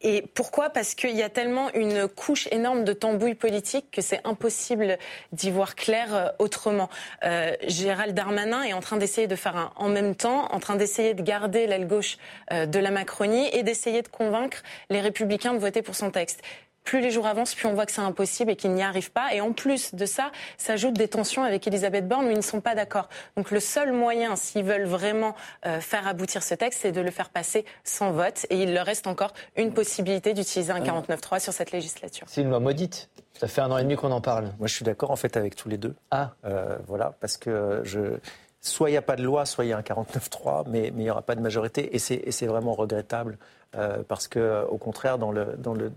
et 0.00 0.22
pourquoi? 0.34 0.70
Parce 0.70 0.94
qu'il 0.94 1.16
y 1.16 1.24
a 1.24 1.28
tellement 1.28 1.72
une 1.74 2.06
couche 2.06 2.46
énorme 2.52 2.84
de 2.84 2.92
tambouille 2.92 3.34
politique 3.34 3.90
que 3.90 4.00
c'est 4.00 4.20
impossible 4.24 4.96
d'y 5.32 5.50
voir 5.50 5.74
clair 5.74 6.34
autrement. 6.38 6.88
Euh, 7.24 7.50
Gérald 7.66 8.14
Darmanin 8.14 8.62
est 8.62 8.74
en 8.74 8.80
train 8.80 8.96
d'essayer 8.98 9.26
de 9.26 9.34
faire 9.34 9.56
un 9.56 9.72
en 9.74 9.88
même 9.88 10.14
temps, 10.14 10.46
en 10.54 10.60
train 10.60 10.76
d'essayer 10.76 11.14
de 11.14 11.22
garder 11.22 11.66
l'aile 11.66 11.88
gauche 11.88 12.18
euh, 12.52 12.66
de 12.66 12.78
la 12.78 12.92
Macronie 12.92 13.48
et 13.52 13.64
d'essayer 13.64 14.02
de 14.02 14.08
convaincre 14.08 14.62
les 14.88 15.00
républicains 15.00 15.54
de 15.54 15.58
voter 15.58 15.82
pour 15.82 15.96
son 15.96 16.12
texte. 16.12 16.42
Plus 16.88 17.02
les 17.02 17.10
jours 17.10 17.26
avancent, 17.26 17.54
plus 17.54 17.66
on 17.66 17.74
voit 17.74 17.84
que 17.84 17.92
c'est 17.92 18.00
impossible 18.00 18.50
et 18.50 18.56
qu'ils 18.56 18.72
n'y 18.72 18.82
arrivent 18.82 19.12
pas. 19.12 19.34
Et 19.34 19.42
en 19.42 19.52
plus 19.52 19.94
de 19.94 20.06
ça, 20.06 20.32
s'ajoutent 20.56 20.96
des 20.96 21.06
tensions 21.06 21.44
avec 21.44 21.66
Elisabeth 21.66 22.08
Borne 22.08 22.24
où 22.24 22.30
ils 22.30 22.36
ne 22.38 22.40
sont 22.40 22.62
pas 22.62 22.74
d'accord. 22.74 23.10
Donc 23.36 23.50
le 23.50 23.60
seul 23.60 23.92
moyen, 23.92 24.36
s'ils 24.36 24.64
veulent 24.64 24.86
vraiment 24.86 25.34
euh, 25.66 25.80
faire 25.80 26.08
aboutir 26.08 26.42
ce 26.42 26.54
texte, 26.54 26.78
c'est 26.80 26.92
de 26.92 27.02
le 27.02 27.10
faire 27.10 27.28
passer 27.28 27.66
sans 27.84 28.12
vote. 28.12 28.46
Et 28.48 28.62
il 28.62 28.72
leur 28.72 28.86
reste 28.86 29.06
encore 29.06 29.34
une 29.54 29.74
possibilité 29.74 30.32
d'utiliser 30.32 30.72
un 30.72 30.80
49.3 30.80 31.40
sur 31.40 31.52
cette 31.52 31.72
législature. 31.72 32.26
C'est 32.26 32.40
une 32.40 32.48
loi 32.48 32.58
maudite. 32.58 33.10
Ça 33.34 33.48
fait 33.48 33.60
un 33.60 33.70
an 33.70 33.76
et 33.76 33.82
demi 33.82 33.96
qu'on 33.96 34.10
en 34.10 34.22
parle. 34.22 34.44
Moi, 34.58 34.66
je 34.66 34.74
suis 34.74 34.84
d'accord 34.86 35.10
en 35.10 35.16
fait 35.16 35.36
avec 35.36 35.56
tous 35.56 35.68
les 35.68 35.76
deux. 35.76 35.94
Ah, 36.10 36.30
Euh, 36.46 36.78
voilà, 36.86 37.12
parce 37.20 37.36
que 37.36 37.82
je. 37.84 38.16
Soit 38.62 38.88
il 38.88 38.92
n'y 38.92 38.98
a 38.98 39.02
pas 39.02 39.16
de 39.16 39.22
loi, 39.22 39.44
soit 39.44 39.66
il 39.66 39.68
y 39.68 39.72
a 39.74 39.76
un 39.76 39.82
49-3, 39.82 40.64
mais 40.68 40.90
mais 40.94 41.02
il 41.02 41.04
n'y 41.04 41.10
aura 41.10 41.20
pas 41.20 41.34
de 41.34 41.42
majorité. 41.42 41.94
Et 41.94 41.98
c'est 41.98 42.46
vraiment 42.46 42.72
regrettable, 42.72 43.36
euh, 43.76 44.02
parce 44.08 44.26
que, 44.26 44.64
au 44.70 44.78
contraire, 44.78 45.18
dans 45.18 45.30
le, 45.30 45.54
dans, 45.58 45.74
le, 45.74 45.92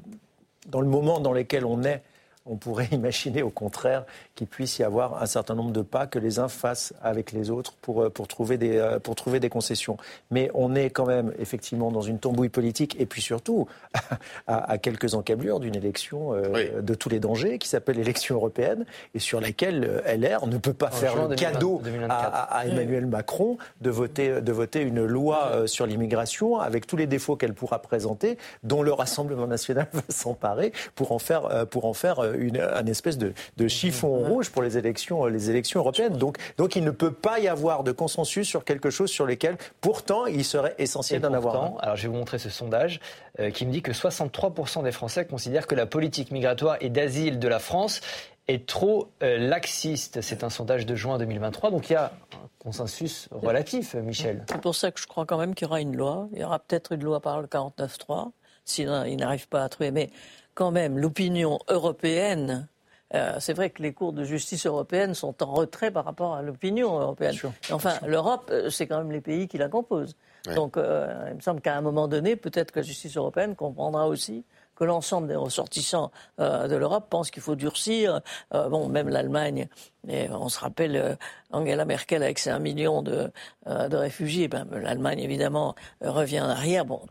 dans 0.67 0.81
le 0.81 0.87
moment 0.87 1.19
dans 1.19 1.33
lequel 1.33 1.65
on 1.65 1.83
est, 1.83 2.03
on 2.45 2.55
pourrait 2.55 2.87
imaginer 2.91 3.43
au 3.43 3.49
contraire 3.49 4.05
qu'il 4.35 4.47
puisse 4.47 4.79
y 4.79 4.83
avoir 4.83 5.21
un 5.21 5.25
certain 5.25 5.55
nombre 5.55 5.71
de 5.71 5.81
pas 5.81 6.07
que 6.07 6.19
les 6.19 6.39
uns 6.39 6.47
fassent 6.47 6.93
avec 7.01 7.31
les 7.31 7.49
autres 7.49 7.73
pour, 7.81 8.01
euh, 8.03 8.09
pour, 8.09 8.27
trouver, 8.27 8.57
des, 8.57 8.77
euh, 8.77 8.99
pour 8.99 9.15
trouver 9.15 9.39
des 9.39 9.49
concessions. 9.49 9.97
Mais 10.31 10.49
on 10.53 10.73
est 10.75 10.89
quand 10.89 11.05
même 11.05 11.33
effectivement 11.39 11.91
dans 11.91 12.01
une 12.01 12.19
tambouille 12.19 12.49
politique 12.49 12.99
et 12.99 13.05
puis 13.05 13.21
surtout 13.21 13.67
à, 14.47 14.71
à 14.71 14.77
quelques 14.77 15.13
encablures 15.13 15.59
d'une 15.59 15.75
élection 15.75 16.33
euh, 16.33 16.43
Oui. 16.53 16.69
de 16.81 16.93
tous 16.95 17.09
les 17.09 17.19
dangers 17.19 17.57
qui 17.59 17.67
s'appelle 17.67 17.97
l'élection 17.97 18.35
européenne 18.35 18.85
et 19.13 19.19
sur 19.19 19.39
laquelle 19.41 20.01
LR 20.05 20.47
ne 20.47 20.57
peut 20.57 20.73
pas 20.73 20.87
En 20.87 20.91
faire 20.91 21.15
le 21.15 21.21
2020, 21.29 21.35
cadeau 21.35 21.81
2024. 21.83 22.11
à, 22.11 22.27
à- 22.27 22.57
à 22.61 22.65
Emmanuel 22.65 23.05
Macron 23.05 23.57
de 23.81 23.89
voter, 23.89 24.41
de 24.41 24.51
voter 24.51 24.81
une 24.81 25.05
loi 25.05 25.47
euh, 25.51 25.67
sur 25.67 25.85
l'immigration 25.85 26.59
avec 26.59 26.87
tous 26.87 26.97
les 26.97 27.07
défauts 27.07 27.35
qu'elle 27.35 27.53
pourra 27.53 27.79
présenter, 27.81 28.37
dont 28.63 28.81
le 28.81 28.91
Rassemblement 28.93 29.47
national 29.47 29.87
va 29.93 30.01
s'emparer 30.09 30.71
pour 30.95 31.11
en 31.11 31.19
faire, 31.19 31.45
euh, 31.45 31.65
pour 31.65 31.85
en 31.85 31.93
faire 31.93 32.19
euh, 32.19 32.30
une, 32.37 32.59
un 32.59 32.85
espèce 32.85 33.17
de, 33.17 33.33
de 33.57 33.67
chiffon 33.67 34.19
rouge 34.19 34.49
pour 34.49 34.61
les 34.61 34.77
élections, 34.77 35.25
euh, 35.25 35.29
les 35.29 35.49
élections 35.49 35.79
européennes. 35.79 36.17
Donc, 36.17 36.37
donc 36.57 36.75
il 36.75 36.83
ne 36.83 36.91
peut 36.91 37.11
pas 37.11 37.39
y 37.39 37.47
avoir 37.47 37.83
de 37.83 37.91
consensus 37.91 38.47
sur 38.47 38.63
quelque 38.63 38.89
chose 38.89 39.09
sur 39.09 39.25
lequel, 39.25 39.57
pourtant, 39.81 40.25
il 40.25 40.43
serait 40.43 40.75
essentiel 40.77 41.21
d'en 41.21 41.33
avoir 41.33 41.55
un. 41.55 41.67
pourtant, 41.67 41.77
alors 41.79 41.95
je 41.95 42.03
vais 42.03 42.07
vous 42.09 42.17
montrer 42.17 42.39
ce 42.39 42.49
sondage 42.49 42.99
euh, 43.39 43.49
qui 43.49 43.65
me 43.65 43.71
dit 43.71 43.81
que 43.81 43.91
63% 43.91 44.83
des 44.83 44.91
Français 44.91 45.25
considèrent 45.25 45.67
que 45.67 45.75
la 45.75 45.85
politique 45.85 46.31
migratoire 46.31 46.77
et 46.81 46.89
d'asile 46.89 47.39
de 47.39 47.47
la 47.47 47.59
France 47.59 48.01
est 48.47 48.67
trop 48.67 49.11
euh, 49.23 49.37
laxiste. 49.37 50.21
C'est 50.21 50.43
un 50.43 50.49
sondage 50.49 50.85
de 50.85 50.95
juin 50.95 51.17
2023, 51.17 51.71
donc 51.71 51.89
il 51.89 51.93
y 51.93 51.95
a 51.95 52.05
un 52.05 52.49
consensus 52.59 53.29
relatif, 53.31 53.95
euh, 53.95 54.01
Michel. 54.01 54.43
C'est 54.49 54.61
pour 54.61 54.75
ça 54.75 54.91
que 54.91 54.99
je 54.99 55.07
crois 55.07 55.25
quand 55.25 55.37
même 55.37 55.55
qu'il 55.55 55.67
y 55.67 55.69
aura 55.69 55.81
une 55.81 55.95
loi. 55.95 56.27
Il 56.33 56.39
y 56.39 56.43
aura 56.43 56.59
peut-être 56.59 56.91
une 56.93 57.03
loi 57.03 57.21
par 57.21 57.41
le 57.41 57.47
49.3, 57.47 58.31
sinon 58.65 59.05
ils 59.05 59.17
n'arrivent 59.17 59.47
pas 59.47 59.63
à 59.63 59.69
trouver. 59.69 59.91
Mais 59.91 60.09
quand 60.53 60.71
même, 60.71 60.97
l'opinion 60.97 61.59
européenne 61.67 62.67
euh, 63.13 63.35
c'est 63.39 63.53
vrai 63.53 63.69
que 63.69 63.81
les 63.81 63.93
cours 63.93 64.13
de 64.13 64.23
justice 64.23 64.65
européenne 64.65 65.13
sont 65.13 65.43
en 65.43 65.53
retrait 65.53 65.91
par 65.91 66.05
rapport 66.05 66.35
à 66.35 66.41
l'opinion 66.41 66.99
européenne. 66.99 67.35
enfin, 67.71 67.95
l'Europe, 68.07 68.49
euh, 68.51 68.69
c'est 68.69 68.87
quand 68.87 68.99
même 68.99 69.11
les 69.11 69.21
pays 69.21 69.47
qui 69.47 69.57
la 69.57 69.67
composent. 69.67 70.15
Donc, 70.55 70.77
euh, 70.77 71.27
il 71.29 71.35
me 71.35 71.41
semble 71.41 71.61
qu'à 71.61 71.75
un 71.75 71.81
moment 71.81 72.07
donné, 72.07 72.35
peut-être 72.35 72.71
que 72.71 72.79
la 72.79 72.85
justice 72.85 73.15
européenne 73.17 73.55
comprendra 73.55 74.07
aussi 74.07 74.43
que 74.75 74.85
l'ensemble 74.85 75.27
des 75.27 75.35
ressortissants 75.35 76.11
de 76.39 76.75
l'Europe 76.75 77.05
pensent 77.11 77.29
qu'il 77.29 77.43
faut 77.43 77.53
durcir. 77.53 78.21
bon, 78.51 78.87
même 78.87 79.09
l'Allemagne, 79.09 79.67
on 80.07 80.49
se 80.49 80.59
rappelle 80.59 81.19
Angela 81.51 81.85
Merkel 81.85 82.23
avec 82.23 82.39
ses 82.39 82.49
1 82.49 82.57
million 82.57 83.03
de, 83.03 83.31
de 83.67 83.95
réfugiés, 83.95 84.47
ben, 84.47 84.65
l'Allemagne 84.71 85.19
évidemment 85.19 85.75
revient 86.01 86.41
en 86.41 86.49
arrière. 86.49 86.85
Bon, 86.85 87.01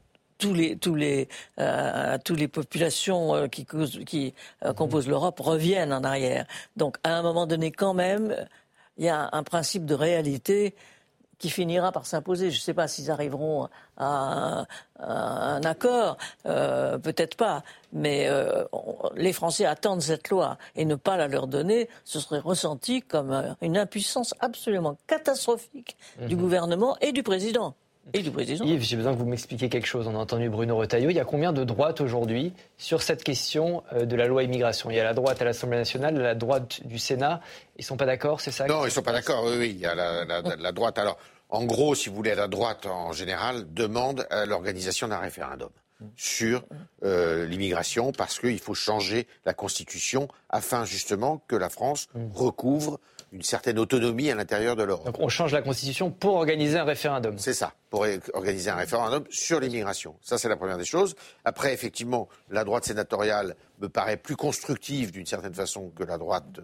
tous 0.41 0.55
les 0.55 0.77
tous 0.77 0.97
les 0.97 1.29
euh, 1.61 2.19
tous 2.25 2.35
les 2.35 2.49
populations 2.49 3.35
euh, 3.37 3.47
qui, 3.47 3.67
qui 4.07 4.35
euh, 4.65 4.73
composent 4.73 5.09
l'Europe 5.09 5.39
reviennent 5.39 5.93
en 5.93 6.03
arrière. 6.03 6.47
Donc 6.77 6.97
à 7.05 7.17
un 7.17 7.23
moment 7.23 7.47
donné, 7.47 7.71
quand 7.71 7.95
même, 7.95 8.35
il 8.97 9.05
y 9.05 9.09
a 9.09 9.29
un 9.33 9.43
principe 9.45 9.85
de 9.85 9.95
réalité 9.95 10.75
qui 11.39 11.49
finira 11.49 11.93
par 11.93 12.05
s'imposer. 12.05 12.51
Je 12.51 12.57
ne 12.57 12.61
sais 12.61 12.75
pas 12.75 12.87
s'ils 12.87 13.11
arriveront 13.11 13.69
à, 13.97 14.67
un 14.99 15.63
accord, 15.63 16.19
peut-être 16.45 17.35
pas, 17.35 17.63
mais 17.95 18.29
les 19.17 19.33
Français 19.33 19.65
attendent 19.65 20.03
cette 20.03 20.29
loi 20.29 20.59
et 20.77 20.85
ne 20.85 20.97
pas 20.97 21.17
la 21.17 21.29
leur 21.29 21.47
donner, 21.47 21.89
ce 22.05 22.21
serait 22.21 22.41
ressenti 22.41 23.01
comme 23.01 23.57
une 23.63 23.79
impuissance 23.79 24.35
absolument 24.41 24.99
catastrophique 25.07 25.97
du 26.21 26.37
mhm. 26.37 26.43
gouvernement 26.43 26.99
et 27.01 27.13
du 27.13 27.23
président. 27.23 27.75
Et 28.13 28.23
du 28.23 28.31
président. 28.31 28.65
Yves, 28.65 28.83
j'ai 28.83 28.97
besoin 28.97 29.13
que 29.13 29.19
vous 29.19 29.27
m'expliquiez 29.27 29.69
quelque 29.69 29.87
chose. 29.87 30.07
On 30.07 30.15
a 30.15 30.19
entendu 30.19 30.49
Bruno 30.49 30.77
Retailleau. 30.77 31.11
Il 31.11 31.17
y 31.17 31.21
a 31.21 31.25
combien 31.25 31.53
de 31.53 31.65
droites 31.65 32.01
aujourd'hui 32.01 32.53
sur 32.79 33.03
cette 33.03 33.23
question 33.23 33.83
euh, 33.93 34.05
de 34.05 34.17
la 34.17 34.27
loi 34.27 34.43
immigration? 34.43 34.91
Il 34.91 34.97
y 34.97 35.01
a 35.01 35.05
la 35.05 35.15
droite 35.15 35.41
à 35.41 35.45
l'Assemblée 35.45 35.79
nationale, 35.79 36.17
la 36.17 36.35
droite 36.35 36.87
du 36.87 36.99
Sénat. 36.99 37.41
Ils 37.77 37.83
ne 37.83 37.85
sont 37.85 37.97
pas 37.97 38.07
d'accord, 38.07 38.41
c'est 38.41 38.51
ça? 38.51 38.67
Non, 38.67 38.83
ils 38.83 38.87
ne 38.87 38.91
sont 38.91 39.03
pas 39.03 39.13
d'accord. 39.13 39.45
Oui, 39.45 39.55
oui, 39.59 39.71
il 39.71 39.79
y 39.79 39.87
a 39.87 39.95
la, 39.95 40.73
droite. 40.73 40.99
Alors, 40.99 41.19
en 41.49 41.65
gros, 41.65 41.95
si 41.95 42.09
vous 42.09 42.17
voulez, 42.17 42.35
la 42.35 42.49
droite 42.49 42.87
en 42.87 43.13
général 43.13 43.73
demande 43.73 44.27
l'organisation 44.47 45.09
d'un 45.09 45.19
référendum 45.19 45.71
sur 46.17 46.65
euh, 47.05 47.47
l'immigration 47.47 48.13
parce 48.13 48.39
qu'il 48.39 48.59
faut 48.59 48.75
changer 48.75 49.27
la 49.45 49.55
Constitution 49.55 50.29
afin 50.49 50.85
justement 50.85 51.43
que 51.47 51.57
la 51.57 51.69
France 51.69 52.09
mm. 52.15 52.33
recouvre 52.33 53.01
une 53.33 53.43
certaine 53.43 53.79
autonomie 53.79 54.31
à 54.31 54.35
l'intérieur 54.35 54.77
de 54.77 54.83
l'Europe. 54.83 55.07
Donc 55.07 55.21
on 55.21 55.29
change 55.29 55.53
la 55.53 55.63
Constitution 55.63 56.11
pour 56.11 56.35
organiser 56.35 56.79
un 56.79 56.85
référendum. 56.85 57.39
C'est 57.39 57.55
ça, 57.55 57.73
pour 57.89 58.07
organiser 58.35 58.71
un 58.71 58.77
référendum 58.77 59.25
sur 59.31 59.61
l'immigration. 59.61 60.17
Ça, 60.21 60.39
c'est 60.39 60.49
la 60.49 60.57
première 60.57 60.79
des 60.79 60.85
choses. 60.85 61.15
Après, 61.45 61.73
effectivement, 61.73 62.29
la 62.51 62.65
droite 62.65 62.85
sénatoriale 62.85 63.57
me 63.81 63.89
paraît 63.89 64.17
plus 64.17 64.37
constructive 64.37 65.13
d'une 65.13 65.27
certaine 65.27 65.55
façon 65.55 65.91
que 65.91 66.03
la 66.03 66.19
droite 66.19 66.61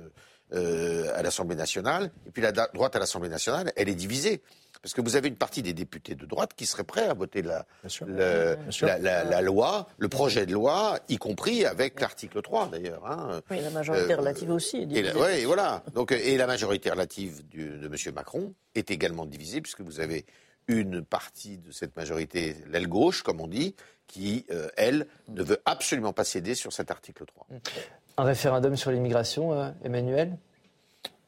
euh, 0.53 1.11
à 1.17 1.23
l'Assemblée 1.23 1.57
nationale. 1.57 2.12
Et 2.25 2.31
puis 2.31 2.41
la 2.41 2.53
droite 2.53 2.95
à 2.95 3.01
l'Assemblée 3.01 3.29
nationale, 3.29 3.73
elle 3.75 3.89
est 3.89 3.97
divisée. 3.97 4.43
Parce 4.87 4.95
que 4.95 5.01
vous 5.01 5.16
avez 5.16 5.26
une 5.26 5.34
partie 5.34 5.62
des 5.62 5.72
députés 5.72 6.14
de 6.14 6.26
droite 6.26 6.53
qui 6.55 6.64
seraient 6.64 6.84
prêts 6.84 7.09
à 7.09 7.12
voter 7.12 7.43
la, 7.43 7.66
la, 8.07 9.41
loi, 9.41 9.89
le 9.99 10.07
projet 10.07 10.47
de 10.47 10.53
loi, 10.53 11.01
y 11.09 11.16
compris 11.16 11.66
avec 11.66 12.01
l'article 12.01 12.41
3 12.41 12.68
d'ailleurs. 12.68 13.05
Hein. 13.05 13.41
Oui, 13.51 13.59
la 13.61 13.70
majorité 13.70 14.12
euh, 14.12 14.18
relative 14.18 14.49
aussi. 14.51 14.87
oui, 14.89 15.45
voilà. 15.45 15.82
Donc, 15.93 16.12
et 16.12 16.37
la 16.37 16.47
majorité 16.47 16.89
relative 16.89 17.43
de 17.49 17.87
M. 17.87 18.14
Macron 18.14 18.55
est 18.76 18.93
également 18.93 19.26
divisée, 19.26 19.61
puisque 19.61 19.80
vous 19.80 19.99
avez 19.99 20.24
une 20.68 21.03
partie 21.03 21.59
de 21.59 21.72
cette 21.72 21.97
majorité, 21.97 22.55
l'aile 22.68 22.87
gauche, 22.87 23.24
comme 23.24 23.41
on 23.41 23.49
dit, 23.49 23.74
qui, 24.07 24.47
euh, 24.53 24.68
elle, 24.76 25.09
ne 25.26 25.43
veut 25.43 25.59
absolument 25.64 26.12
pas 26.12 26.22
céder 26.22 26.55
sur 26.55 26.72
cet 26.72 26.93
article 26.93 27.24
3. 27.26 27.49
Un 28.18 28.22
référendum 28.22 28.76
sur 28.76 28.93
l'immigration, 28.93 29.53
euh, 29.53 29.70
Emmanuel? 29.82 30.39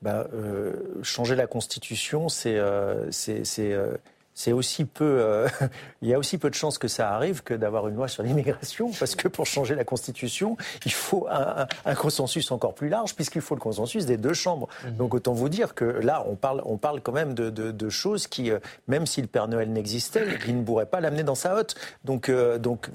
Bah, 0.00 0.28
euh, 0.32 0.74
changer 1.02 1.34
la 1.34 1.48
Constitution, 1.48 2.28
c'est 2.28 2.56
euh, 2.56 3.10
euh, 3.28 3.96
c'est 4.32 4.52
aussi 4.52 4.84
peu. 4.84 5.46
il 6.02 6.08
y 6.08 6.14
a 6.14 6.18
aussi 6.18 6.38
peu 6.38 6.48
de 6.48 6.54
chances 6.54 6.78
que 6.78 6.86
ça 6.86 7.12
arrive 7.12 7.42
que 7.42 7.54
d'avoir 7.54 7.88
une 7.88 7.96
loi 7.96 8.06
sur 8.06 8.22
l'immigration, 8.22 8.92
parce 8.96 9.16
que 9.16 9.26
pour 9.26 9.46
changer 9.46 9.74
la 9.74 9.82
Constitution, 9.82 10.56
il 10.86 10.92
faut 10.92 11.26
un, 11.28 11.66
un, 11.84 11.94
consensus 11.96 12.52
encore 12.52 12.74
plus 12.74 12.88
large, 12.88 13.16
puisqu'il 13.16 13.40
faut 13.40 13.56
le 13.56 13.60
consensus 13.60 14.06
des 14.06 14.16
deux 14.16 14.34
chambres. 14.34 14.68
Mmh. 14.84 14.90
Donc 14.92 15.14
autant 15.14 15.32
vous 15.32 15.48
dire 15.48 15.74
que 15.74 15.84
là, 15.84 16.24
on 16.28 16.36
parle, 16.36 16.62
on 16.64 16.76
parle 16.76 17.00
quand 17.00 17.10
même 17.10 17.34
de, 17.34 17.50
de, 17.50 17.72
de 17.72 17.88
choses 17.88 18.28
qui, 18.28 18.52
même 18.86 19.06
si 19.06 19.20
le 19.20 19.26
Père 19.26 19.48
Noël 19.48 19.72
n'existait, 19.72 20.24
il 20.46 20.58
ne 20.58 20.62
pourrait 20.62 20.86
pas 20.86 21.00
l'amener 21.00 21.24
dans 21.24 21.34
sa 21.34 21.56
hotte. 21.56 21.74
Donc, 22.04 22.30
donc 22.60 22.90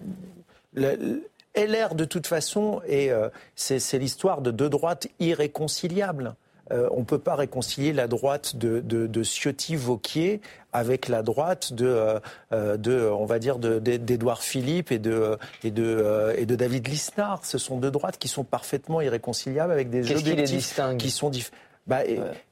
LR, 0.73 1.95
de 1.95 2.05
toute 2.05 2.27
façon, 2.27 2.81
et 2.87 3.11
c'est 3.55 3.99
l'histoire 3.99 4.41
de 4.41 4.51
deux 4.51 4.69
droites 4.69 5.09
irréconciliables. 5.19 6.35
Euh, 6.71 6.87
on 6.91 6.99
ne 6.99 7.05
peut 7.05 7.19
pas 7.19 7.35
réconcilier 7.35 7.91
la 7.91 8.07
droite 8.07 8.55
de, 8.55 8.79
de, 8.79 9.23
Ciotti-Vauquier 9.23 10.39
avec 10.71 11.09
la 11.09 11.21
droite 11.21 11.73
de, 11.73 11.85
euh, 11.85 12.19
euh, 12.53 12.77
de 12.77 13.09
on 13.09 13.25
va 13.25 13.39
dire, 13.39 13.59
d'Édouard 13.59 14.41
Philippe 14.41 14.91
et 14.91 14.99
de, 14.99 15.37
et, 15.63 15.71
de, 15.71 16.33
et 16.37 16.45
de 16.45 16.55
David 16.55 16.87
Lisnard. 16.87 17.45
Ce 17.45 17.57
sont 17.57 17.77
deux 17.77 17.91
droites 17.91 18.17
qui 18.17 18.29
sont 18.29 18.45
parfaitement 18.45 19.01
irréconciliables 19.01 19.73
avec 19.73 19.89
des 19.89 20.09
objectifs 20.11 20.79
qui 20.97 21.11
sont 21.11 21.29
différents 21.29 21.57
bah, 21.85 21.99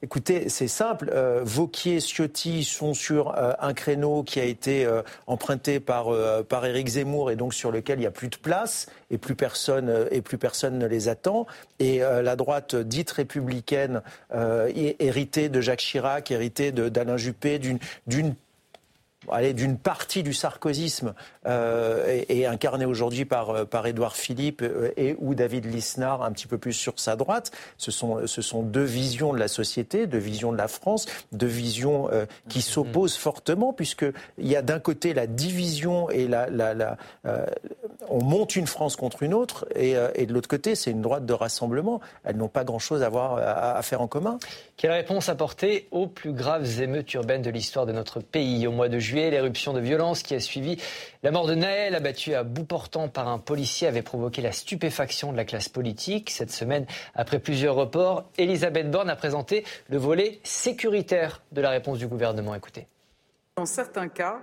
Écoutez, 0.02 0.50
c'est 0.50 0.68
simple. 0.68 1.10
Euh, 1.12 1.40
Vauquier, 1.42 2.00
Ciotti 2.00 2.64
sont 2.64 2.92
sur 2.92 3.34
euh, 3.38 3.52
un 3.60 3.72
créneau 3.72 4.22
qui 4.22 4.40
a 4.40 4.44
été 4.44 4.84
euh, 4.84 5.00
emprunté 5.26 5.80
par, 5.80 6.08
euh, 6.08 6.42
par 6.42 6.66
Éric 6.66 6.88
Zemmour 6.88 7.30
et 7.30 7.36
donc 7.36 7.54
sur 7.54 7.70
lequel 7.70 7.98
il 7.98 8.02
n'y 8.02 8.06
a 8.06 8.10
plus 8.10 8.28
de 8.28 8.36
place 8.36 8.88
et 9.10 9.16
plus 9.16 9.34
personne, 9.34 10.06
et 10.10 10.20
plus 10.20 10.36
personne 10.36 10.78
ne 10.78 10.86
les 10.86 11.08
attend. 11.08 11.46
Et 11.78 11.98
la 11.98 12.36
droite 12.36 12.74
dite 12.74 13.10
républicaine, 13.10 14.00
héritée 14.32 15.50
de 15.50 15.60
Jacques 15.60 15.80
Chirac, 15.80 16.30
héritée 16.30 16.72
d'Alain 16.72 17.18
Juppé, 17.18 17.58
d'une 17.58 18.34
allez, 19.30 19.54
d'une 19.54 19.78
partie 19.78 20.22
du 20.22 20.32
sarkozysme 20.32 21.14
euh, 21.46 22.22
et, 22.28 22.46
incarné 22.46 22.84
aujourd'hui 22.84 23.24
par, 23.24 23.50
euh, 23.50 23.64
par 23.64 23.86
Édouard 23.86 24.16
Philippe 24.16 24.62
euh, 24.62 24.90
et 24.96 25.16
ou 25.18 25.34
David 25.34 25.66
Lisnard 25.66 26.22
un 26.22 26.32
petit 26.32 26.46
peu 26.46 26.58
plus 26.58 26.72
sur 26.72 26.98
sa 26.98 27.16
droite. 27.16 27.52
Ce 27.76 27.90
sont, 27.90 28.26
ce 28.26 28.42
sont 28.42 28.62
deux 28.62 28.84
visions 28.84 29.32
de 29.32 29.38
la 29.38 29.48
société, 29.48 30.06
deux 30.06 30.18
visions 30.18 30.52
de 30.52 30.58
la 30.58 30.68
France, 30.68 31.06
deux 31.32 31.46
visions 31.46 32.08
euh, 32.12 32.26
qui 32.48 32.60
mm-hmm. 32.60 32.62
s'opposent 32.62 33.16
fortement 33.16 33.72
puisqu'il 33.72 34.46
y 34.46 34.56
a 34.56 34.62
d'un 34.62 34.80
côté 34.80 35.14
la 35.14 35.26
division 35.26 36.10
et 36.10 36.26
la, 36.26 36.48
la, 36.48 36.74
la 36.74 36.96
on 38.12 38.22
monte 38.22 38.56
une 38.56 38.66
France 38.66 38.96
contre 38.96 39.22
une 39.22 39.34
autre 39.34 39.66
et, 39.74 39.94
et 40.14 40.26
de 40.26 40.32
l'autre 40.32 40.48
côté 40.48 40.74
c'est 40.74 40.90
une 40.90 41.02
droite 41.02 41.26
de 41.26 41.32
rassemblement. 41.32 42.00
Elles 42.24 42.36
n'ont 42.36 42.48
pas 42.48 42.64
grand-chose 42.64 43.02
à, 43.02 43.06
avoir, 43.06 43.38
à, 43.38 43.76
à 43.76 43.82
faire 43.82 44.00
en 44.00 44.06
commun. 44.06 44.38
Quelle 44.76 44.92
réponse 44.92 45.28
apporter 45.28 45.88
aux 45.90 46.06
plus 46.06 46.32
graves 46.32 46.80
émeutes 46.80 47.12
urbaines 47.14 47.42
de 47.42 47.50
l'histoire 47.50 47.86
de 47.86 47.92
notre 47.92 48.20
pays? 48.20 48.66
Au 48.66 48.72
mois 48.72 48.88
de 48.88 48.98
juillet 48.98 49.30
l'éruption 49.30 49.72
de 49.72 49.80
violence 49.80 50.22
qui 50.22 50.34
a 50.34 50.40
suivi 50.40 50.76
la 51.22 51.30
mort 51.30 51.46
de 51.46 51.54
Naël, 51.54 51.94
abattu 51.94 52.34
à 52.34 52.42
bout 52.42 52.64
portant 52.64 53.08
par 53.08 53.28
un 53.28 53.38
policier, 53.38 53.86
avait 53.88 54.02
provoqué 54.02 54.42
la 54.42 54.52
stupéfaction 54.52 55.32
de 55.32 55.36
la 55.36 55.44
classe 55.44 55.68
politique. 55.68 56.30
Cette 56.30 56.50
semaine, 56.50 56.86
après 57.14 57.38
plusieurs 57.38 57.76
reports, 57.76 58.24
Elisabeth 58.38 58.90
Borne 58.90 59.08
a 59.08 59.16
présenté 59.16 59.64
le 59.88 59.98
volet 59.98 60.40
sécuritaire 60.42 61.42
de 61.52 61.60
la 61.60 61.70
réponse 61.70 61.98
du 61.98 62.08
gouvernement. 62.08 62.54
Écoutez. 62.54 62.86
Dans 63.56 63.66
certains 63.66 64.08
cas, 64.08 64.40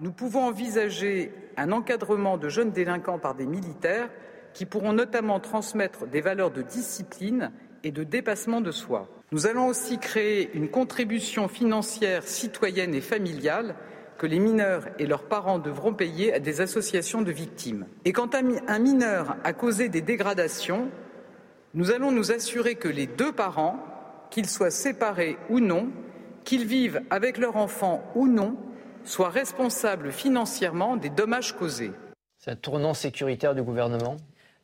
nous 0.00 0.12
pouvons 0.12 0.44
envisager 0.44 1.32
un 1.56 1.72
encadrement 1.72 2.38
de 2.38 2.48
jeunes 2.48 2.72
délinquants 2.72 3.18
par 3.18 3.34
des 3.34 3.46
militaires 3.46 4.08
qui 4.52 4.66
pourront 4.66 4.92
notamment 4.92 5.40
transmettre 5.40 6.06
des 6.06 6.20
valeurs 6.20 6.50
de 6.50 6.62
discipline 6.62 7.52
et 7.84 7.92
de 7.92 8.04
dépassement 8.04 8.60
de 8.60 8.72
soi. 8.72 9.08
Nous 9.32 9.46
allons 9.46 9.66
aussi 9.66 9.98
créer 9.98 10.50
une 10.54 10.68
contribution 10.68 11.48
financière 11.48 12.26
citoyenne 12.26 12.94
et 12.94 13.00
familiale 13.00 13.76
que 14.18 14.26
les 14.26 14.38
mineurs 14.38 14.86
et 14.98 15.06
leurs 15.06 15.22
parents 15.22 15.58
devront 15.58 15.94
payer 15.94 16.34
à 16.34 16.40
des 16.40 16.60
associations 16.60 17.22
de 17.22 17.30
victimes. 17.30 17.86
Et 18.04 18.12
quand 18.12 18.34
un 18.34 18.78
mineur 18.78 19.36
a 19.44 19.52
causé 19.52 19.88
des 19.88 20.02
dégradations, 20.02 20.88
nous 21.72 21.90
allons 21.90 22.10
nous 22.10 22.32
assurer 22.32 22.74
que 22.74 22.88
les 22.88 23.06
deux 23.06 23.32
parents, 23.32 23.78
qu'ils 24.30 24.48
soient 24.48 24.70
séparés 24.70 25.38
ou 25.48 25.60
non, 25.60 25.88
qu'ils 26.44 26.66
vivent 26.66 27.00
avec 27.10 27.38
leur 27.38 27.56
enfant 27.56 28.02
ou 28.14 28.26
non, 28.26 28.56
soient 29.04 29.30
responsables 29.30 30.12
financièrement 30.12 30.96
des 30.96 31.10
dommages 31.10 31.56
causés. 31.56 31.92
C'est 32.38 32.50
un 32.50 32.56
tournant 32.56 32.94
sécuritaire 32.94 33.54
du 33.54 33.62
gouvernement? 33.62 34.16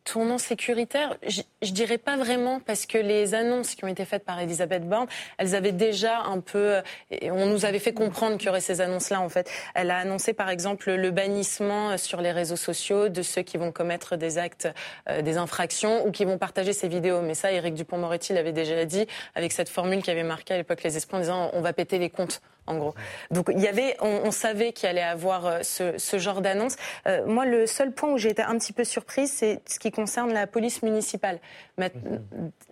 Tournant 0.05 0.39
sécuritaire, 0.39 1.17
je, 1.27 1.43
ne 1.63 1.71
dirais 1.73 1.99
pas 1.99 2.17
vraiment 2.17 2.61
parce 2.61 2.87
que 2.87 2.97
les 2.97 3.35
annonces 3.35 3.75
qui 3.75 3.85
ont 3.85 3.89
été 3.89 4.05
faites 4.05 4.25
par 4.25 4.39
Elisabeth 4.39 4.89
Borne, 4.89 5.09
elles 5.37 5.57
avaient 5.57 5.73
déjà 5.73 6.21
un 6.21 6.39
peu, 6.39 6.77
on 7.23 7.47
nous 7.47 7.65
avait 7.65 7.81
fait 7.81 7.93
comprendre 7.93 8.37
qu'il 8.37 8.47
y 8.47 8.49
aurait 8.49 8.61
ces 8.61 8.81
annonces-là 8.81 9.21
en 9.21 9.29
fait. 9.29 9.51
Elle 9.75 9.91
a 9.91 9.99
annoncé 9.99 10.33
par 10.33 10.49
exemple 10.49 10.93
le 10.93 11.11
bannissement 11.11 11.99
sur 11.99 12.21
les 12.21 12.31
réseaux 12.31 12.57
sociaux 12.57 13.09
de 13.09 13.21
ceux 13.23 13.43
qui 13.43 13.57
vont 13.57 13.73
commettre 13.73 14.15
des 14.17 14.39
actes, 14.39 14.69
euh, 15.09 15.23
des 15.23 15.39
infractions 15.39 16.07
ou 16.07 16.13
qui 16.13 16.25
vont 16.25 16.39
partager 16.39 16.73
ces 16.73 16.87
vidéos. 16.87 17.21
Mais 17.21 17.35
ça, 17.35 17.51
Éric 17.51 17.75
Dupont-Moretti 17.75 18.33
l'avait 18.33 18.53
déjà 18.53 18.85
dit 18.85 19.07
avec 19.35 19.51
cette 19.51 19.69
formule 19.69 20.03
qui 20.03 20.13
avait 20.13 20.23
marqué 20.23 20.55
à 20.55 20.57
l'époque 20.57 20.85
les 20.85 20.97
esprits 20.97 21.17
en 21.17 21.21
disant 21.21 21.51
on 21.53 21.63
va 21.63 21.73
péter 21.73 21.99
les 21.99 22.11
comptes 22.11 22.41
en 22.67 22.79
gros. 22.79 22.95
Donc 23.31 23.51
il 23.53 23.61
y 23.61 23.69
avait, 23.69 23.97
on, 24.01 24.31
savait 24.31 24.73
qu'il 24.73 24.89
allait 24.89 25.03
avoir 25.03 25.47
euh, 25.47 25.61
ce, 25.63 26.19
genre 26.19 26.41
d'annonce. 26.41 26.77
Euh, 27.07 27.25
moi, 27.27 27.45
le 27.45 27.67
seul 27.67 27.93
point 27.93 28.13
où 28.13 28.19
j'ai 28.19 28.31
été 28.31 28.43
un 28.43 28.59
petit 28.59 28.73
peu 28.73 28.85
surprise, 28.85 29.33
c'est 29.33 29.61
ce 29.67 29.79
qui 29.79 29.91
concerne 29.91 30.33
la 30.33 30.47
police 30.47 30.83
municipale. 30.83 31.39
Mhm. 31.79 31.91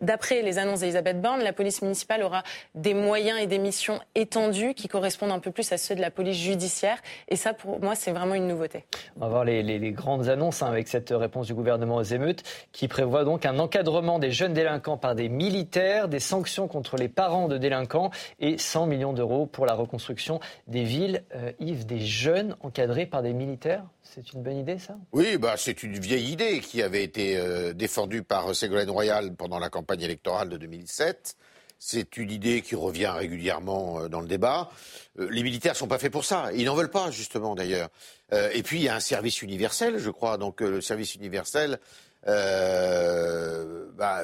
D'après 0.01 0.43
les 0.43 0.59
annonces 0.59 0.81
d'Elisabeth 0.81 1.21
Borne, 1.21 1.43
la 1.43 1.53
police 1.53 1.83
municipale 1.83 2.23
aura 2.23 2.43
des 2.75 2.95
moyens 2.95 3.39
et 3.41 3.47
des 3.47 3.59
missions 3.59 4.01
étendues 4.15 4.75
qui 4.75 4.89
correspondent 4.89 5.33
un 5.33 5.39
peu 5.39 5.51
plus 5.51 5.71
à 5.73 5.79
ceux 5.79 5.95
de 5.95 6.01
la 6.01 6.11
police 6.11 6.39
judiciaire. 6.39 6.99
Et 7.29 7.37
ça, 7.37 7.53
pour 7.53 7.81
moi, 7.81 7.95
c'est 7.95 8.13
vraiment 8.13 8.35
une 8.35 8.49
nouveauté. 8.49 8.85
On 9.17 9.21
va 9.21 9.29
voir 9.29 9.45
les, 9.45 9.93
grandes 9.93 10.29
annonces 10.29 10.63
hein, 10.63 10.67
avec 10.67 10.89
cette 10.89 11.11
réponse 11.11 11.47
du 11.47 11.55
gouvernement 11.55 11.97
aux 11.97 12.03
émeutes 12.03 12.43
qui 12.73 12.89
prévoit 12.89 13.25
donc 13.25 13.47
un 13.47 13.59
encadrement 13.59 14.19
des 14.19 14.31
jeunes 14.31 14.55
délinquants 14.55 14.97
par 14.97 15.15
des 15.15 15.29
militaires, 15.29 16.09
des 16.09 16.21
sanctions 16.21 16.69
contre 16.69 16.97
les 16.97 17.09
parents 17.09 17.49
de 17.49 17.59
délinquants 17.59 18.11
et 18.41 18.59
100 18.59 18.87
millions 18.87 19.13
d'euros 19.13 19.47
pour 19.47 19.67
la 19.67 19.75
reconstruction 19.85 20.41
des 20.67 20.85
villes. 20.85 21.25
Euh, 21.35 21.53
Yves, 21.61 21.87
des 21.87 22.01
jeunes 22.01 22.57
encadrés 22.61 23.07
par 23.07 23.23
des 23.23 23.33
militaires 23.33 23.85
c'est 24.03 24.33
une 24.33 24.43
bonne 24.43 24.59
idée, 24.59 24.79
ça? 24.79 24.97
Oui, 25.13 25.39
bah, 25.39 25.55
c'est 25.57 25.83
une 25.83 25.99
vieille 25.99 26.31
idée 26.31 26.61
qui 26.61 26.83
avait 26.83 27.03
été 27.03 27.37
euh, 27.37 27.73
défendue 27.73 28.23
par 28.23 28.55
Ségolène 28.55 28.91
Royal 28.91 29.35
pendant 29.35 29.59
la 29.59 29.71
campagne 29.71 30.03
électorale 30.03 30.49
de 30.51 30.57
2007. 30.57 31.37
C'est 31.81 32.17
une 32.17 32.31
idée 32.31 32.63
qui 32.63 32.77
revient 32.77 33.09
régulièrement 33.09 34.03
euh, 34.03 34.09
dans 34.09 34.21
le 34.21 34.29
débat. 34.29 34.71
les 35.19 35.43
militaires 35.43 35.73
ne 35.73 35.79
sont 35.79 35.89
pas 35.89 35.99
faits 35.99 36.13
pour 36.13 36.25
ça. 36.25 36.51
Ils 36.55 36.67
n'en 36.67 36.77
veulent 36.77 36.91
pas, 36.91 37.11
justement, 37.11 37.57
d'ailleurs. 37.57 37.89
et 38.31 38.63
puis, 38.63 38.79
il 38.79 38.85
y 38.85 38.89
a 38.89 38.95
un 38.95 39.01
service 39.01 39.43
universel, 39.43 39.99
je 39.99 40.11
crois. 40.11 40.39
Donc, 40.39 40.61
le 40.61 40.81
service 40.81 41.17
universel 41.17 41.81
bah, 42.25 44.23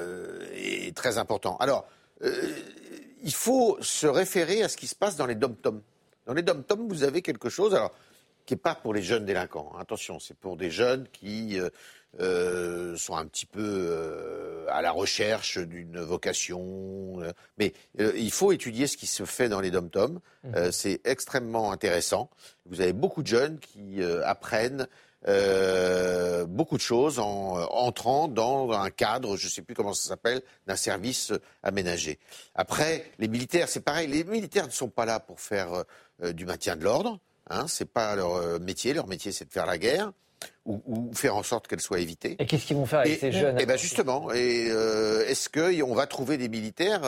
est 0.54 0.96
très 0.96 1.18
important. 1.18 1.56
Alors, 1.56 1.88
il 3.22 3.34
faut 3.34 3.78
se 3.80 4.06
référer 4.06 4.62
à 4.62 4.68
ce 4.68 4.76
qui 4.76 4.86
se 4.86 4.94
passe 4.94 5.16
dans 5.16 5.26
les 5.26 5.34
dom-toms. 5.34 5.82
Dans 6.26 6.34
les 6.34 6.42
dom-toms, 6.42 6.88
vous 6.88 7.02
avez 7.02 7.22
quelque 7.22 7.48
chose 7.48 7.74
alors, 7.74 7.92
qui 8.46 8.54
n'est 8.54 8.60
pas 8.60 8.74
pour 8.74 8.94
les 8.94 9.02
jeunes 9.02 9.24
délinquants. 9.24 9.72
Attention, 9.78 10.18
c'est 10.18 10.36
pour 10.36 10.56
des 10.56 10.70
jeunes 10.70 11.06
qui 11.12 11.58
euh, 11.58 11.68
euh, 12.20 12.96
sont 12.96 13.16
un 13.16 13.26
petit 13.26 13.46
peu 13.46 13.62
euh, 13.62 14.66
à 14.68 14.82
la 14.82 14.90
recherche 14.90 15.58
d'une 15.58 16.00
vocation. 16.00 17.18
Mais 17.58 17.72
il 17.98 18.30
faut 18.30 18.52
étudier 18.52 18.86
ce 18.86 18.96
qui 18.96 19.06
se 19.06 19.24
fait 19.24 19.48
dans 19.48 19.60
les 19.60 19.70
dom-toms. 19.70 20.20
Mmh. 20.44 20.70
c'est 20.72 21.00
extrêmement 21.04 21.72
intéressant. 21.72 22.30
Vous 22.66 22.80
avez 22.80 22.92
beaucoup 22.92 23.22
de 23.22 23.28
jeunes 23.28 23.58
qui 23.58 24.02
apprennent 24.24 24.88
euh, 25.28 26.46
beaucoup 26.46 26.76
de 26.76 26.82
choses 26.82 27.18
en 27.18 27.58
euh, 27.58 27.64
entrant 27.70 28.26
dans 28.26 28.72
un 28.72 28.90
cadre, 28.90 29.36
je 29.36 29.46
ne 29.46 29.50
sais 29.50 29.62
plus 29.62 29.74
comment 29.74 29.92
ça 29.92 30.08
s'appelle, 30.08 30.40
d'un 30.66 30.76
service 30.76 31.32
aménagé. 31.62 32.18
Après, 32.54 33.04
les 33.18 33.28
militaires, 33.28 33.68
c'est 33.68 33.84
pareil. 33.84 34.06
Les 34.06 34.24
militaires 34.24 34.66
ne 34.66 34.72
sont 34.72 34.88
pas 34.88 35.04
là 35.04 35.20
pour 35.20 35.40
faire 35.40 35.84
euh, 36.22 36.32
du 36.32 36.46
maintien 36.46 36.76
de 36.76 36.84
l'ordre. 36.84 37.18
Hein, 37.50 37.66
c'est 37.68 37.90
pas 37.90 38.16
leur 38.16 38.60
métier. 38.60 38.94
Leur 38.94 39.08
métier, 39.08 39.32
c'est 39.32 39.44
de 39.44 39.52
faire 39.52 39.66
la 39.66 39.78
guerre. 39.78 40.12
Ou, 40.64 41.10
faire 41.12 41.36
en 41.36 41.42
sorte 41.42 41.68
qu'elle 41.68 41.82
soit 41.82 41.98
évitée. 41.98 42.36
Et 42.38 42.46
qu'est-ce 42.46 42.64
qu'ils 42.64 42.76
vont 42.76 42.86
faire 42.86 43.00
avec 43.00 43.20
ces 43.20 43.30
jeunes 43.30 43.56
Eh 43.60 43.66
ben 43.66 43.76
justement, 43.76 44.32
et 44.32 44.68
est-ce 45.26 45.50
qu'on 45.50 45.94
va 45.94 46.06
trouver 46.06 46.38
des 46.38 46.48
militaires 46.48 47.02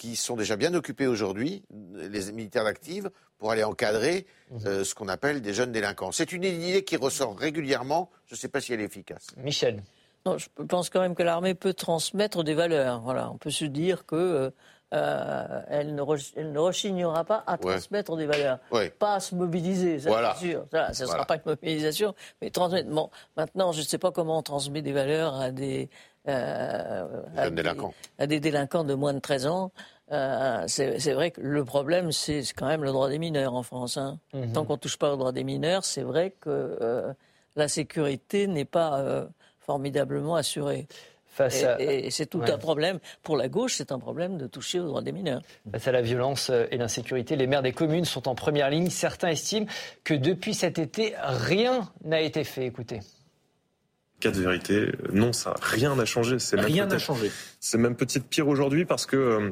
qui 0.00 0.16
sont 0.16 0.34
déjà 0.34 0.56
bien 0.56 0.72
occupés 0.72 1.06
aujourd'hui, 1.06 1.62
les 1.94 2.32
militaires 2.32 2.64
actifs, 2.64 3.04
pour 3.36 3.50
aller 3.50 3.64
encadrer 3.64 4.26
mhm. 4.50 4.60
euh, 4.66 4.82
ce 4.82 4.94
qu'on 4.94 5.08
appelle 5.08 5.42
des 5.42 5.52
jeunes 5.52 5.72
délinquants. 5.72 6.10
C'est 6.10 6.32
une 6.32 6.42
idée 6.42 6.84
qui 6.84 6.96
ressort 6.96 7.38
régulièrement. 7.38 8.10
Je 8.26 8.34
ne 8.34 8.38
sais 8.38 8.48
pas 8.48 8.62
si 8.62 8.72
elle 8.72 8.80
est 8.80 8.84
efficace. 8.84 9.26
Michel. 9.36 9.82
Non, 10.24 10.38
je 10.38 10.48
pense 10.66 10.88
quand 10.88 11.00
même 11.00 11.14
que 11.14 11.22
l'armée 11.22 11.54
peut 11.54 11.74
transmettre 11.74 12.42
des 12.44 12.54
valeurs. 12.54 13.02
Voilà, 13.02 13.30
on 13.30 13.36
peut 13.36 13.50
se 13.50 13.66
dire 13.66 14.06
que 14.06 14.16
euh, 14.16 14.50
euh, 14.92 15.62
elle, 15.68 15.94
ne 15.94 16.02
elle, 16.36 16.52
ne 16.52 16.58
rechignera 16.58 17.24
pas 17.24 17.44
à 17.46 17.56
transmettre 17.56 18.16
des 18.16 18.26
valeurs, 18.26 18.58
pas 18.98 19.14
à 19.14 19.20
se 19.20 19.34
mobiliser, 19.34 20.00
ça 20.00 20.34
c'est 20.34 20.48
sûr. 20.48 20.66
Ça, 20.72 20.88
ne 20.88 21.08
sera 21.08 21.24
pas 21.24 21.36
une 21.36 21.42
mobilisation, 21.46 22.14
mais 22.42 22.50
transmettre. 22.50 22.88
Bon, 22.88 23.08
maintenant, 23.36 23.72
je 23.72 23.80
ne 23.80 23.84
sais 23.84 23.98
pas 23.98 24.10
comment 24.10 24.38
on 24.38 24.42
transmet 24.42 24.82
des 24.82 24.92
valeurs 24.92 25.34
à 25.34 25.50
des 25.52 25.88
euh, 26.28 27.22
à, 27.34 27.48
des, 27.48 27.62
à, 28.18 28.26
des, 28.26 28.40
délinquants 28.40 28.84
de 28.84 28.92
moins 28.94 29.14
de 29.14 29.20
13 29.20 29.46
ans. 29.46 29.72
Euh, 30.12 30.64
c'est 30.66 31.12
vrai 31.12 31.30
que 31.30 31.40
le 31.40 31.64
problème, 31.64 32.12
c'est 32.12 32.42
quand 32.54 32.66
même 32.66 32.84
le 32.84 32.90
droit 32.90 33.08
des 33.08 33.18
mineurs 33.18 33.54
en 33.54 33.62
France. 33.62 33.96
Hein. 33.96 34.18
Mhm. 34.34 34.52
Tant 34.52 34.64
qu'on 34.64 34.74
ne 34.74 34.78
touche 34.78 34.98
pas 34.98 35.14
au 35.14 35.16
droit 35.16 35.32
des 35.32 35.44
mineurs, 35.44 35.84
c'est 35.84 36.02
vrai 36.02 36.34
que 36.40 36.50
euh, 36.50 37.12
la 37.56 37.68
sécurité 37.68 38.48
n'est 38.48 38.66
pas 38.66 39.26
formidablement 39.60 40.34
assurée. 40.34 40.88
Face 41.40 41.64
et, 41.78 42.10
c'est 42.10 42.26
tout 42.26 42.42
un 42.46 42.58
problème. 42.58 42.98
Pour 43.22 43.36
la 43.36 43.48
gauche, 43.48 43.74
c'est 43.76 43.92
un 43.92 43.98
problème 43.98 44.36
de 44.36 44.46
toucher 44.46 44.80
au 44.80 44.86
droit 44.86 45.02
des 45.02 45.12
mineurs. 45.12 45.40
Face 45.72 45.88
à 45.88 45.92
la 45.92 46.02
violence 46.02 46.50
et 46.70 46.76
l'insécurité, 46.76 47.36
les 47.36 47.46
maires 47.46 47.62
des 47.62 47.72
communes 47.72 48.04
sont 48.04 48.28
en 48.28 48.34
première 48.34 48.68
ligne. 48.68 48.90
Certains 48.90 49.28
estiment 49.28 49.66
que 50.04 50.14
depuis 50.14 50.54
cet 50.54 50.78
été, 50.78 51.14
rien 51.18 51.90
n'a 52.04 52.20
été 52.20 52.44
fait. 52.44 52.66
Écoutez 52.66 53.00
cas 54.20 54.30
de 54.30 54.40
vérité, 54.40 54.92
non, 55.12 55.32
ça 55.32 55.54
rien 55.60 55.96
n'a 55.96 56.04
changé. 56.04 56.36
Rien 56.52 56.86
n'a 56.86 56.98
changé. 56.98 57.32
C'est 57.58 57.78
même 57.78 57.96
peut-être 57.96 58.26
pire 58.26 58.48
aujourd'hui 58.48 58.84
parce 58.84 59.06
que 59.06 59.16
euh, 59.16 59.50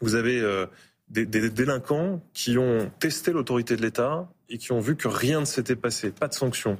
vous 0.00 0.14
avez 0.14 0.40
euh, 0.40 0.66
des, 1.10 1.26
délinquants 1.26 2.20
qui 2.32 2.58
ont 2.58 2.90
testé 2.98 3.32
l'autorité 3.32 3.76
de 3.76 3.82
l'État 3.82 4.28
et 4.48 4.58
qui 4.58 4.72
ont 4.72 4.80
vu 4.80 4.96
que 4.96 5.08
rien 5.08 5.40
ne 5.40 5.44
s'était 5.44 5.76
passé, 5.76 6.10
pas 6.10 6.26
de 6.26 6.34
sanctions, 6.34 6.78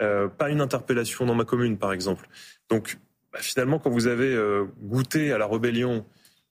euh, 0.00 0.28
pas 0.28 0.50
une 0.50 0.60
interpellation 0.60 1.26
dans 1.26 1.34
ma 1.34 1.44
commune, 1.44 1.78
par 1.78 1.92
exemple. 1.92 2.28
Donc, 2.68 2.98
bah, 3.38 3.42
finalement, 3.42 3.78
quand 3.78 3.90
vous 3.90 4.08
avez 4.08 4.36
goûté 4.82 5.32
à 5.32 5.38
la 5.38 5.46
rébellion 5.46 6.04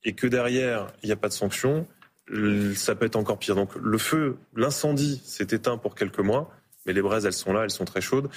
et 0.03 0.13
que 0.13 0.27
derrière 0.27 0.87
il 1.03 1.07
n'y 1.07 1.13
a 1.13 1.17
pas 1.17 1.27
de 1.27 1.33
sanctions, 1.33 1.85
ça 2.75 2.95
peut 2.95 3.05
être 3.05 3.15
encore 3.15 3.37
pire. 3.37 3.55
Donc, 3.55 3.75
le 3.75 3.97
feu, 3.97 4.37
l'incendie 4.55 5.21
s'est 5.25 5.47
éteint 5.51 5.77
pour 5.77 5.95
quelques 5.95 6.19
mois, 6.19 6.49
mais 6.85 6.93
les 6.93 7.01
braises, 7.01 7.25
elles 7.25 7.33
sont 7.33 7.53
là, 7.53 7.63
elles 7.63 7.71
sont 7.71 7.85
très 7.85 8.01
chaudes. 8.01 8.29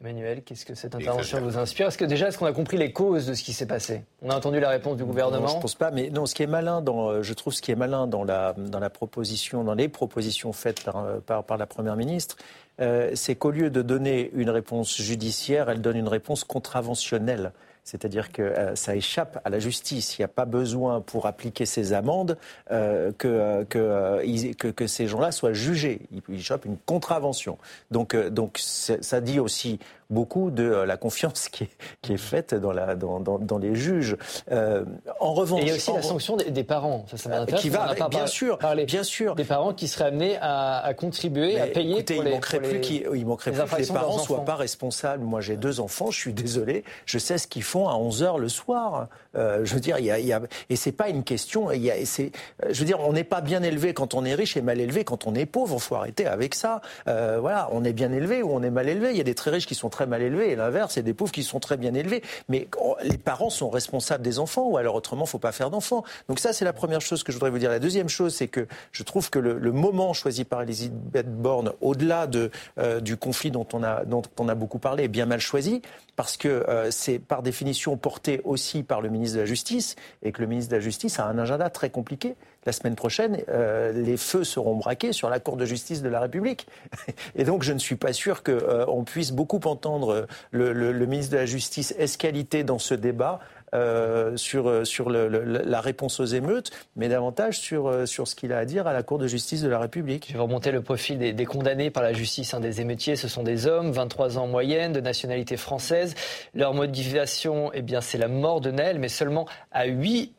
Emmanuel, 0.00 0.42
qu'est-ce 0.42 0.66
que 0.66 0.74
cette 0.74 0.94
intervention 0.94 1.40
vous 1.40 1.56
inspire? 1.56 1.86
Est-ce 1.86 1.96
que 1.96 2.04
déjà, 2.04 2.28
est-ce 2.28 2.36
qu'on 2.36 2.46
a 2.46 2.52
compris 2.52 2.76
les 2.76 2.92
causes 2.92 3.26
de 3.26 3.32
ce 3.32 3.42
qui 3.42 3.54
s'est 3.54 3.66
passé? 3.66 4.02
On 4.20 4.28
a 4.28 4.36
entendu 4.36 4.60
la 4.60 4.68
réponse 4.68 4.98
du 4.98 5.04
gouvernement? 5.04 5.46
Je 5.46 5.56
ne 5.56 5.62
pense 5.62 5.76
pas, 5.76 5.90
mais 5.90 6.10
non, 6.10 6.26
ce 6.26 6.34
qui 6.34 6.42
est 6.42 6.48
malin 6.48 6.82
dans, 6.82 7.08
euh, 7.08 7.22
je 7.22 7.32
trouve 7.32 7.54
ce 7.54 7.62
qui 7.62 7.70
est 7.70 7.76
malin 7.76 8.06
dans 8.06 8.24
la, 8.24 8.52
dans 8.52 8.80
la 8.80 8.90
proposition, 8.90 9.64
dans 9.64 9.72
les 9.74 9.88
propositions 9.88 10.52
faites 10.52 10.82
par, 10.82 10.98
euh, 10.98 11.20
par, 11.20 11.44
par 11.44 11.56
la 11.56 11.66
Première 11.66 11.96
ministre, 11.96 12.36
euh, 12.80 13.12
c'est 13.14 13.36
qu'au 13.36 13.50
lieu 13.50 13.70
de 13.70 13.80
donner 13.80 14.30
une 14.34 14.50
réponse 14.50 15.00
judiciaire, 15.00 15.70
elle 15.70 15.80
donne 15.80 15.96
une 15.96 16.08
réponse 16.08 16.44
contraventionnelle. 16.44 17.52
C'est-à-dire 17.84 18.32
que 18.32 18.42
euh, 18.42 18.74
ça 18.74 18.96
échappe 18.96 19.40
à 19.44 19.50
la 19.50 19.58
justice. 19.58 20.18
Il 20.18 20.22
n'y 20.22 20.24
a 20.24 20.28
pas 20.28 20.46
besoin 20.46 21.00
pour 21.00 21.26
appliquer 21.26 21.66
ces 21.66 21.92
amendes 21.92 22.38
euh, 22.70 23.12
que, 23.18 23.64
que, 23.64 24.70
que, 24.70 24.86
ces 24.86 25.06
gens-là 25.06 25.32
soient 25.32 25.52
jugés. 25.52 26.00
Ils 26.28 26.36
échappent 26.36 26.64
une 26.64 26.78
contravention. 26.78 27.58
Donc, 27.90 28.16
donc 28.16 28.58
ça 28.58 29.20
dit 29.20 29.38
aussi 29.38 29.78
beaucoup 30.10 30.50
de 30.50 30.64
euh, 30.64 30.86
la 30.86 30.96
confiance 30.96 31.48
qui 31.52 31.64
est, 31.64 31.70
qui 32.02 32.12
est 32.12 32.18
faite 32.18 32.54
dans, 32.54 32.72
la, 32.72 32.94
dans, 32.94 33.20
dans, 33.20 33.58
les 33.58 33.74
juges. 33.74 34.16
Euh, 34.50 34.84
en 35.20 35.34
revanche, 35.34 35.60
il 35.62 35.68
y 35.68 35.70
a 35.70 35.74
aussi 35.74 35.92
la 35.92 36.02
sanction 36.02 36.36
des, 36.36 36.64
parents. 36.64 37.04
Ça, 37.10 37.16
ça 37.16 37.28
m'intéresse. 37.28 37.62
Qui 37.62 37.68
va, 37.68 37.94
bien 38.10 38.26
sûr, 38.26 38.58
bien 38.86 39.02
sûr, 39.02 39.34
des 39.34 39.44
parents 39.44 39.74
qui 39.74 39.88
seraient 39.88 40.06
amenés 40.06 40.38
à, 40.40 40.92
contribuer, 40.96 41.60
à 41.60 41.66
payer. 41.66 41.94
Écoutez, 41.94 42.14
pour 42.14 42.24
il 42.24 42.28
les, 42.28 42.34
manquerait 42.34 42.60
plus, 42.60 42.80
il 43.14 43.26
manquerait 43.26 43.52
plus 43.52 43.62
que 43.62 43.76
les 43.76 43.86
parents 43.86 44.18
soient 44.18 44.44
pas 44.44 44.56
responsables. 44.56 45.24
Moi, 45.24 45.40
j'ai 45.40 45.56
deux 45.56 45.80
enfants. 45.80 46.10
Je 46.10 46.18
suis 46.18 46.32
désolé. 46.32 46.84
Je 47.06 47.18
sais 47.18 47.38
ce 47.38 47.46
qu'ils 47.46 47.62
font 47.62 47.88
à 47.88 47.94
11 47.94 48.22
h 48.22 48.38
le 48.38 48.48
soir. 48.48 49.08
Euh, 49.36 49.64
je 49.64 49.74
veux 49.74 49.80
dire, 49.80 49.98
il 49.98 50.04
y 50.04 50.10
a, 50.10 50.18
il 50.18 50.26
y 50.26 50.32
a 50.32 50.40
et 50.70 50.76
c'est 50.76 50.92
pas 50.92 51.08
une 51.08 51.24
question. 51.24 51.70
Il 51.72 51.82
y 51.82 51.90
a, 51.90 51.94
c'est, 52.04 52.32
je 52.68 52.78
veux 52.78 52.84
dire, 52.84 53.00
on 53.00 53.12
n'est 53.12 53.24
pas 53.24 53.40
bien 53.40 53.62
élevé 53.62 53.94
quand 53.94 54.14
on 54.14 54.24
est 54.24 54.34
riche 54.34 54.56
et 54.56 54.62
mal 54.62 54.80
élevé 54.80 55.04
quand 55.04 55.26
on 55.26 55.34
est 55.34 55.46
pauvre. 55.46 55.76
Il 55.76 55.82
faut 55.82 55.96
arrêter 55.96 56.26
avec 56.26 56.54
ça. 56.54 56.80
Euh, 57.08 57.38
voilà, 57.40 57.68
on 57.72 57.84
est 57.84 57.92
bien 57.92 58.12
élevé 58.12 58.42
ou 58.42 58.50
on 58.52 58.62
est 58.62 58.70
mal 58.70 58.88
élevé. 58.88 59.10
Il 59.10 59.16
y 59.16 59.20
a 59.20 59.24
des 59.24 59.34
très 59.34 59.50
riches 59.50 59.66
qui 59.66 59.74
sont 59.74 59.90
très 59.94 60.06
mal 60.06 60.22
élevés 60.22 60.50
et 60.50 60.56
l'inverse, 60.56 60.96
il 60.96 61.04
des 61.04 61.14
pauvres 61.14 61.32
qui 61.32 61.44
sont 61.44 61.60
très 61.60 61.76
bien 61.76 61.94
élevés. 61.94 62.22
Mais 62.48 62.68
les 63.02 63.18
parents 63.18 63.50
sont 63.50 63.70
responsables 63.70 64.24
des 64.24 64.38
enfants 64.38 64.68
ou 64.68 64.76
alors 64.76 64.96
autrement, 64.96 65.24
faut 65.24 65.38
pas 65.38 65.52
faire 65.52 65.70
d'enfants. 65.70 66.04
Donc 66.28 66.40
ça, 66.40 66.52
c'est 66.52 66.64
la 66.64 66.72
première 66.72 67.00
chose 67.00 67.22
que 67.22 67.30
je 67.30 67.36
voudrais 67.36 67.50
vous 67.50 67.58
dire. 67.58 67.70
La 67.70 67.78
deuxième 67.78 68.08
chose, 68.08 68.34
c'est 68.34 68.48
que 68.48 68.66
je 68.90 69.02
trouve 69.02 69.30
que 69.30 69.38
le, 69.38 69.72
moment 69.72 70.12
choisi 70.12 70.44
par 70.44 70.62
Elisabeth 70.62 71.28
Borne, 71.28 71.72
au-delà 71.80 72.26
de, 72.26 72.50
euh, 72.78 73.00
du 73.00 73.16
conflit 73.16 73.50
dont 73.50 73.66
on, 73.72 73.82
a, 73.82 74.04
dont 74.04 74.22
on 74.38 74.48
a 74.48 74.54
beaucoup 74.54 74.78
parlé, 74.78 75.04
est 75.04 75.08
bien 75.08 75.26
mal 75.26 75.40
choisi 75.40 75.82
parce 76.16 76.36
que 76.36 76.48
euh, 76.48 76.90
c'est 76.90 77.18
par 77.18 77.42
définition 77.42 77.96
porté 77.96 78.40
aussi 78.44 78.82
par 78.82 79.00
le 79.00 79.08
ministre 79.08 79.36
de 79.36 79.40
la 79.40 79.46
Justice 79.46 79.96
et 80.22 80.32
que 80.32 80.40
le 80.40 80.46
ministre 80.46 80.70
de 80.70 80.76
la 80.76 80.80
Justice 80.80 81.18
a 81.18 81.26
un 81.26 81.38
agenda 81.38 81.70
très 81.70 81.90
compliqué. 81.90 82.36
La 82.66 82.72
semaine 82.72 82.96
prochaine, 82.96 83.42
euh, 83.48 83.92
les 83.92 84.16
feux 84.16 84.44
seront 84.44 84.76
braqués 84.76 85.12
sur 85.12 85.28
la 85.30 85.40
Cour 85.40 85.56
de 85.56 85.64
justice 85.64 86.02
de 86.02 86.08
la 86.08 86.20
République. 86.20 86.66
Et 87.36 87.44
donc, 87.44 87.62
je 87.62 87.72
ne 87.72 87.78
suis 87.78 87.96
pas 87.96 88.12
sûr 88.12 88.42
qu'on 88.42 88.52
euh, 88.52 89.02
puisse 89.04 89.32
beaucoup 89.32 89.60
entendre 89.64 90.26
le, 90.50 90.72
le, 90.72 91.06
ministre 91.06 91.32
de 91.32 91.38
la 91.38 91.46
Justice 91.46 91.94
escalité 91.98 92.64
dans 92.64 92.78
ce 92.78 92.94
débat 92.94 93.40
euh, 93.74 94.36
sur, 94.36 94.68
euh, 94.68 94.84
sur 94.84 95.10
la 95.10 95.80
réponse 95.80 96.20
aux 96.20 96.24
émeutes, 96.24 96.70
mais 96.94 97.08
davantage 97.08 97.58
sur, 97.58 97.88
euh, 97.88 98.06
sur 98.06 98.28
ce 98.28 98.36
qu'il 98.36 98.52
a 98.52 98.58
à 98.58 98.64
dire 98.64 98.86
à 98.86 98.92
la 98.92 99.02
Cour 99.02 99.18
de 99.18 99.26
justice 99.26 99.62
de 99.62 99.68
la 99.68 99.80
République. 99.80 100.26
Je 100.28 100.34
vais 100.34 100.38
remonter 100.38 100.70
le 100.70 100.80
profil 100.80 101.18
des, 101.18 101.44
condamnés 101.44 101.90
par 101.90 102.04
la 102.04 102.12
justice. 102.12 102.54
Hein, 102.54 102.60
des 102.60 102.80
émeutiers, 102.80 103.16
ce 103.16 103.26
sont 103.26 103.42
des 103.42 103.66
hommes, 103.66 103.90
23 103.90 104.38
ans 104.38 104.44
en 104.44 104.46
moyenne, 104.46 104.92
de 104.92 105.00
nationalité 105.00 105.56
française. 105.56 106.14
Leur 106.54 106.72
motivation, 106.72 107.72
eh 107.74 107.82
bien, 107.82 108.00
c'est 108.00 108.18
la 108.18 108.28
mort 108.28 108.60
de 108.60 108.70
Naël, 108.70 109.00
mais 109.00 109.08
seulement 109.08 109.48
à 109.72 109.86
8 109.86 110.32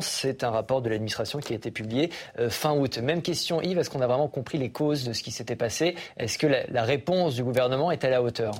C'est 0.00 0.44
un 0.44 0.50
rapport 0.50 0.80
de 0.80 0.88
l'administration 0.88 1.40
qui 1.40 1.52
a 1.52 1.56
été 1.56 1.70
publié 1.70 2.10
euh, 2.38 2.48
fin 2.48 2.72
août. 2.72 2.98
Même 2.98 3.20
question, 3.20 3.60
Yves, 3.60 3.78
est-ce 3.78 3.90
qu'on 3.90 4.00
a 4.00 4.06
vraiment 4.06 4.28
compris 4.28 4.56
les 4.56 4.70
causes 4.70 5.04
de 5.04 5.12
ce 5.12 5.22
qui 5.22 5.30
s'était 5.30 5.56
passé? 5.56 5.94
Est-ce 6.16 6.38
que 6.38 6.46
la, 6.46 6.82
réponse 6.84 7.34
du 7.34 7.44
gouvernement 7.44 7.90
est 7.90 8.02
à 8.04 8.08
la 8.08 8.22
hauteur? 8.22 8.54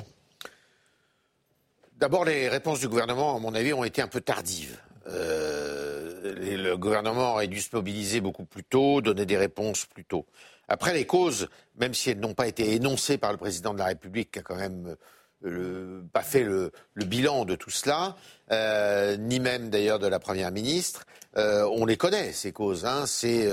D'abord, 1.99 2.27
les 2.27 2.49
réponses 2.49 2.81
du 2.81 2.89
gouvernement, 2.89 3.37
à 3.37 3.39
mon 3.39 3.55
avis, 3.55 3.73
ont 3.73 3.85
été 3.85 4.03
un 4.03 4.09
peu 4.09 4.21
tardives. 4.21 4.79
Euh, 5.09 6.35
le 6.35 6.77
gouvernement 6.77 7.33
aurait 7.33 7.49
dû 7.49 7.61
se 7.61 7.75
mobiliser 7.75 8.21
beaucoup 8.21 8.45
plus 8.45 8.65
tôt, 8.65 9.01
donner 9.01 9.25
des 9.25 9.39
réponses 9.39 9.87
plus 9.87 10.05
tôt. 10.05 10.27
Après, 10.69 10.93
les 10.93 11.07
causes, 11.07 11.49
même 11.77 11.95
si 11.95 12.11
elles 12.11 12.21
n'ont 12.21 12.35
pas 12.35 12.49
été 12.49 12.75
énoncées 12.75 13.17
par 13.17 13.33
le 13.33 13.39
président 13.39 13.73
de 13.73 13.79
la 13.79 13.87
République, 13.87 14.33
qui 14.33 14.41
a 14.41 14.43
quand 14.43 14.57
même 14.57 14.97
euh, 15.47 16.03
pas 16.13 16.23
fait 16.23 16.43
le, 16.43 16.73
bilan 16.95 17.45
de 17.45 17.55
tout 17.55 17.71
cela, 17.71 18.17
euh, 18.51 19.17
ni 19.17 19.41
même 19.41 19.71
d'ailleurs 19.71 19.99
de 19.99 20.07
la 20.07 20.19
Première 20.19 20.51
ministre, 20.51 21.05
on 21.35 21.85
les 21.85 21.99
connaît, 21.99 22.33
ces 22.33 22.51
causes. 22.51 22.87
Hein. 22.87 23.05
C'est 23.07 23.47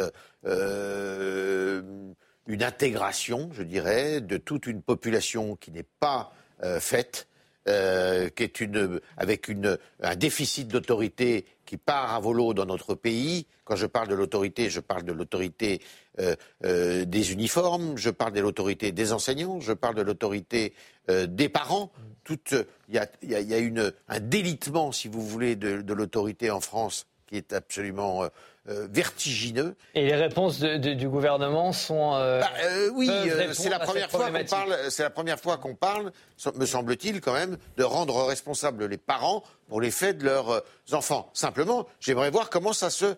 une 2.48 2.64
intégration, 2.64 3.50
je 3.52 3.64
dirais, 3.64 4.22
de 4.22 4.38
toute 4.38 4.68
une 4.68 4.82
population 4.82 5.58
qui 5.58 5.72
n'est 5.72 5.86
pas 6.00 6.32
faite 6.80 7.28
euh, 7.70 8.30
qui 8.30 8.44
est 8.44 8.60
une, 8.60 9.00
avec 9.16 9.48
une, 9.48 9.78
un 10.02 10.16
déficit 10.16 10.68
d'autorité 10.68 11.46
qui 11.66 11.78
part 11.78 12.14
à 12.14 12.20
volo 12.20 12.54
dans 12.54 12.66
notre 12.66 12.94
pays. 12.94 13.46
Quand 13.64 13.78
je 13.78 13.86
parle 13.86 14.10
de 14.10 14.16
l'autorité, 14.16 14.70
je 14.70 14.82
parle 14.82 15.04
de 15.04 15.14
l'autorité 15.14 15.82
euh, 16.20 16.36
euh, 16.66 17.06
des 17.06 17.32
uniformes, 17.32 17.98
je 17.98 18.10
parle 18.10 18.34
de 18.34 18.42
l'autorité 18.42 18.92
des 18.92 19.14
enseignants, 19.14 19.62
je 19.62 19.72
parle 19.72 19.96
de 19.96 20.02
l'autorité 20.02 20.74
des 21.08 21.50
parents. 21.50 21.92
Il 22.30 22.66
y 22.90 22.98
a, 22.98 23.08
y, 23.22 23.54
a, 23.54 23.58
une, 23.58 23.92
un 24.08 24.20
délitement, 24.20 24.92
si 24.92 25.10
vous 25.10 25.22
voulez, 25.22 25.56
de 25.58 25.94
l'autorité 25.94 26.50
en 26.50 26.62
France 26.62 27.08
qui 27.28 27.38
est 27.38 27.52
absolument 27.52 28.24
euh, 28.70 28.88
vertigineux. 28.90 29.76
Et 29.94 30.06
les 30.06 30.16
réponses 30.16 30.62
du 30.62 31.10
gouvernement 31.10 31.74
sont. 31.74 32.14
Euh, 32.16 32.40
bah, 32.40 32.50
euh, 32.64 32.92
oui, 32.94 33.10
c'est 33.52 33.68
la 33.68 33.80
première 33.80 34.10
fois 34.10 34.32
qu'on 34.32 34.46
parle. 34.46 34.78
C'est 34.90 35.04
la 35.04 35.10
première 35.10 35.38
fois 35.38 35.58
qu'on 35.58 35.76
parle, 35.76 36.14
me 36.56 36.66
semble-t-il, 36.66 37.20
quand 37.20 37.34
même, 37.34 37.58
de 37.76 37.84
rendre 37.84 38.24
responsables 38.24 38.86
les 38.86 38.98
parents 38.98 39.44
pour 39.68 39.82
les 39.82 39.92
faits 39.92 40.20
de 40.20 40.24
leurs 40.24 40.64
enfants. 40.94 41.30
Simplement, 41.34 41.88
j'aimerais 42.00 42.30
voir 42.30 42.50
comment 42.50 42.72
ça 42.72 42.90
se 42.90 43.18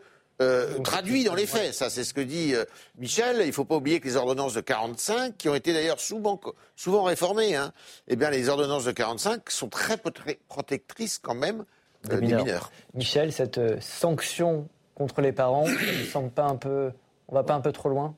traduit 0.84 1.26
dans 1.26 1.36
les 1.36 1.46
faits. 1.46 1.76
Ça, 1.76 1.91
c'est 1.91 2.06
ce 2.06 2.16
que 2.16 2.22
dit 2.22 2.56
Michel. 2.98 3.38
Il 3.41 3.48
ne 3.48 3.52
faut 3.52 3.66
pas 3.66 3.76
oublier 3.76 4.00
que 4.00 4.08
les 4.08 4.16
ordonnances 4.16 4.56
de 4.56 4.62
45, 4.62 5.38
qui 5.38 5.48
ont 5.48 5.54
été 5.54 5.74
d'ailleurs 5.74 6.00
souvent, 6.00 6.41
souvent 6.76 7.04
réformées, 7.04 7.56
hein, 7.56 7.72
eh 8.08 8.16
bien, 8.16 8.32
les 8.32 8.50
ordonnances 8.50 8.86
de 8.86 8.91
45 8.91 9.48
sont 9.52 9.70
très 9.70 9.98
protectrices 10.50 11.20
quand 11.20 11.36
même 11.36 11.66
des 12.04 12.18
mineurs. 12.18 12.72
Michel, 12.96 13.32
cette 13.32 13.60
sanction 13.80 14.68
contre 14.96 15.22
les 15.22 15.32
parents, 15.32 15.68
ne 15.68 16.06
semble 16.06 16.32
pas 16.32 16.46
un 16.46 16.56
peu, 16.56 16.91
on 17.28 17.36
va 17.36 17.43
pas 17.43 17.54
un 17.54 17.62
peu 17.62 17.72
trop 17.72 17.89
loin? 17.89 18.16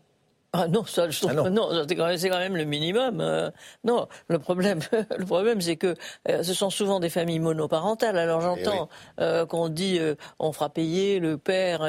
Ah 0.53 0.67
non, 0.67 0.85
ça, 0.85 1.09
je 1.09 1.19
trouve 1.19 1.43
ah 1.45 1.49
non. 1.49 1.69
c'est 1.87 2.29
quand, 2.29 2.39
même 2.39 2.55
le 2.55 2.63
minimum. 2.63 3.19
Euh, 3.19 3.51
non, 3.83 4.07
le 4.27 4.39
problème, 4.39 4.79
le 5.17 5.25
problème, 5.25 5.59
c'est 5.61 5.75
que 5.75 5.93
euh, 6.29 6.41
ce 6.41 6.53
sont 6.53 6.69
souvent 6.69 6.99
des 6.99 7.09
familles 7.09 7.39
monoparentales. 7.39 8.17
Alors 8.17 8.41
j'entends 8.41 8.89
eh 9.17 9.21
euh, 9.21 9.45
qu'on 9.45 9.67
dit 9.69 9.99
on 10.39 10.51
fera 10.53 10.69
payer 10.69 11.19
le 11.19 11.37
père 11.37 11.85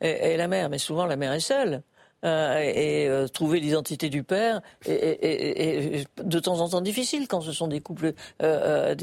et, 0.00 0.36
la 0.36 0.48
mère, 0.48 0.68
mais 0.70 0.78
souvent 0.78 1.06
la 1.06 1.16
mère 1.16 1.32
est 1.32 1.40
seule. 1.40 1.82
Euh, 2.24 2.60
et, 2.62 3.08
euh, 3.08 3.28
trouver 3.28 3.60
l'identité 3.60 4.10
du 4.10 4.22
père 4.22 4.60
est, 4.86 6.06
de 6.22 6.38
temps 6.38 6.60
en 6.60 6.68
temps 6.68 6.82
difficile 6.82 7.26
quand 7.26 7.40
ce 7.40 7.52
sont 7.52 7.66
des 7.66 7.80
couples 7.80 8.12
euh, 8.42 8.94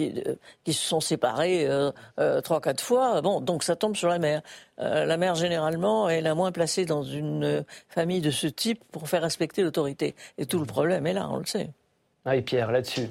qui 0.64 0.74
se 0.74 0.88
sont 0.88 1.02
séparés 1.02 1.68
trois 2.44 2.62
quatre 2.62 2.84
fois. 2.84 3.22
Bon, 3.22 3.42
donc 3.42 3.64
ça 3.64 3.76
tombe 3.76 3.96
sur 3.96 4.10
la 4.10 4.20
mère. 4.20 4.42
la 4.78 5.18
mère 5.18 5.36
généralement 5.36 6.10
est 6.10 6.22
la 6.22 6.36
moins 6.36 6.52
placée 6.52 6.86
dans 6.86 7.04
une 7.04 7.66
famille 7.90 8.22
de 8.22 8.32
ce 8.32 8.48
type 8.48 8.84
pour 8.92 9.10
faire 9.10 9.22
respecter 9.22 9.64
l'autorité. 9.64 10.16
Et 10.38 10.46
tout 10.46 10.60
le 10.60 10.66
problème 10.66 11.08
est 11.08 11.14
là, 11.14 11.28
on 11.32 11.38
le 11.38 11.46
sait. 11.46 11.70
Ah, 12.26 12.36
et 12.36 12.42
Pierre, 12.42 12.72
là-dessus. 12.72 13.10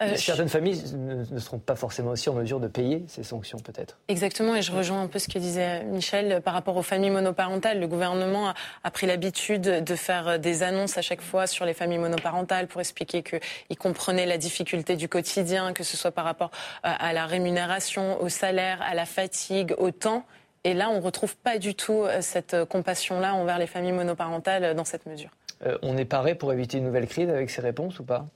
Euh, 0.00 0.14
Certaines 0.16 0.48
familles 0.48 0.80
ne 0.96 1.38
seront 1.40 1.58
pas 1.58 1.74
forcément 1.74 2.12
aussi 2.12 2.28
en 2.30 2.34
mesure 2.34 2.60
de 2.60 2.68
payer 2.68 3.04
ces 3.08 3.24
sanctions, 3.24 3.58
peut-être. 3.58 3.98
Exactement, 4.06 4.54
et 4.54 4.62
je 4.62 4.70
rejoins 4.70 5.02
un 5.02 5.08
peu 5.08 5.18
ce 5.18 5.28
que 5.28 5.38
disait 5.38 5.82
Michel 5.84 6.40
par 6.42 6.54
rapport 6.54 6.76
aux 6.76 6.82
familles 6.82 7.10
monoparentales. 7.10 7.80
Le 7.80 7.88
gouvernement 7.88 8.54
a, 8.84 8.90
pris 8.90 9.06
l'habitude 9.06 9.62
de 9.62 9.94
faire 9.96 10.38
des 10.38 10.62
annonces 10.62 10.98
à 10.98 11.02
chaque 11.02 11.20
fois 11.20 11.46
sur 11.46 11.64
les 11.64 11.74
familles 11.74 11.98
monoparentales 11.98 12.68
pour 12.68 12.80
expliquer 12.80 13.22
qu'il 13.22 13.76
comprenait 13.76 14.26
la 14.26 14.38
difficulté 14.38 14.94
du 14.94 15.08
quotidien, 15.08 15.72
que 15.72 15.82
ce 15.82 15.96
soit 15.96 16.12
par 16.12 16.24
rapport 16.24 16.50
à 16.84 17.12
la 17.12 17.26
rémunération, 17.26 18.22
au 18.22 18.28
salaire, 18.28 18.80
à 18.82 18.94
la 18.94 19.04
fatigue, 19.04 19.74
au 19.78 19.90
temps. 19.90 20.24
Et 20.64 20.74
là, 20.74 20.90
on 20.90 20.96
ne 20.96 21.00
retrouve 21.00 21.36
pas 21.36 21.58
du 21.58 21.74
tout 21.74 22.02
euh, 22.02 22.20
cette 22.20 22.64
compassion-là 22.64 23.34
envers 23.34 23.58
les 23.58 23.66
familles 23.66 23.92
monoparentales 23.92 24.74
dans 24.74 24.84
cette 24.84 25.06
mesure. 25.06 25.30
Euh, 25.64 25.78
on 25.82 25.96
est 25.96 26.04
paré 26.04 26.34
pour 26.34 26.52
éviter 26.52 26.78
une 26.78 26.84
nouvelle 26.84 27.06
crise 27.06 27.28
avec 27.28 27.50
ces 27.50 27.60
réponses 27.60 27.98
ou 28.00 28.04
pas? 28.04 28.26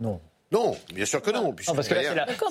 Non. 0.00 0.20
Non, 0.50 0.74
bien 0.94 1.04
sûr 1.04 1.20
que 1.20 1.30
non. 1.30 1.52
parce 1.52 1.88
que 1.88 1.94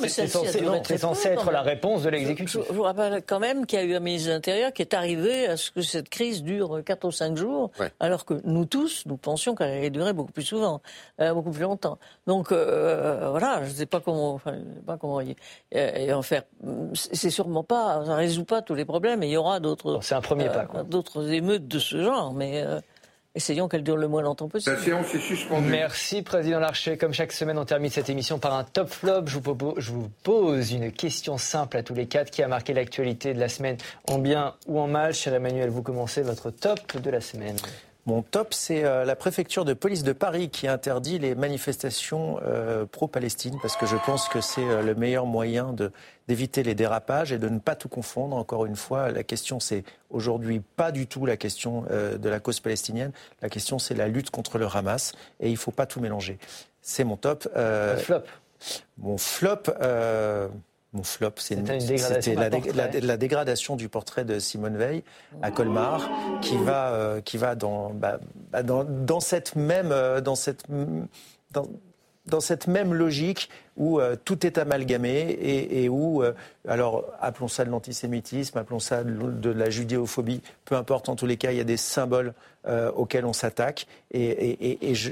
c'est 0.08 0.28
censé, 0.28 1.30
être 1.30 1.52
la 1.52 1.64
réponse 1.64 2.04
de 2.04 2.10
l'exécutif. 2.10 2.62
Je, 2.68 2.74
vous 2.74 2.84
rappelle 2.84 3.24
quand 3.26 3.40
même 3.40 3.66
qu'il 3.66 3.80
y 3.80 3.82
a 3.82 3.86
eu 3.86 3.96
un 3.96 4.00
ministre 4.00 4.30
de 4.30 4.34
l'Intérieur 4.34 4.72
qui 4.72 4.84
est 4.84 4.94
arrivé 4.94 5.48
à 5.48 5.58
ce 5.58 5.72
que 5.72 5.82
cette 5.82 6.10
crise 6.10 6.44
dure 6.44 6.84
4 6.86 7.06
ou 7.06 7.12
5 7.12 7.36
jours, 7.36 7.72
alors 8.00 8.26
que 8.26 8.36
nous 8.44 8.66
tous, 8.66 9.04
nous 9.08 9.18
pensions 9.18 9.56
qu'elle 9.56 9.72
allait 9.72 9.90
durer 9.90 10.14
beaucoup 10.14 10.32
plus 10.32 10.44
souvent, 10.44 10.82
euh, 11.20 11.34
beaucoup 11.34 11.50
plus 11.50 11.64
longtemps. 11.64 11.98
Donc 12.28 12.52
euh, 12.52 13.30
voilà, 13.32 13.62
je 13.64 13.70
ne 13.72 13.76
sais 13.76 13.86
pas 13.88 14.00
comment, 14.00 14.34
enfin, 14.34 14.54
pas 14.86 14.98
comment 14.98 15.20
y, 15.22 15.36
et 15.72 16.14
en 16.14 16.22
faire. 16.22 16.44
C'est 16.94 17.32
sûrement 17.32 17.64
pas, 17.64 18.06
ça 18.06 18.16
résout 18.16 18.46
pas 18.46 18.62
tous 18.62 18.76
les 18.76 18.86
problèmes, 18.86 19.24
et 19.24 19.28
il 19.28 19.32
y 19.32 19.38
aura 19.38 19.60
d'autres. 19.60 20.00
C'est 20.04 20.16
un 20.16 20.22
premier 20.22 20.50
pas. 20.50 20.68
D'autres 20.84 21.32
émeutes 21.32 21.68
de 21.68 21.80
ce 21.80 22.04
genre, 22.04 22.32
mais. 22.34 22.64
Essayons 23.38 23.68
qu'elle 23.68 23.84
dure 23.84 23.98
le 23.98 24.08
moins 24.08 24.24
longtemps 24.24 24.48
possible. 24.48 24.76
La 24.76 24.82
séance 24.82 25.14
est 25.14 25.20
suspendue. 25.20 25.70
Merci, 25.70 26.24
Président 26.24 26.60
Larcher. 26.60 26.98
Comme 26.98 27.14
chaque 27.14 27.32
semaine, 27.32 27.60
on 27.60 27.66
termine 27.66 27.92
cette 27.92 28.10
émission 28.10 28.40
par 28.40 28.56
un 28.56 28.64
top 28.64 28.90
flop. 28.90 29.28
Je 29.28 29.38
vous, 29.92 30.10
pose 30.24 30.72
une 30.72 30.92
question 30.92 31.38
simple 31.38 31.78
à 31.78 31.84
tous 31.84 31.94
les 31.94 32.08
quatre 32.08 32.32
qui 32.32 32.42
a 32.42 32.48
marqué 32.48 32.74
l'actualité 32.74 33.36
de 33.36 33.40
la 33.40 33.48
semaine 33.48 33.78
en 34.08 34.18
bien 34.18 34.56
ou 34.66 34.80
en 34.80 34.88
mal. 34.88 35.14
Cher 35.14 35.36
Emmanuel, 35.36 35.70
vous 35.70 35.84
commencez 35.84 36.24
votre 36.24 36.50
top 36.50 36.98
de 36.98 37.12
la 37.12 37.22
semaine. 37.22 37.58
Mon 38.08 38.22
top, 38.22 38.54
c'est 38.54 38.86
euh, 38.86 39.04
la 39.04 39.18
préfecture 39.18 39.66
de 39.66 39.74
police 39.74 40.02
de 40.02 40.14
Paris 40.14 40.50
qui 40.50 40.70
interdit 40.70 41.20
les 41.20 41.36
manifestations 41.36 42.40
euh, 42.42 42.86
pro-Palestine 42.86 43.58
parce 43.62 43.76
que 43.76 43.86
je 43.86 43.98
pense 43.98 44.30
que 44.30 44.40
c'est 44.40 44.64
euh, 44.64 44.82
le 44.82 44.96
meilleur 44.96 45.26
moyen 45.26 45.76
d'éviter 46.30 46.64
les 46.64 46.74
dérapages 46.74 47.34
et 47.34 47.38
de 47.38 47.50
ne 47.50 47.60
pas 47.60 47.76
tout 47.76 47.90
confondre. 47.90 48.38
Encore 48.38 48.66
une 48.66 48.78
fois, 48.78 49.12
la 49.12 49.24
question, 49.24 49.60
c'est 49.60 49.84
aujourd'hui 50.10 50.62
pas 50.62 50.94
du 50.94 51.06
tout 51.06 51.26
la 51.26 51.36
question 51.36 51.84
de 51.90 52.30
la 52.30 52.40
cause 52.40 52.62
palestinienne. 52.62 53.12
La 53.42 53.50
question, 53.50 53.78
c'est 53.78 53.94
la 53.94 54.08
lutte 54.08 54.30
contre 54.30 54.58
le 54.58 54.68
Hamas 54.74 55.12
et 55.42 55.48
il 55.50 55.54
ne 55.54 55.58
faut 55.58 55.72
pas 55.72 55.86
tout 55.86 56.00
mélanger. 56.00 56.38
C'est 56.82 57.04
mon 57.04 57.18
top. 57.18 57.48
flop. 57.98 58.24
Mon 58.98 59.18
flop. 59.18 59.64
Mon 60.98 61.04
flop, 61.04 61.34
c'était 61.38 61.78
la, 62.34 62.90
la, 62.90 63.18
dégradation 63.18 63.76
du 63.76 63.88
portrait 63.88 64.26
de 64.26 64.40
Simone 64.40 64.78
Veil 64.78 65.04
à 65.44 65.52
Colmar, 65.52 66.10
qui 66.42 66.58
va, 66.58 66.92
euh, 66.92 67.22
qui 67.22 67.38
va 67.38 67.54
dans, 67.54 67.92
bah, 67.92 68.20
bah, 68.52 68.64
dans, 68.64 68.84
dans, 68.84 69.20
cette 69.20 69.56
même, 69.56 69.92
euh, 69.92 70.22
dans 70.22 70.34
cette, 70.34 70.64
dans, 71.52 71.68
dans 72.26 72.40
cette 72.40 72.66
même 72.66 72.96
logique 72.96 73.52
où 73.76 74.00
euh, 74.00 74.16
tout 74.26 74.44
est 74.44 74.58
amalgamé 74.58 75.20
et, 75.30 75.84
et 75.84 75.88
où, 75.88 76.24
alors 76.68 77.06
appelons 77.22 77.48
ça 77.48 77.64
de 77.64 77.70
l'antisémitisme, 77.70 78.58
appelons 78.58 78.80
ça 78.80 79.04
de, 79.04 79.50
la 79.52 79.70
judéophobie, 79.70 80.42
peu 80.66 80.74
importe, 80.74 81.10
en 81.10 81.16
tous 81.16 81.28
les 81.28 81.38
cas, 81.38 81.52
il 81.52 81.60
y 81.60 81.62
a 81.62 81.66
des 81.66 81.78
symboles 81.78 82.34
auxquels 82.96 83.26
on 83.26 83.34
s'attaque. 83.34 83.86
Et, 84.10 84.24
et, 84.24 84.90
et 84.90 84.96
je 84.96 85.12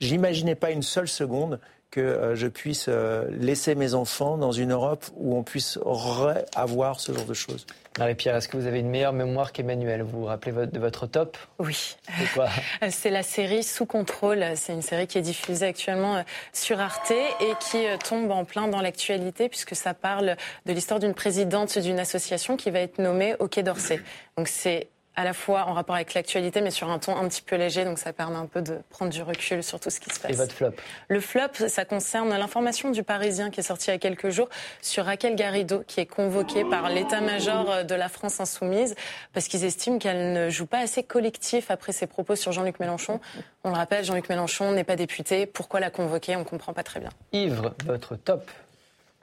n'imaginais 0.00 0.54
pas 0.54 0.70
une 0.70 0.82
seule 0.82 1.08
seconde 1.08 1.58
que 1.94 2.00
euh, 2.00 2.34
je 2.34 2.48
puisse 2.48 2.86
euh, 2.88 3.24
laisser 3.30 3.76
mes 3.76 3.94
enfants 3.94 4.36
dans 4.36 4.50
une 4.50 4.72
Europe 4.72 5.04
où 5.14 5.36
on 5.36 5.44
puisse 5.44 5.78
avoir 6.56 6.98
ce 6.98 7.12
genre 7.12 7.24
de 7.24 7.34
choses. 7.34 7.66
Marie-Pierre, 8.00 8.34
est-ce 8.34 8.48
que 8.48 8.56
vous 8.56 8.66
avez 8.66 8.80
une 8.80 8.88
meilleure 8.88 9.12
mémoire 9.12 9.52
qu'Emmanuel? 9.52 10.02
Vous 10.02 10.22
vous 10.22 10.24
rappelez 10.24 10.66
de 10.66 10.80
votre 10.80 11.06
top? 11.06 11.38
Oui. 11.60 11.94
C'est 12.18 12.32
quoi? 12.34 12.48
C'est 12.90 13.10
la 13.10 13.22
série 13.22 13.62
Sous 13.62 13.86
contrôle. 13.86 14.44
C'est 14.56 14.72
une 14.72 14.82
série 14.82 15.06
qui 15.06 15.18
est 15.18 15.22
diffusée 15.22 15.66
actuellement 15.66 16.16
euh, 16.16 16.22
sur 16.52 16.80
Arte 16.80 17.12
et 17.12 17.52
qui 17.60 17.84
tombe 18.08 18.28
en 18.32 18.44
plein 18.44 18.66
dans 18.66 18.80
l'actualité 18.80 19.48
puisque 19.48 19.76
ça 19.76 19.94
parle 19.94 20.36
de 20.66 20.72
l'histoire 20.72 20.98
d'une 20.98 21.14
présidente 21.14 21.78
d'une 21.78 22.00
association 22.00 22.56
qui 22.56 22.72
va 22.72 22.80
être 22.80 22.98
nommée 22.98 23.36
au 23.38 23.46
Quai 23.46 23.62
d'Orsay. 23.62 24.00
Donc 24.36 24.48
c'est 24.48 24.88
à 25.16 25.24
la 25.24 25.32
fois 25.32 25.66
en 25.66 25.74
rapport 25.74 25.94
avec 25.94 26.14
l'actualité, 26.14 26.60
mais 26.60 26.70
sur 26.70 26.90
un 26.90 26.98
ton 26.98 27.16
un 27.16 27.28
petit 27.28 27.42
peu 27.42 27.56
léger, 27.56 27.84
donc 27.84 27.98
ça 27.98 28.12
permet 28.12 28.36
un 28.36 28.46
peu 28.46 28.62
de 28.62 28.78
prendre 28.90 29.12
du 29.12 29.22
recul 29.22 29.62
sur 29.62 29.78
tout 29.78 29.90
ce 29.90 30.00
qui 30.00 30.10
se 30.10 30.18
passe. 30.18 30.32
Et 30.32 30.34
votre 30.34 30.52
flop? 30.52 30.72
Le 31.08 31.20
flop, 31.20 31.68
ça 31.68 31.84
concerne 31.84 32.30
l'information 32.30 32.90
du 32.90 33.02
Parisien 33.02 33.50
qui 33.50 33.60
est 33.60 33.64
sortie 33.64 33.90
il 33.90 33.92
y 33.92 33.94
a 33.94 33.98
quelques 33.98 34.30
jours 34.30 34.48
sur 34.82 35.04
Raquel 35.04 35.36
Garrido, 35.36 35.84
qui 35.86 36.00
est 36.00 36.06
convoquée 36.06 36.64
par 36.64 36.88
l'état-major 36.88 37.84
de 37.84 37.94
la 37.94 38.08
France 38.08 38.40
insoumise, 38.40 38.94
parce 39.32 39.48
qu'ils 39.48 39.64
estiment 39.64 39.98
qu'elle 39.98 40.32
ne 40.32 40.50
joue 40.50 40.66
pas 40.66 40.80
assez 40.80 41.02
collectif 41.02 41.70
après 41.70 41.92
ses 41.92 42.06
propos 42.06 42.36
sur 42.36 42.52
Jean-Luc 42.52 42.80
Mélenchon. 42.80 43.20
On 43.62 43.70
le 43.70 43.76
rappelle, 43.76 44.04
Jean-Luc 44.04 44.28
Mélenchon 44.28 44.72
n'est 44.72 44.84
pas 44.84 44.96
député. 44.96 45.46
Pourquoi 45.46 45.80
la 45.80 45.90
convoquer? 45.90 46.36
On 46.36 46.40
ne 46.40 46.44
comprend 46.44 46.72
pas 46.72 46.82
très 46.82 47.00
bien. 47.00 47.10
Yves, 47.32 47.70
votre 47.86 48.16
top? 48.16 48.50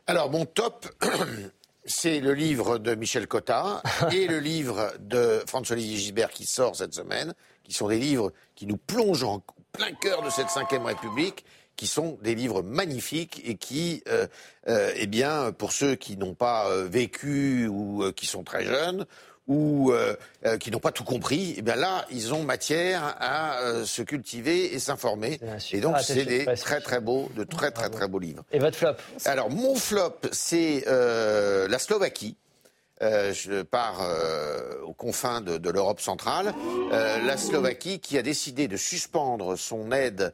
Alors, 0.08 0.30
mon 0.30 0.46
top, 0.46 0.88
c'est 1.86 2.20
le 2.20 2.34
livre 2.34 2.78
de 2.78 2.96
Michel 2.96 3.28
Cotta 3.28 3.82
et 4.12 4.28
le 4.28 4.40
livre 4.40 4.94
de 5.00 5.44
François-Olivier 5.48 5.98
Gisbert 5.98 6.30
qui 6.30 6.46
sort 6.46 6.76
cette 6.76 6.94
semaine, 6.94 7.34
qui 7.64 7.74
sont 7.74 7.88
des 7.88 8.00
livres 8.00 8.32
qui 8.56 8.68
nous 8.68 8.78
plongent 8.78 9.24
en 9.24 9.44
plein 9.72 9.92
cœur 9.94 10.22
de 10.22 10.30
cette 10.30 10.48
Ve 10.48 10.86
République, 10.86 11.46
qui 11.76 11.88
sont 11.88 12.20
des 12.22 12.36
livres 12.36 12.62
magnifiques 12.62 13.42
et 13.44 13.56
qui, 13.56 14.04
euh, 14.08 14.28
euh, 14.68 14.92
eh 14.96 15.08
bien, 15.08 15.52
pour 15.52 15.72
ceux 15.72 15.96
qui 15.96 16.18
n'ont 16.18 16.36
pas 16.36 16.70
euh, 16.70 16.88
vécu 16.88 17.68
ou 17.68 18.12
qui 18.12 18.28
sont 18.28 18.44
très 18.44 18.64
jeunes, 18.66 19.06
ou 19.52 19.93
qui 20.60 20.72
n'ont 20.72 20.80
pas 20.80 20.91
tout 20.91 21.04
compris, 21.04 21.56
eh 21.58 21.62
bien 21.62 21.76
là, 21.76 22.06
ils 22.10 22.34
ont 22.34 22.43
matière 22.43 23.16
à 23.20 23.60
se 23.86 24.02
cultiver 24.02 24.74
et 24.74 24.80
s'informer. 24.80 25.39
Et 25.72 25.82
donc, 25.82 25.97
c'est 25.99 26.26
des 26.26 26.45
très 26.56 26.80
très 26.80 27.02
beaux, 27.02 27.30
de 27.36 27.43
très 27.43 27.72
très 27.72 27.89
très 27.89 28.08
beaux 28.08 28.20
livres. 28.20 28.43
Et 28.52 28.60
votre 28.60 28.78
flop 28.78 28.95
Alors, 29.26 29.49
mon 29.49 29.76
flop, 29.76 30.20
c'est 30.32 30.86
la 30.88 31.80
Slovaquie. 31.80 32.38
je 33.02 33.62
pars 33.64 33.99
aux 34.86 34.93
confins 34.93 35.41
de, 35.41 35.58
de 35.58 35.70
l'Europe 35.70 35.99
centrale. 35.99 36.54
la 36.91 37.38
Slovaquie 37.38 37.99
qui 37.99 38.18
a 38.18 38.22
décidé 38.22 38.68
de 38.68 38.78
suspendre 38.78 39.58
son 39.58 39.91
aide 39.91 40.34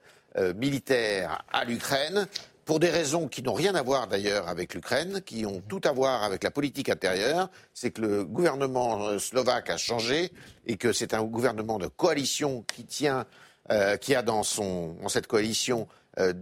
militaire 0.55 1.43
à 1.51 1.65
l'Ukraine 1.65 2.28
pour 2.68 2.80
des 2.82 2.89
raisons 2.89 3.30
qui 3.30 3.41
n'ont 3.41 3.53
rien 3.53 3.74
à 3.76 3.82
voir 3.82 4.07
d'ailleurs 4.07 4.49
avec 4.49 4.74
l'Ukraine, 4.74 5.22
qui 5.26 5.45
ont 5.45 5.61
tout 5.70 5.80
à 5.86 5.93
voir 5.93 6.24
avec 6.24 6.43
la 6.43 6.51
politique 6.51 6.89
intérieure, 6.89 7.49
c'est 7.74 7.91
que 7.91 8.01
le 8.01 8.26
gouvernement 8.26 9.07
euh, 9.07 9.20
slovaque 9.20 9.70
a 9.70 9.78
changé 9.78 10.34
et 10.65 10.76
que 10.76 10.91
c'est 10.91 11.13
un 11.13 11.24
gouvernement 11.24 11.80
de 11.80 11.88
coalition 11.88 12.65
qui 12.74 12.84
tient, 12.84 13.26
euh, 13.72 13.95
qui 13.95 14.13
a 14.15 14.22
dans, 14.22 14.43
son, 14.43 14.97
dans 15.01 15.07
cette 15.07 15.28
coalition 15.28 15.88
euh, 16.20 16.34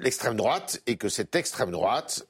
l'extrême 0.00 0.36
droite 0.36 0.82
et 0.86 0.96
que 0.96 1.08
cette 1.08 1.34
extrême 1.34 1.70
droite, 1.70 2.26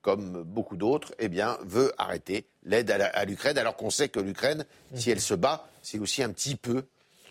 comme 0.00 0.44
beaucoup 0.44 0.78
d'autres, 0.78 1.12
eh 1.18 1.28
veut 1.28 1.92
arrêter 1.98 2.46
l'aide 2.64 2.90
à 2.90 3.24
l'Ukraine, 3.26 3.58
alors 3.58 3.76
qu'on 3.76 3.90
sait 3.90 4.08
que 4.08 4.18
l'Ukraine, 4.18 4.64
si 4.94 5.10
elle 5.10 5.20
se 5.20 5.34
bat, 5.34 5.68
c'est 5.82 5.98
aussi 5.98 6.22
un 6.22 6.30
petit 6.30 6.56
peu 6.56 6.84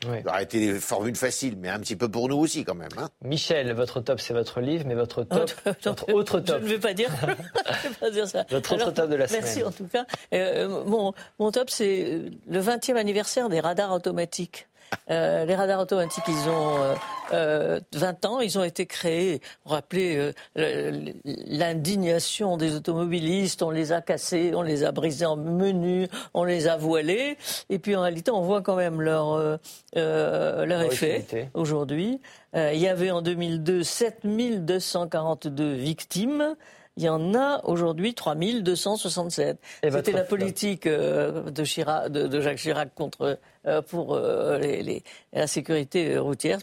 oui. 0.07 0.17
Ça 0.23 0.31
aurait 0.31 0.43
été 0.43 0.63
une 0.65 0.79
formule 0.79 1.15
facile, 1.15 1.55
mais 1.57 1.69
un 1.69 1.79
petit 1.79 1.95
peu 1.95 2.09
pour 2.09 2.27
nous 2.27 2.37
aussi 2.37 2.63
quand 2.63 2.75
même. 2.75 2.89
Hein. 2.97 3.09
Michel, 3.23 3.71
votre 3.73 4.01
top, 4.01 4.19
c'est 4.19 4.33
votre 4.33 4.61
livre, 4.61 4.85
mais 4.87 4.95
votre 4.95 5.23
top, 5.23 5.51
votre 5.85 6.13
autre 6.13 6.39
top. 6.39 6.57
Je 6.61 6.65
ne 6.65 6.69
vais 6.69 6.79
pas 6.79 6.93
dire, 6.93 7.09
vais 7.25 7.89
pas 7.99 8.09
dire 8.09 8.27
ça. 8.27 8.45
Votre 8.49 8.75
autre 8.75 8.91
top 8.91 9.09
de 9.09 9.15
la 9.15 9.27
semaine. 9.27 9.41
Merci 9.43 9.63
en 9.63 9.71
tout 9.71 9.87
cas. 9.87 10.05
Euh, 10.33 10.83
mon, 10.85 11.13
mon 11.39 11.51
top, 11.51 11.69
c'est 11.69 12.21
le 12.49 12.61
20e 12.61 12.95
anniversaire 12.95 13.49
des 13.49 13.59
radars 13.59 13.91
automatiques. 13.91 14.67
Euh, 15.09 15.45
les 15.45 15.55
radars 15.55 15.79
automatiques, 15.79 16.23
ils 16.27 16.49
ont 16.49 16.95
euh, 17.33 17.79
20 17.93 18.25
euh, 18.25 18.27
ans, 18.27 18.39
ils 18.39 18.57
ont 18.59 18.63
été 18.63 18.85
créés. 18.85 19.41
Rappelez 19.65 20.33
euh, 20.57 21.11
l'indignation 21.25 22.57
des 22.57 22.75
automobilistes, 22.75 23.63
on 23.63 23.69
les 23.69 23.91
a 23.91 24.01
cassés, 24.01 24.51
on 24.55 24.61
les 24.61 24.83
a 24.83 24.91
brisés 24.91 25.25
en 25.25 25.35
menus, 25.35 26.07
on 26.33 26.43
les 26.43 26.67
a 26.67 26.77
voilés. 26.77 27.37
Et 27.69 27.79
puis 27.79 27.95
en 27.95 28.01
réalité, 28.01 28.31
on 28.31 28.41
voit 28.41 28.61
quand 28.61 28.75
même 28.75 29.01
leur, 29.01 29.59
leur 29.95 30.81
effet 30.81 31.49
aujourd'hui. 31.53 32.19
il 32.55 32.79
y 32.79 32.87
avait 32.87 33.11
en 33.11 33.21
2002 33.21 33.83
7242 33.83 35.73
victimes. 35.73 36.55
Il 37.01 37.05
y 37.05 37.09
en 37.09 37.33
a 37.33 37.61
aujourd'hui 37.63 38.13
3267. 38.13 39.57
C'était 39.81 40.11
la 40.11 40.21
politique 40.21 40.87
de, 40.87 41.63
Chirac, 41.63 42.11
de, 42.11 42.41
Jacques 42.41 42.59
Chirac 42.59 42.93
contre 42.93 43.39
euh, 43.65 43.81
pour 43.81 44.13
euh, 44.13 44.59
les, 44.59 45.01
la 45.33 45.47
sécurité 45.47 46.19
routière. 46.19 46.59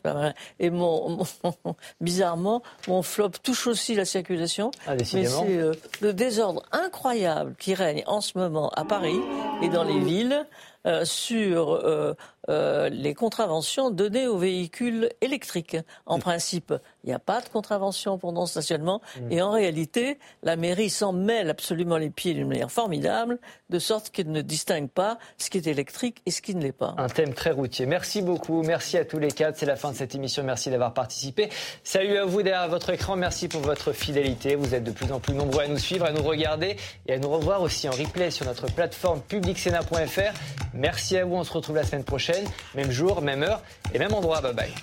Et 0.61 0.71
mon, 0.71 1.19
bizarrement, 2.01 2.63
mon 2.87 3.03
flop 3.03 3.31
touche 3.43 3.67
aussi 3.67 3.97
la 3.97 4.05
circulation. 4.05 4.71
Ah, 4.87 4.95
mais 4.95 5.03
c'est 5.03 5.27
euh, 5.27 5.75
le 6.01 6.13
désordre 6.13 6.63
incroyable 6.71 7.57
qui 7.59 7.75
règne 7.75 8.05
en 8.07 8.21
ce 8.21 8.39
moment 8.39 8.71
à 8.77 8.85
Paris 8.85 9.19
et 9.61 9.69
dans 9.69 9.83
les 9.83 9.99
villes 9.99 10.47
sur 11.03 11.83
les 12.49 13.15
contraventions 13.15 13.91
données 13.91 14.27
aux 14.27 14.39
véhicules 14.39 15.11
électriques. 15.21 15.77
En 16.07 16.19
principe, 16.19 16.73
il 17.05 17.09
n'y 17.09 17.15
a 17.15 17.19
pas 17.19 17.41
de 17.41 17.49
contravention 17.49 18.19
pour 18.19 18.33
non-stationnement. 18.33 19.01
Mm. 19.21 19.33
Et 19.33 19.43
en 19.43 19.51
réalité, 19.51 20.19
la 20.43 20.57
mairie 20.57 20.91
s'en 20.91 21.13
mêle 21.13 21.51
absolument 21.51 21.97
les 21.97 22.11
pieds 22.11 22.35
d'une 22.35 22.49
manière 22.49 22.71
formidable, 22.71 23.39
de 23.71 23.79
sorte 23.79 24.11
qu'elle 24.11 24.31
ne 24.31 24.43
distingue 24.43 24.89
pas 24.89 25.19
ce 25.37 25.51
qui 25.51 25.59
est 25.59 25.67
électrique 25.67 26.23
et 26.27 26.31
ce 26.31 26.43
qui 26.43 26.55
ne 26.55 26.63
l'est 26.63 26.73
pas. 26.73 26.95
Un 26.99 27.09
thème 27.09 27.35
très 27.35 27.51
routier. 27.51 27.87
Merci 27.87 28.23
beaucoup. 28.23 28.63
Merci 28.63 28.97
à 28.97 29.05
tous 29.05 29.19
les 29.19 29.31
quatre. 29.31 29.57
C'est 29.57 29.67
la 29.67 29.77
fin 29.77 29.93
de 29.93 29.97
cette 29.97 30.15
émission. 30.15 30.43
Merci 30.43 30.71
d'avoir 30.71 30.95
participé. 30.95 31.49
Salut 31.85 32.17
à 32.17 32.25
vous 32.25 32.43
derrière 32.43 32.69
votre 32.69 32.91
écran. 32.91 33.17
Merci 33.17 33.49
pour 33.49 33.61
votre 33.61 33.93
fidélité. 33.93 34.55
Vous 34.55 34.75
êtes 34.75 34.85
de 34.85 34.91
plus 34.91 35.13
en 35.13 35.21
plus 35.21 35.35
nombreux 35.35 35.65
à 35.65 35.69
nous 35.69 35.79
suivre, 35.79 36.05
à 36.05 36.13
nous 36.13 36.23
regarder 36.23 36.77
et 37.07 37.15
à 37.15 37.19
nous 37.19 37.31
revoir 37.31 37.63
aussi 37.63 37.89
en 37.89 37.93
replay 37.93 38.31
sur 38.31 38.47
notre 38.47 38.67
plateforme 38.73 39.21
publicsena.fr. 39.23 40.33
Merci 40.75 41.17
à 41.17 41.25
vous. 41.25 41.37
On 41.37 41.45
se 41.45 41.53
retrouve 41.53 41.77
la 41.77 41.85
semaine 41.85 42.05
prochaine. 42.05 42.38
Même 42.75 42.91
jour, 42.91 43.23
même 43.23 43.43
heure 43.43 43.63
et 43.93 43.99
même 43.99 44.15
endroit. 44.15 44.41
Bye 44.41 44.55
bye. 44.55 44.75